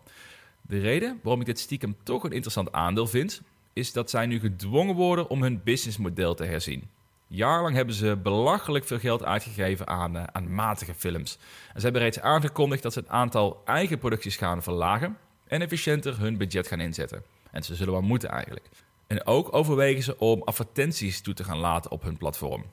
De 0.61 0.79
reden 0.79 1.19
waarom 1.23 1.41
ik 1.41 1.47
dit 1.47 1.59
stiekem 1.59 1.95
toch 2.03 2.23
een 2.23 2.31
interessant 2.31 2.71
aandeel 2.71 3.07
vind, 3.07 3.41
is 3.73 3.93
dat 3.93 4.09
zij 4.09 4.25
nu 4.25 4.39
gedwongen 4.39 4.95
worden 4.95 5.29
om 5.29 5.41
hun 5.41 5.61
businessmodel 5.63 6.33
te 6.33 6.45
herzien. 6.45 6.89
Jaarlang 7.27 7.75
hebben 7.75 7.95
ze 7.95 8.17
belachelijk 8.23 8.85
veel 8.85 8.99
geld 8.99 9.23
uitgegeven 9.23 9.87
aan, 9.87 10.15
uh, 10.15 10.23
aan 10.31 10.53
matige 10.53 10.93
films. 10.93 11.37
En 11.73 11.79
ze 11.79 11.83
hebben 11.83 12.01
reeds 12.01 12.19
aangekondigd 12.19 12.83
dat 12.83 12.93
ze 12.93 12.99
het 12.99 13.09
aantal 13.09 13.61
eigen 13.65 13.97
producties 13.97 14.37
gaan 14.37 14.63
verlagen 14.63 15.17
en 15.47 15.61
efficiënter 15.61 16.19
hun 16.19 16.37
budget 16.37 16.67
gaan 16.67 16.79
inzetten. 16.79 17.23
En 17.51 17.63
ze 17.63 17.75
zullen 17.75 17.93
wel 17.93 18.01
moeten 18.01 18.29
eigenlijk. 18.29 18.69
En 19.07 19.25
ook 19.25 19.53
overwegen 19.53 20.03
ze 20.03 20.19
om 20.19 20.41
advertenties 20.43 21.21
toe 21.21 21.33
te 21.33 21.43
gaan 21.43 21.57
laten 21.57 21.91
op 21.91 22.03
hun 22.03 22.17
platform. 22.17 22.65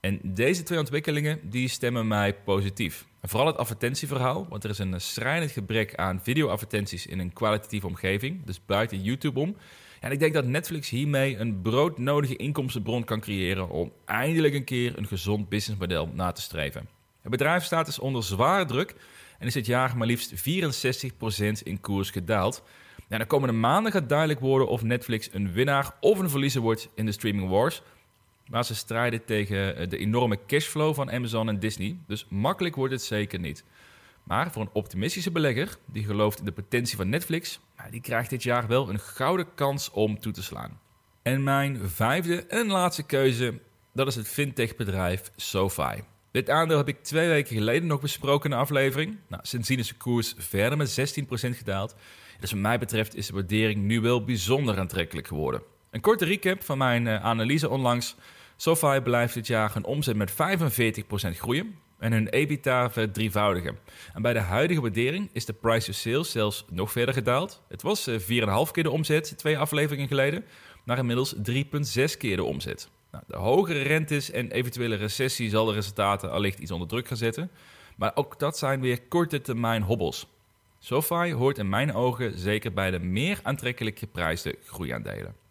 En 0.00 0.20
deze 0.22 0.62
twee 0.62 0.78
ontwikkelingen 0.78 1.50
die 1.50 1.68
stemmen 1.68 2.08
mij 2.08 2.34
positief. 2.34 3.06
En 3.20 3.28
vooral 3.28 3.46
het 3.46 3.56
advertentieverhaal, 3.56 4.46
want 4.48 4.64
er 4.64 4.70
is 4.70 4.78
een 4.78 5.00
schrijnend 5.00 5.50
gebrek 5.50 5.94
aan 5.94 6.20
videoadvertenties 6.22 7.06
in 7.06 7.18
een 7.18 7.32
kwalitatieve 7.32 7.86
omgeving, 7.86 8.44
dus 8.44 8.64
buiten 8.66 9.02
YouTube 9.02 9.40
om. 9.40 9.56
En 10.02 10.10
ik 10.10 10.18
denk 10.18 10.34
dat 10.34 10.44
Netflix 10.44 10.90
hiermee 10.90 11.36
een 11.36 11.60
broodnodige 11.60 12.36
inkomstenbron 12.36 13.04
kan 13.04 13.20
creëren 13.20 13.68
om 13.68 13.92
eindelijk 14.04 14.54
een 14.54 14.64
keer 14.64 14.98
een 14.98 15.06
gezond 15.06 15.48
businessmodel 15.48 16.10
na 16.14 16.32
te 16.32 16.40
streven. 16.40 16.88
Het 17.20 17.30
bedrijf 17.30 17.64
staat 17.64 17.86
dus 17.86 17.98
onder 17.98 18.24
zware 18.24 18.64
druk 18.64 18.94
en 19.38 19.46
is 19.46 19.52
dit 19.52 19.66
jaar 19.66 19.96
maar 19.96 20.06
liefst 20.06 20.34
64% 20.34 21.62
in 21.62 21.80
koers 21.80 22.10
gedaald. 22.10 22.62
En 23.08 23.18
de 23.18 23.26
komende 23.26 23.54
maanden 23.54 23.92
gaat 23.92 24.08
duidelijk 24.08 24.40
worden 24.40 24.68
of 24.68 24.82
Netflix 24.82 25.28
een 25.32 25.52
winnaar 25.52 25.94
of 26.00 26.18
een 26.18 26.30
verliezer 26.30 26.60
wordt 26.60 26.88
in 26.94 27.06
de 27.06 27.12
streaming 27.12 27.48
wars. 27.48 27.82
Maar 28.46 28.64
ze 28.64 28.74
strijden 28.74 29.24
tegen 29.24 29.88
de 29.88 29.98
enorme 29.98 30.38
cashflow 30.46 30.94
van 30.94 31.10
Amazon 31.10 31.48
en 31.48 31.58
Disney, 31.58 31.96
dus 32.06 32.26
makkelijk 32.28 32.76
wordt 32.76 32.92
het 32.92 33.02
zeker 33.02 33.38
niet. 33.38 33.64
Maar 34.22 34.52
voor 34.52 34.62
een 34.62 34.70
optimistische 34.72 35.30
belegger 35.30 35.76
die 35.86 36.04
gelooft 36.04 36.38
in 36.38 36.44
de 36.44 36.52
potentie 36.52 36.96
van 36.96 37.08
Netflix, 37.08 37.60
die 37.90 38.00
krijgt 38.00 38.30
dit 38.30 38.42
jaar 38.42 38.66
wel 38.66 38.88
een 38.88 39.00
gouden 39.00 39.46
kans 39.54 39.90
om 39.90 40.20
toe 40.20 40.32
te 40.32 40.42
slaan. 40.42 40.80
En 41.22 41.42
mijn 41.42 41.88
vijfde 41.88 42.46
en 42.46 42.66
laatste 42.66 43.02
keuze, 43.02 43.60
dat 43.92 44.06
is 44.06 44.14
het 44.14 44.28
fintech-bedrijf 44.28 45.30
SoFi. 45.36 46.02
Dit 46.30 46.50
aandeel 46.50 46.76
heb 46.76 46.88
ik 46.88 47.02
twee 47.02 47.28
weken 47.28 47.56
geleden 47.56 47.88
nog 47.88 48.00
besproken 48.00 48.50
in 48.50 48.56
de 48.56 48.62
aflevering. 48.62 49.18
Nou, 49.28 49.42
sindsdien 49.44 49.78
is 49.78 49.88
de 49.88 49.94
koers 49.94 50.34
verder 50.38 50.78
met 50.78 51.00
16% 51.00 51.24
gedaald. 51.56 51.94
Dus 52.40 52.50
wat 52.50 52.60
mij 52.60 52.78
betreft 52.78 53.14
is 53.14 53.26
de 53.26 53.32
waardering 53.32 53.82
nu 53.82 54.00
wel 54.00 54.24
bijzonder 54.24 54.78
aantrekkelijk 54.78 55.26
geworden. 55.26 55.62
Een 55.90 56.00
korte 56.00 56.24
recap 56.24 56.64
van 56.64 56.78
mijn 56.78 57.06
uh, 57.06 57.24
analyse 57.24 57.68
onlangs. 57.68 58.16
SoFi 58.56 59.00
blijft 59.00 59.34
dit 59.34 59.46
jaar 59.46 59.76
een 59.76 59.84
omzet 59.84 60.16
met 60.16 60.32
45% 60.32 60.34
groeien 61.36 61.74
en 62.02 62.12
hun 62.12 62.28
EBITDA 62.28 62.90
verdrievoudigen. 62.90 63.78
En 64.14 64.22
bij 64.22 64.32
de 64.32 64.38
huidige 64.38 64.80
waardering 64.80 65.30
is 65.32 65.44
de 65.44 65.52
price 65.52 65.86
to 65.86 65.92
sales 65.92 66.30
zelfs 66.30 66.64
nog 66.70 66.92
verder 66.92 67.14
gedaald. 67.14 67.62
Het 67.68 67.82
was 67.82 68.10
4,5 68.10 68.16
eh, 68.26 68.70
keer 68.70 68.82
de 68.82 68.90
omzet 68.90 69.38
twee 69.38 69.58
afleveringen 69.58 70.08
geleden, 70.08 70.44
naar 70.84 70.98
inmiddels 70.98 71.34
3,6 71.34 72.16
keer 72.18 72.36
de 72.36 72.44
omzet. 72.44 72.88
Nou, 73.10 73.24
de 73.26 73.36
hogere 73.36 73.82
rentes 73.82 74.30
en 74.30 74.50
eventuele 74.50 74.94
recessie 74.94 75.50
zal 75.50 75.64
de 75.64 75.72
resultaten 75.72 76.30
allicht 76.30 76.58
iets 76.58 76.70
onder 76.70 76.88
druk 76.88 77.08
gaan 77.08 77.16
zetten. 77.16 77.50
Maar 77.96 78.12
ook 78.14 78.38
dat 78.38 78.58
zijn 78.58 78.80
weer 78.80 79.02
korte 79.02 79.40
termijn 79.40 79.82
hobbels. 79.82 80.26
SoFi 80.78 81.32
hoort 81.32 81.58
in 81.58 81.68
mijn 81.68 81.94
ogen 81.94 82.38
zeker 82.38 82.72
bij 82.72 82.90
de 82.90 82.98
meer 82.98 83.40
aantrekkelijk 83.42 83.98
geprijsde 83.98 84.56
groeiaandelen. 84.64 85.41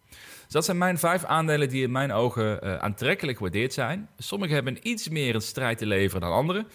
Dus 0.51 0.59
dat 0.59 0.69
zijn 0.69 0.85
mijn 0.85 0.99
vijf 0.99 1.23
aandelen 1.23 1.69
die 1.69 1.83
in 1.83 1.91
mijn 1.91 2.11
ogen 2.11 2.59
uh, 2.63 2.75
aantrekkelijk 2.75 3.37
gewaardeerd 3.37 3.73
zijn. 3.73 4.09
Sommige 4.17 4.53
hebben 4.53 4.87
iets 4.87 5.09
meer 5.09 5.35
een 5.35 5.41
strijd 5.41 5.77
te 5.77 5.85
leveren 5.85 6.21
dan 6.21 6.31
andere. 6.31 6.65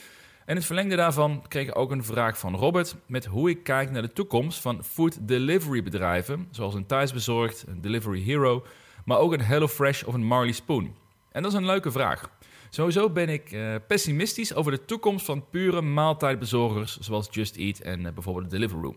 En 0.44 0.56
het 0.56 0.64
verlengde 0.64 0.96
daarvan 0.96 1.44
kreeg 1.48 1.68
ik 1.68 1.78
ook 1.78 1.90
een 1.90 2.04
vraag 2.04 2.38
van 2.38 2.54
Robert 2.54 2.96
met 3.06 3.24
hoe 3.24 3.50
ik 3.50 3.62
kijk 3.62 3.90
naar 3.90 4.02
de 4.02 4.12
toekomst 4.12 4.60
van 4.60 4.84
food 4.84 5.28
delivery 5.28 5.82
bedrijven, 5.82 6.48
zoals 6.50 6.74
een 6.74 6.86
Thuisbezorgd, 6.86 7.64
een 7.68 7.80
Delivery 7.80 8.22
Hero, 8.22 8.64
maar 9.04 9.18
ook 9.18 9.32
een 9.32 9.40
HelloFresh 9.40 10.02
of 10.02 10.14
een 10.14 10.26
Marley 10.26 10.52
Spoon. 10.52 10.96
En 11.32 11.42
dat 11.42 11.52
is 11.52 11.58
een 11.58 11.66
leuke 11.66 11.90
vraag. 11.90 12.30
Sowieso 12.70 13.10
ben 13.10 13.28
ik 13.28 13.52
uh, 13.52 13.74
pessimistisch 13.86 14.54
over 14.54 14.72
de 14.72 14.84
toekomst 14.84 15.24
van 15.24 15.48
pure 15.50 15.82
maaltijdbezorgers 15.82 16.98
zoals 16.98 17.28
Just 17.30 17.56
Eat 17.56 17.78
en 17.78 18.00
uh, 18.00 18.12
bijvoorbeeld 18.12 18.50
Deliveroo. 18.50 18.94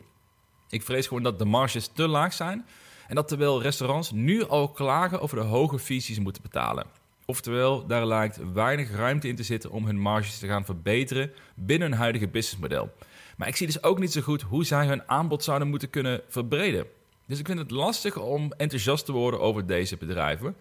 Ik 0.69 0.83
vrees 0.83 1.07
gewoon 1.07 1.23
dat 1.23 1.39
de 1.39 1.45
marges 1.45 1.87
te 1.87 2.07
laag 2.07 2.33
zijn 2.33 2.65
en 3.09 3.15
dat 3.15 3.27
terwijl 3.27 3.61
restaurants 3.61 4.11
nu 4.11 4.43
al 4.47 4.69
klagen 4.69 5.21
over 5.21 5.37
de 5.37 5.43
hoge 5.43 5.99
ze 5.99 6.21
moeten 6.21 6.41
betalen. 6.41 6.85
Oftewel, 7.25 7.85
daar 7.85 8.05
lijkt 8.05 8.39
weinig 8.53 8.91
ruimte 8.91 9.27
in 9.27 9.35
te 9.35 9.43
zitten 9.43 9.71
om 9.71 9.85
hun 9.85 9.99
marges 9.99 10.39
te 10.39 10.47
gaan 10.47 10.65
verbeteren 10.65 11.31
binnen 11.55 11.89
hun 11.89 11.97
huidige 11.97 12.27
businessmodel. 12.27 12.89
Maar 13.37 13.47
ik 13.47 13.55
zie 13.55 13.65
dus 13.65 13.83
ook 13.83 13.99
niet 13.99 14.11
zo 14.11 14.21
goed 14.21 14.41
hoe 14.41 14.65
zij 14.65 14.85
hun 14.85 15.09
aanbod 15.09 15.43
zouden 15.43 15.67
moeten 15.67 15.89
kunnen 15.89 16.21
verbreden. 16.27 16.85
Dus 17.25 17.39
ik 17.39 17.45
vind 17.45 17.59
het 17.59 17.71
lastig 17.71 18.17
om 18.17 18.53
enthousiast 18.57 19.05
te 19.05 19.11
worden 19.11 19.39
over 19.39 19.65
deze 19.65 19.97
bedrijven. 19.97 20.55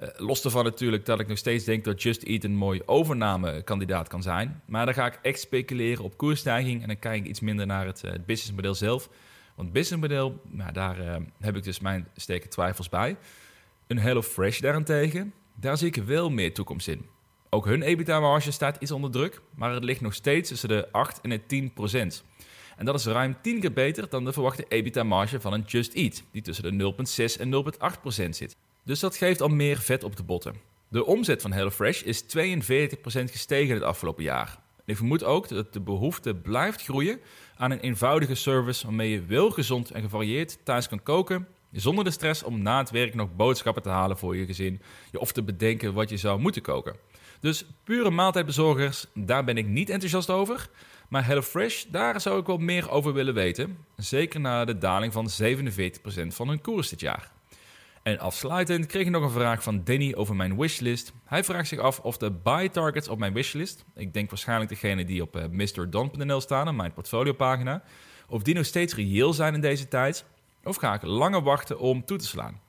Uh, 0.00 0.08
los 0.16 0.44
ervan 0.44 0.64
natuurlijk 0.64 1.06
dat 1.06 1.20
ik 1.20 1.28
nog 1.28 1.38
steeds 1.38 1.64
denk 1.64 1.84
dat 1.84 2.02
Just 2.02 2.22
Eat 2.22 2.44
een 2.44 2.56
mooi 2.56 2.82
overnamekandidaat 2.86 4.08
kan 4.08 4.22
zijn. 4.22 4.62
Maar 4.64 4.84
dan 4.84 4.94
ga 4.94 5.06
ik 5.06 5.18
echt 5.22 5.40
speculeren 5.40 6.04
op 6.04 6.16
koersstijging 6.16 6.80
en 6.82 6.86
dan 6.86 6.98
kijk 6.98 7.24
ik 7.24 7.28
iets 7.28 7.40
minder 7.40 7.66
naar 7.66 7.86
het, 7.86 8.00
het 8.00 8.26
businessmodel 8.26 8.74
zelf. 8.74 9.08
Want 9.54 9.72
businessmodel, 9.72 10.40
nou, 10.48 10.72
daar 10.72 11.00
uh, 11.00 11.16
heb 11.40 11.56
ik 11.56 11.62
dus 11.62 11.80
mijn 11.80 12.08
steken 12.16 12.50
twijfels 12.50 12.88
bij. 12.88 13.16
Een 13.86 13.98
HelloFresh 13.98 14.60
daarentegen, 14.60 15.32
daar 15.54 15.78
zie 15.78 15.86
ik 15.86 15.96
wel 15.96 16.30
meer 16.30 16.54
toekomst 16.54 16.88
in. 16.88 17.06
Ook 17.50 17.64
hun 17.64 17.82
EBITDA-marge 17.82 18.50
staat 18.50 18.76
iets 18.80 18.90
onder 18.90 19.10
druk, 19.10 19.40
maar 19.54 19.72
het 19.72 19.84
ligt 19.84 20.00
nog 20.00 20.14
steeds 20.14 20.48
tussen 20.48 20.68
de 20.68 20.88
8 20.92 21.20
en 21.20 21.30
de 21.30 21.46
10 21.46 21.72
procent. 21.72 22.24
En 22.76 22.84
dat 22.84 22.94
is 22.94 23.06
ruim 23.06 23.36
10 23.42 23.60
keer 23.60 23.72
beter 23.72 24.08
dan 24.08 24.24
de 24.24 24.32
verwachte 24.32 24.64
EBITDA-marge 24.68 25.40
van 25.40 25.52
een 25.52 25.64
Just 25.66 25.92
Eat, 25.92 26.22
die 26.32 26.42
tussen 26.42 26.78
de 26.78 26.94
0,6 27.36 27.40
en 27.40 27.64
0,8 27.94 28.00
procent 28.00 28.36
zit. 28.36 28.56
Dus 28.84 29.00
dat 29.00 29.16
geeft 29.16 29.40
al 29.40 29.48
meer 29.48 29.78
vet 29.78 30.04
op 30.04 30.16
de 30.16 30.22
botten. 30.22 30.54
De 30.88 31.04
omzet 31.04 31.42
van 31.42 31.52
HelloFresh 31.52 32.02
is 32.02 32.22
42% 32.22 32.26
gestegen 33.04 33.74
het 33.74 33.82
afgelopen 33.82 34.24
jaar. 34.24 34.58
ik 34.84 34.96
vermoed 34.96 35.24
ook 35.24 35.48
dat 35.48 35.72
de 35.72 35.80
behoefte 35.80 36.34
blijft 36.34 36.82
groeien 36.82 37.20
aan 37.56 37.70
een 37.70 37.80
eenvoudige 37.80 38.34
service 38.34 38.86
waarmee 38.86 39.10
je 39.10 39.24
wel 39.24 39.50
gezond 39.50 39.90
en 39.90 40.02
gevarieerd 40.02 40.58
thuis 40.64 40.88
kan 40.88 41.02
koken, 41.02 41.46
zonder 41.72 42.04
de 42.04 42.10
stress 42.10 42.42
om 42.42 42.62
na 42.62 42.78
het 42.78 42.90
werk 42.90 43.14
nog 43.14 43.36
boodschappen 43.36 43.82
te 43.82 43.88
halen 43.88 44.18
voor 44.18 44.36
je 44.36 44.46
gezin, 44.46 44.80
of 45.12 45.32
te 45.32 45.42
bedenken 45.42 45.94
wat 45.94 46.10
je 46.10 46.16
zou 46.16 46.40
moeten 46.40 46.62
koken. 46.62 46.96
Dus 47.40 47.64
pure 47.84 48.10
maaltijdbezorgers, 48.10 49.06
daar 49.14 49.44
ben 49.44 49.56
ik 49.56 49.66
niet 49.66 49.90
enthousiast 49.90 50.30
over. 50.30 50.68
Maar 51.08 51.26
HelloFresh, 51.26 51.84
daar 51.84 52.20
zou 52.20 52.40
ik 52.40 52.46
wel 52.46 52.56
meer 52.56 52.90
over 52.90 53.12
willen 53.12 53.34
weten. 53.34 53.76
Zeker 53.96 54.40
na 54.40 54.64
de 54.64 54.78
daling 54.78 55.12
van 55.12 55.30
47% 55.42 56.26
van 56.28 56.48
hun 56.48 56.60
koers 56.60 56.88
dit 56.88 57.00
jaar. 57.00 57.32
En 58.02 58.18
afsluitend 58.18 58.86
kreeg 58.86 59.02
ik 59.02 59.10
nog 59.10 59.22
een 59.22 59.30
vraag 59.30 59.62
van 59.62 59.84
Danny 59.84 60.14
over 60.14 60.36
mijn 60.36 60.56
wishlist. 60.58 61.12
Hij 61.24 61.44
vraagt 61.44 61.68
zich 61.68 61.78
af 61.78 61.98
of 61.98 62.16
de 62.16 62.30
buy 62.30 62.68
targets 62.68 63.08
op 63.08 63.18
mijn 63.18 63.32
wishlist, 63.32 63.84
ik 63.94 64.12
denk 64.12 64.30
waarschijnlijk 64.30 64.70
degene 64.70 65.04
die 65.04 65.22
op 65.22 65.36
eh, 65.36 65.44
mrdon.nl 65.50 66.40
staan, 66.40 66.76
mijn 66.76 66.92
portfoliopagina, 66.92 67.82
of 68.28 68.42
die 68.42 68.54
nog 68.54 68.64
steeds 68.64 68.94
reëel 68.94 69.32
zijn 69.32 69.54
in 69.54 69.60
deze 69.60 69.88
tijd, 69.88 70.24
of 70.64 70.76
ga 70.76 70.94
ik 70.94 71.02
langer 71.02 71.42
wachten 71.42 71.78
om 71.78 72.04
toe 72.04 72.18
te 72.18 72.26
slaan? 72.26 72.60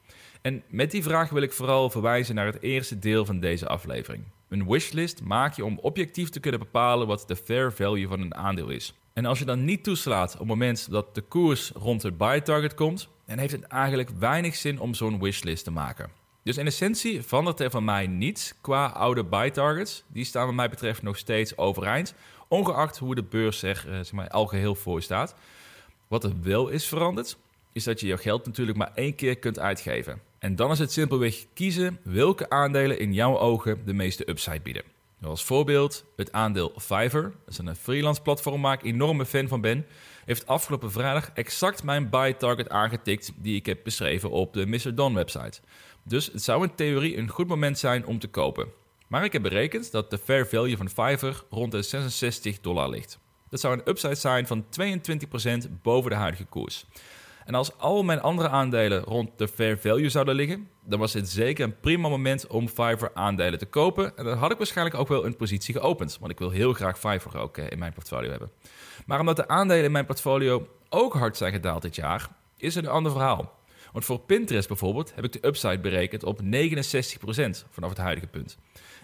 En 0.41 0.63
met 0.67 0.91
die 0.91 1.03
vraag 1.03 1.29
wil 1.29 1.41
ik 1.41 1.53
vooral 1.53 1.89
verwijzen 1.89 2.35
naar 2.35 2.45
het 2.45 2.61
eerste 2.61 2.99
deel 2.99 3.25
van 3.25 3.39
deze 3.39 3.67
aflevering. 3.67 4.23
Een 4.49 4.67
wishlist 4.67 5.21
maak 5.23 5.53
je 5.53 5.65
om 5.65 5.79
objectief 5.79 6.29
te 6.29 6.39
kunnen 6.39 6.59
bepalen 6.59 7.07
wat 7.07 7.23
de 7.27 7.35
fair 7.35 7.73
value 7.73 8.07
van 8.07 8.21
een 8.21 8.35
aandeel 8.35 8.69
is. 8.69 8.93
En 9.13 9.25
als 9.25 9.39
je 9.39 9.45
dan 9.45 9.65
niet 9.65 9.83
toeslaat 9.83 10.33
op 10.33 10.39
het 10.39 10.47
moment 10.47 10.91
dat 10.91 11.15
de 11.15 11.21
koers 11.21 11.71
rond 11.75 12.03
het 12.03 12.17
buy 12.17 12.41
target 12.41 12.73
komt, 12.73 13.07
dan 13.25 13.37
heeft 13.37 13.51
het 13.51 13.63
eigenlijk 13.63 14.09
weinig 14.19 14.55
zin 14.55 14.79
om 14.79 14.93
zo'n 14.93 15.19
wishlist 15.19 15.63
te 15.63 15.71
maken. 15.71 16.09
Dus 16.43 16.57
in 16.57 16.65
essentie 16.65 17.21
verandert 17.21 17.59
er 17.59 17.69
van 17.69 17.83
mij 17.83 18.07
niets 18.07 18.53
qua 18.61 18.85
oude 18.85 19.23
buy 19.23 19.49
targets. 19.49 20.03
Die 20.07 20.25
staan 20.25 20.45
wat 20.45 20.55
mij 20.55 20.69
betreft 20.69 21.01
nog 21.01 21.17
steeds 21.17 21.57
overeind, 21.57 22.13
ongeacht 22.47 22.97
hoe 22.97 23.15
de 23.15 23.23
beurs 23.23 23.61
er 23.61 23.83
eh, 23.87 23.93
zeg 23.93 24.11
maar, 24.11 24.29
al 24.29 24.45
geheel 24.45 24.75
voor 24.75 25.01
staat. 25.01 25.35
Wat 26.07 26.23
er 26.23 26.33
wel 26.41 26.67
is 26.69 26.85
veranderd, 26.85 27.37
is 27.73 27.83
dat 27.83 27.99
je 27.99 28.07
je 28.07 28.17
geld 28.17 28.45
natuurlijk 28.45 28.77
maar 28.77 28.91
één 28.95 29.15
keer 29.15 29.37
kunt 29.37 29.59
uitgeven. 29.59 30.21
En 30.39 30.55
dan 30.55 30.71
is 30.71 30.79
het 30.79 30.91
simpelweg 30.91 31.45
kiezen 31.53 31.99
welke 32.03 32.49
aandelen 32.49 32.99
in 32.99 33.13
jouw 33.13 33.37
ogen 33.37 33.85
de 33.85 33.93
meeste 33.93 34.29
upside 34.29 34.61
bieden. 34.61 34.92
Als 35.25 35.43
voorbeeld 35.43 36.05
het 36.15 36.31
aandeel 36.31 36.73
Fiverr, 36.77 37.21
dat 37.21 37.31
is 37.47 37.57
een 37.57 37.75
freelance 37.75 38.21
platform 38.21 38.61
waar 38.61 38.73
ik 38.73 38.83
enorme 38.83 39.25
fan 39.25 39.47
van 39.47 39.61
ben, 39.61 39.85
heeft 40.25 40.47
afgelopen 40.47 40.91
vrijdag 40.91 41.31
exact 41.33 41.83
mijn 41.83 42.09
buy 42.09 42.33
target 42.33 42.69
aangetikt 42.69 43.31
die 43.35 43.55
ik 43.55 43.65
heb 43.65 43.83
beschreven 43.83 44.29
op 44.29 44.53
de 44.53 44.65
Mr. 44.65 44.95
Don 44.95 45.13
website. 45.13 45.61
Dus 46.03 46.25
het 46.25 46.43
zou 46.43 46.63
in 46.63 46.75
theorie 46.75 47.17
een 47.17 47.29
goed 47.29 47.47
moment 47.47 47.79
zijn 47.79 48.05
om 48.05 48.19
te 48.19 48.27
kopen. 48.27 48.67
Maar 49.07 49.23
ik 49.23 49.33
heb 49.33 49.41
berekend 49.41 49.91
dat 49.91 50.09
de 50.09 50.17
fair 50.17 50.47
value 50.47 50.77
van 50.77 50.89
Fiverr 50.89 51.43
rond 51.49 51.71
de 51.71 51.81
66 51.81 52.59
dollar 52.59 52.89
ligt. 52.89 53.19
Dat 53.49 53.59
zou 53.59 53.73
een 53.73 53.89
upside 53.89 54.15
zijn 54.15 54.47
van 54.47 54.65
22% 54.65 55.81
boven 55.81 56.09
de 56.09 56.17
huidige 56.17 56.45
koers. 56.45 56.85
En 57.45 57.55
als 57.55 57.77
al 57.77 58.03
mijn 58.03 58.21
andere 58.21 58.49
aandelen 58.49 59.03
rond 59.03 59.29
de 59.37 59.47
fair 59.47 59.79
value 59.79 60.09
zouden 60.09 60.35
liggen, 60.35 60.67
dan 60.85 60.99
was 60.99 61.11
dit 61.11 61.29
zeker 61.29 61.63
een 61.63 61.79
prima 61.79 62.09
moment 62.09 62.47
om 62.47 62.67
Fiverr 62.67 63.11
aandelen 63.13 63.59
te 63.59 63.65
kopen. 63.65 64.17
En 64.17 64.25
dan 64.25 64.37
had 64.37 64.51
ik 64.51 64.57
waarschijnlijk 64.57 64.97
ook 64.97 65.07
wel 65.07 65.25
een 65.25 65.35
positie 65.35 65.73
geopend, 65.73 66.17
want 66.19 66.31
ik 66.31 66.39
wil 66.39 66.49
heel 66.49 66.73
graag 66.73 66.99
Fiverr 66.99 67.37
ook 67.37 67.57
eh, 67.57 67.69
in 67.69 67.79
mijn 67.79 67.93
portfolio 67.93 68.29
hebben. 68.29 68.51
Maar 69.05 69.19
omdat 69.19 69.35
de 69.35 69.47
aandelen 69.47 69.83
in 69.83 69.91
mijn 69.91 70.05
portfolio 70.05 70.67
ook 70.89 71.13
hard 71.13 71.37
zijn 71.37 71.53
gedaald 71.53 71.81
dit 71.81 71.95
jaar, 71.95 72.29
is 72.57 72.75
er 72.75 72.83
een 72.83 72.89
ander 72.89 73.11
verhaal. 73.11 73.61
Want 73.91 74.05
voor 74.05 74.19
Pinterest 74.19 74.67
bijvoorbeeld 74.67 75.15
heb 75.15 75.23
ik 75.23 75.31
de 75.31 75.47
upside 75.47 75.79
berekend 75.79 76.23
op 76.23 76.39
69% 76.41 76.45
vanaf 77.69 77.89
het 77.89 77.97
huidige 77.97 78.27
punt. 78.27 78.57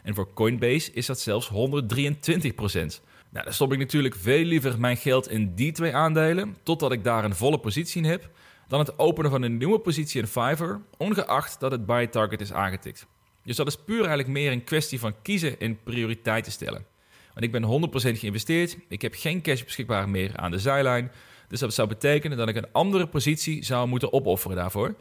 En 0.03 0.15
voor 0.15 0.33
Coinbase 0.33 0.91
is 0.91 1.05
dat 1.05 1.19
zelfs 1.19 1.49
123%. 1.49 3.01
Nou, 3.29 3.45
dan 3.45 3.53
stop 3.53 3.73
ik 3.73 3.79
natuurlijk 3.79 4.15
veel 4.15 4.43
liever 4.43 4.79
mijn 4.79 4.97
geld 4.97 5.29
in 5.29 5.55
die 5.55 5.71
twee 5.71 5.95
aandelen, 5.95 6.57
totdat 6.63 6.91
ik 6.91 7.03
daar 7.03 7.23
een 7.23 7.35
volle 7.35 7.59
positie 7.59 8.03
in 8.03 8.09
heb, 8.09 8.29
dan 8.67 8.79
het 8.79 8.99
openen 8.99 9.31
van 9.31 9.41
een 9.41 9.57
nieuwe 9.57 9.79
positie 9.79 10.21
in 10.21 10.27
Fiverr, 10.27 10.81
ongeacht 10.97 11.59
dat 11.59 11.71
het 11.71 11.85
buy 11.85 12.07
target 12.07 12.41
is 12.41 12.53
aangetikt. 12.53 13.07
Dus 13.43 13.55
dat 13.55 13.67
is 13.67 13.75
puur 13.75 13.99
eigenlijk 13.99 14.27
meer 14.27 14.51
een 14.51 14.63
kwestie 14.63 14.99
van 14.99 15.21
kiezen 15.21 15.59
en 15.59 15.83
prioriteiten 15.83 16.51
stellen. 16.51 16.85
Want 17.33 17.45
ik 17.45 17.51
ben 17.51 17.89
100% 18.15 18.19
geïnvesteerd, 18.19 18.77
ik 18.87 19.01
heb 19.01 19.13
geen 19.17 19.41
cash 19.41 19.63
beschikbaar 19.63 20.09
meer 20.09 20.37
aan 20.37 20.51
de 20.51 20.59
zijlijn, 20.59 21.11
dus 21.47 21.59
dat 21.59 21.73
zou 21.73 21.87
betekenen 21.87 22.37
dat 22.37 22.49
ik 22.49 22.55
een 22.55 22.71
andere 22.71 23.07
positie 23.07 23.63
zou 23.63 23.87
moeten 23.87 24.13
opofferen 24.13 24.57
daarvoor. 24.57 24.95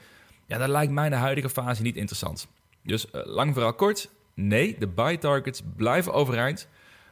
Ja, 0.46 0.58
dat 0.58 0.68
lijkt 0.68 0.92
mij 0.92 1.08
de 1.08 1.14
huidige 1.14 1.50
fase 1.50 1.82
niet 1.82 1.96
interessant. 1.96 2.48
Dus 2.82 3.06
uh, 3.06 3.20
lang 3.24 3.54
vooral 3.54 3.74
kort, 3.74 4.10
nee, 4.34 4.76
de 4.78 4.86
buy 4.86 5.16
targets 5.16 5.62
blijven 5.76 6.12
overeind, 6.12 6.68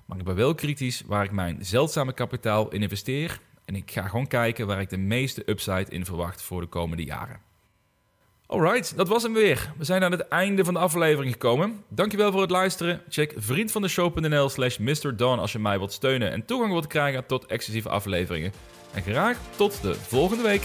maar 0.07 0.19
ik 0.19 0.25
ben 0.25 0.35
wel 0.35 0.55
kritisch 0.55 1.03
waar 1.07 1.25
ik 1.25 1.31
mijn 1.31 1.59
zeldzame 1.61 2.13
kapitaal 2.13 2.73
in 2.73 2.83
investeer. 2.83 3.41
En 3.65 3.75
ik 3.75 3.91
ga 3.91 4.09
gewoon 4.09 4.27
kijken 4.27 4.67
waar 4.67 4.81
ik 4.81 4.91
de 4.91 4.97
meeste 4.97 5.43
upside 5.47 5.87
in 5.89 6.05
verwacht 6.05 6.43
voor 6.43 6.61
de 6.61 6.67
komende 6.67 7.05
jaren. 7.05 7.41
Alright, 8.47 8.97
dat 8.97 9.09
was 9.09 9.23
hem 9.23 9.33
weer. 9.33 9.73
We 9.79 9.85
zijn 9.85 10.05
aan 10.05 10.11
het 10.11 10.29
einde 10.29 10.65
van 10.65 10.75
de 10.75 10.81
aflevering 10.81 11.33
gekomen. 11.33 11.85
Dankjewel 11.89 12.33
voor 12.33 12.41
het 12.41 12.51
luisteren. 12.51 13.03
Check 13.09 13.35
vriendvandeshow.nl 13.37 14.49
slash 14.49 14.79
MrDawn 14.79 15.39
als 15.39 15.53
je 15.53 15.59
mij 15.59 15.79
wilt 15.79 15.93
steunen 15.93 16.31
en 16.31 16.45
toegang 16.45 16.73
wilt 16.73 16.87
krijgen 16.87 17.27
tot 17.27 17.47
exclusieve 17.47 17.89
afleveringen. 17.89 18.53
En 18.95 19.03
graag 19.03 19.39
tot 19.57 19.83
de 19.83 19.95
volgende 19.95 20.43
week. 20.43 20.63